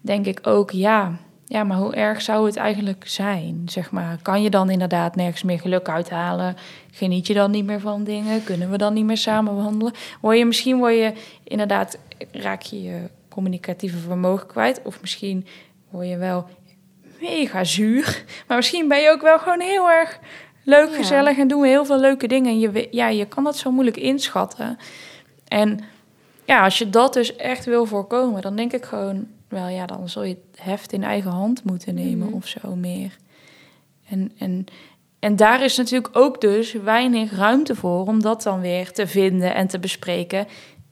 denk 0.00 0.26
ik 0.26 0.46
ook, 0.46 0.70
ja, 0.70 1.18
ja, 1.48 1.64
maar 1.64 1.76
hoe 1.76 1.94
erg 1.94 2.22
zou 2.22 2.46
het 2.46 2.56
eigenlijk 2.56 3.08
zijn? 3.08 3.62
Zeg 3.66 3.90
maar, 3.90 4.18
kan 4.22 4.42
je 4.42 4.50
dan 4.50 4.70
inderdaad 4.70 5.16
nergens 5.16 5.42
meer 5.42 5.60
geluk 5.60 5.88
uithalen? 5.88 6.56
Geniet 6.90 7.26
je 7.26 7.34
dan 7.34 7.50
niet 7.50 7.64
meer 7.64 7.80
van 7.80 8.04
dingen? 8.04 8.44
Kunnen 8.44 8.70
we 8.70 8.78
dan 8.78 8.94
niet 8.94 9.04
meer 9.04 9.16
samen 9.16 9.56
wandelen? 9.56 9.92
Word 10.20 10.38
je 10.38 10.44
misschien 10.44 10.78
word 10.78 10.94
je 10.94 11.12
inderdaad 11.44 11.98
raak 12.32 12.62
je 12.62 12.82
je 12.82 13.00
communicatieve 13.28 13.98
vermogen 13.98 14.46
kwijt, 14.46 14.80
of 14.84 15.00
misschien 15.00 15.46
word 15.90 16.08
je 16.08 16.16
wel 16.16 16.46
mega 17.20 17.64
zuur, 17.64 18.24
maar 18.46 18.56
misschien 18.56 18.88
ben 18.88 19.00
je 19.00 19.10
ook 19.10 19.22
wel 19.22 19.38
gewoon 19.38 19.60
heel 19.60 19.90
erg 19.90 20.18
leuk, 20.64 20.90
Ja. 20.90 20.96
gezellig 20.96 21.38
en 21.38 21.48
doen 21.48 21.60
we 21.60 21.68
heel 21.68 21.84
veel 21.84 21.98
leuke 22.00 22.28
dingen. 22.28 22.50
En 22.50 22.58
je, 22.58 22.88
ja, 22.90 23.08
je 23.08 23.24
kan 23.24 23.44
dat 23.44 23.56
zo 23.56 23.70
moeilijk 23.70 23.96
inschatten. 23.96 24.78
En 25.48 25.80
ja, 26.44 26.64
als 26.64 26.78
je 26.78 26.90
dat 26.90 27.12
dus 27.12 27.36
echt 27.36 27.64
wil 27.64 27.86
voorkomen, 27.86 28.42
dan 28.42 28.56
denk 28.56 28.72
ik 28.72 28.84
gewoon 28.84 29.26
wel 29.48 29.68
ja, 29.68 29.86
dan 29.86 30.08
zul 30.08 30.22
je 30.22 30.38
het 30.50 30.60
heft 30.62 30.92
in 30.92 31.04
eigen 31.04 31.30
hand 31.30 31.64
moeten 31.64 31.94
nemen 31.94 32.26
Mhm. 32.26 32.36
of 32.36 32.46
zo 32.46 32.74
meer. 32.76 33.16
En, 34.08 34.32
en, 34.38 34.64
en 35.18 35.36
daar 35.36 35.64
is 35.64 35.76
natuurlijk 35.76 36.16
ook 36.16 36.40
dus 36.40 36.72
weinig 36.72 37.32
ruimte 37.36 37.74
voor 37.74 38.06
om 38.06 38.22
dat 38.22 38.42
dan 38.42 38.60
weer 38.60 38.92
te 38.92 39.06
vinden 39.06 39.54
en 39.54 39.66
te 39.66 39.78
bespreken 39.78 40.46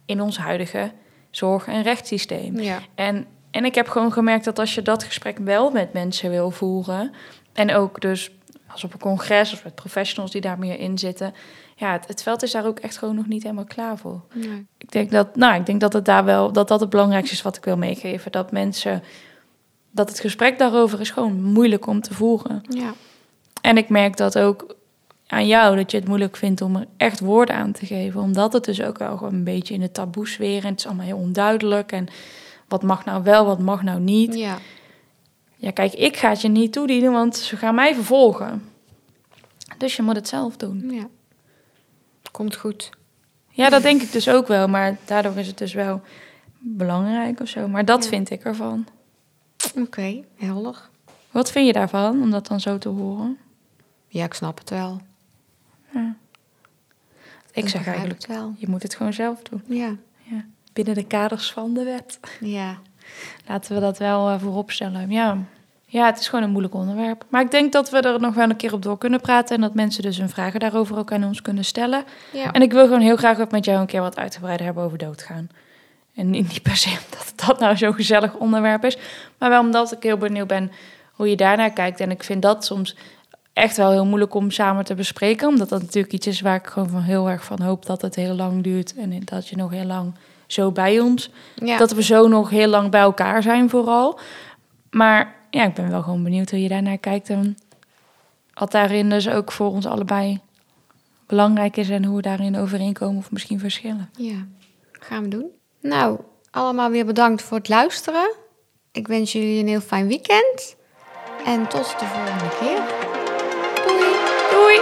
in 0.06 0.20
ons 0.20 0.38
huidige 0.38 0.92
zorg- 1.30 1.66
en 1.66 1.82
rechtssysteem. 1.82 2.60
Ja. 2.60 2.78
En, 2.94 3.26
en 3.50 3.64
ik 3.64 3.74
heb 3.74 3.88
gewoon 3.88 4.12
gemerkt 4.12 4.44
dat 4.44 4.58
als 4.58 4.74
je 4.74 4.82
dat 4.82 5.04
gesprek 5.04 5.38
wel 5.38 5.70
met 5.70 5.92
mensen 5.92 6.30
wil 6.30 6.50
voeren, 6.50 7.12
en 7.52 7.74
ook 7.74 8.00
dus 8.00 8.30
als 8.66 8.84
op 8.84 8.92
een 8.92 8.98
congres 8.98 9.52
of 9.52 9.64
met 9.64 9.74
professionals 9.74 10.30
die 10.32 10.40
daar 10.40 10.58
meer 10.58 10.78
in 10.78 10.98
zitten, 10.98 11.34
ja, 11.78 11.92
het, 11.92 12.06
het 12.06 12.22
veld 12.22 12.42
is 12.42 12.50
daar 12.50 12.66
ook 12.66 12.78
echt 12.78 12.98
gewoon 12.98 13.14
nog 13.14 13.26
niet 13.26 13.42
helemaal 13.42 13.64
klaar 13.64 13.98
voor. 13.98 14.20
Nee. 14.34 14.66
Ik 14.78 14.92
denk 14.92 15.10
dat, 15.10 15.36
nou, 15.36 15.54
ik 15.54 15.66
denk 15.66 15.80
dat 15.80 15.92
het 15.92 16.04
daar 16.04 16.24
wel, 16.24 16.52
dat 16.52 16.68
dat 16.68 16.80
het 16.80 16.90
belangrijkste 16.90 17.34
is 17.34 17.42
wat 17.42 17.56
ik 17.56 17.64
wil 17.64 17.76
meegeven. 17.76 18.32
Dat 18.32 18.52
mensen, 18.52 19.02
dat 19.90 20.08
het 20.08 20.20
gesprek 20.20 20.58
daarover 20.58 21.00
is 21.00 21.10
gewoon 21.10 21.42
moeilijk 21.42 21.86
om 21.86 22.00
te 22.00 22.14
voeren. 22.14 22.62
Ja. 22.68 22.92
En 23.60 23.76
ik 23.76 23.88
merk 23.88 24.16
dat 24.16 24.38
ook 24.38 24.76
aan 25.26 25.46
jou, 25.46 25.76
dat 25.76 25.90
je 25.90 25.96
het 25.96 26.08
moeilijk 26.08 26.36
vindt 26.36 26.60
om 26.60 26.76
er 26.76 26.86
echt 26.96 27.20
woorden 27.20 27.56
aan 27.56 27.72
te 27.72 27.86
geven. 27.86 28.20
Omdat 28.20 28.52
het 28.52 28.64
dus 28.64 28.82
ook 28.82 28.98
wel 28.98 29.16
gewoon 29.16 29.34
een 29.34 29.44
beetje 29.44 29.74
in 29.74 29.80
de 29.80 29.90
taboe 29.90 30.28
sfeer 30.28 30.64
en 30.64 30.70
het 30.70 30.78
is 30.78 30.86
allemaal 30.86 31.06
heel 31.06 31.16
onduidelijk. 31.16 31.92
En 31.92 32.08
wat 32.68 32.82
mag 32.82 33.04
nou 33.04 33.22
wel, 33.22 33.46
wat 33.46 33.58
mag 33.58 33.82
nou 33.82 34.00
niet. 34.00 34.34
Ja. 34.34 34.58
Ja, 35.56 35.70
kijk, 35.70 35.92
ik 35.92 36.16
ga 36.16 36.28
het 36.28 36.40
je 36.40 36.48
niet 36.48 36.72
toedienen, 36.72 37.12
want 37.12 37.36
ze 37.36 37.56
gaan 37.56 37.74
mij 37.74 37.94
vervolgen. 37.94 38.62
Dus 39.78 39.96
je 39.96 40.02
moet 40.02 40.16
het 40.16 40.28
zelf 40.28 40.56
doen. 40.56 40.90
ja. 40.90 41.08
Komt 42.36 42.56
goed. 42.56 42.90
Ja, 43.48 43.68
dat 43.70 43.82
denk 43.82 44.02
ik 44.02 44.12
dus 44.12 44.28
ook 44.28 44.46
wel, 44.46 44.68
maar 44.68 44.96
daardoor 45.04 45.36
is 45.36 45.46
het 45.46 45.58
dus 45.58 45.72
wel 45.74 46.00
belangrijk 46.58 47.40
of 47.40 47.48
zo. 47.48 47.68
Maar 47.68 47.84
dat 47.84 48.02
Ja. 48.04 48.08
vind 48.10 48.30
ik 48.30 48.44
ervan. 48.44 48.86
Oké, 49.76 50.22
helder. 50.36 50.88
Wat 51.30 51.50
vind 51.50 51.66
je 51.66 51.72
daarvan, 51.72 52.22
om 52.22 52.30
dat 52.30 52.46
dan 52.46 52.60
zo 52.60 52.78
te 52.78 52.88
horen? 52.88 53.38
Ja, 54.08 54.24
ik 54.24 54.34
snap 54.34 54.58
het 54.58 54.70
wel. 54.70 55.00
Ik 57.52 57.68
zeg 57.68 57.86
eigenlijk, 57.86 58.22
het 58.22 58.26
wel. 58.26 58.54
je 58.56 58.68
moet 58.68 58.82
het 58.82 58.94
gewoon 58.94 59.12
zelf 59.12 59.42
doen. 59.42 59.62
Ja. 59.68 59.96
Ja. 60.22 60.44
Binnen 60.72 60.94
de 60.94 61.04
kaders 61.06 61.52
van 61.52 61.74
de 61.74 61.84
wet. 61.84 62.20
Ja. 62.40 62.78
Laten 63.46 63.74
we 63.74 63.80
dat 63.80 63.98
wel 63.98 64.28
eh, 64.28 64.40
voorop 64.40 64.70
stellen. 64.70 65.10
Ja. 65.10 65.38
Ja, 65.88 66.06
het 66.06 66.18
is 66.18 66.28
gewoon 66.28 66.44
een 66.44 66.50
moeilijk 66.50 66.74
onderwerp. 66.74 67.24
Maar 67.28 67.40
ik 67.40 67.50
denk 67.50 67.72
dat 67.72 67.90
we 67.90 68.00
er 68.00 68.20
nog 68.20 68.34
wel 68.34 68.50
een 68.50 68.56
keer 68.56 68.72
op 68.72 68.82
door 68.82 68.98
kunnen 68.98 69.20
praten... 69.20 69.54
en 69.54 69.60
dat 69.60 69.74
mensen 69.74 70.02
dus 70.02 70.18
hun 70.18 70.28
vragen 70.28 70.60
daarover 70.60 70.98
ook 70.98 71.12
aan 71.12 71.24
ons 71.24 71.42
kunnen 71.42 71.64
stellen. 71.64 72.04
Ja. 72.32 72.52
En 72.52 72.62
ik 72.62 72.72
wil 72.72 72.84
gewoon 72.84 73.00
heel 73.00 73.16
graag 73.16 73.40
ook 73.40 73.50
met 73.50 73.64
jou 73.64 73.80
een 73.80 73.86
keer 73.86 74.00
wat 74.00 74.16
uitgebreider 74.16 74.66
hebben 74.66 74.84
over 74.84 74.98
doodgaan. 74.98 75.48
En 76.14 76.30
niet, 76.30 76.62
per 76.62 76.76
se 76.76 76.88
omdat 77.04 77.32
dat 77.46 77.58
nou 77.58 77.76
zo'n 77.76 77.94
gezellig 77.94 78.34
onderwerp 78.34 78.84
is... 78.84 78.98
maar 79.38 79.50
wel 79.50 79.60
omdat 79.60 79.92
ik 79.92 80.02
heel 80.02 80.16
benieuwd 80.16 80.46
ben 80.46 80.72
hoe 81.12 81.30
je 81.30 81.36
daarnaar 81.36 81.70
kijkt. 81.70 82.00
En 82.00 82.10
ik 82.10 82.22
vind 82.22 82.42
dat 82.42 82.64
soms 82.64 82.96
echt 83.52 83.76
wel 83.76 83.90
heel 83.90 84.06
moeilijk 84.06 84.34
om 84.34 84.50
samen 84.50 84.84
te 84.84 84.94
bespreken... 84.94 85.48
omdat 85.48 85.68
dat 85.68 85.80
natuurlijk 85.82 86.12
iets 86.12 86.26
is 86.26 86.40
waar 86.40 86.56
ik 86.56 86.66
gewoon 86.66 86.88
van 86.88 87.02
heel 87.02 87.28
erg 87.28 87.44
van 87.44 87.62
hoop... 87.62 87.86
dat 87.86 88.02
het 88.02 88.14
heel 88.14 88.34
lang 88.34 88.62
duurt 88.62 88.94
en 88.94 89.20
dat 89.24 89.48
je 89.48 89.56
nog 89.56 89.70
heel 89.70 89.84
lang 89.84 90.14
zo 90.46 90.70
bij 90.70 91.00
ons 91.00 91.30
ja. 91.54 91.78
dat 91.78 91.92
we 91.92 92.02
zo 92.02 92.28
nog 92.28 92.50
heel 92.50 92.68
lang 92.68 92.90
bij 92.90 93.00
elkaar 93.00 93.42
zijn 93.42 93.70
vooral. 93.70 94.18
Maar 94.90 95.35
ja, 95.56 95.64
ik 95.64 95.74
ben 95.74 95.90
wel 95.90 96.02
gewoon 96.02 96.22
benieuwd 96.22 96.50
hoe 96.50 96.62
je 96.62 96.68
daarnaar 96.68 96.98
kijkt. 96.98 97.30
En 97.30 97.56
wat 98.54 98.70
daarin 98.70 99.08
dus 99.08 99.28
ook 99.28 99.52
voor 99.52 99.70
ons 99.70 99.86
allebei 99.86 100.40
belangrijk 101.26 101.76
is 101.76 101.88
en 101.88 102.04
hoe 102.04 102.16
we 102.16 102.22
daarin 102.22 102.56
overeenkomen 102.56 103.16
of 103.16 103.30
misschien 103.30 103.58
verschillen. 103.58 104.10
Ja, 104.16 104.46
gaan 104.92 105.22
we 105.22 105.28
doen. 105.28 105.50
Nou, 105.80 106.20
allemaal 106.50 106.90
weer 106.90 107.06
bedankt 107.06 107.42
voor 107.42 107.56
het 107.56 107.68
luisteren. 107.68 108.34
Ik 108.92 109.06
wens 109.06 109.32
jullie 109.32 109.60
een 109.60 109.68
heel 109.68 109.80
fijn 109.80 110.06
weekend. 110.06 110.76
En 111.44 111.68
tot 111.68 111.98
de 111.98 112.06
volgende 112.06 112.48
keer. 112.58 112.82
Doei. 113.86 114.14
Doei. 114.50 114.80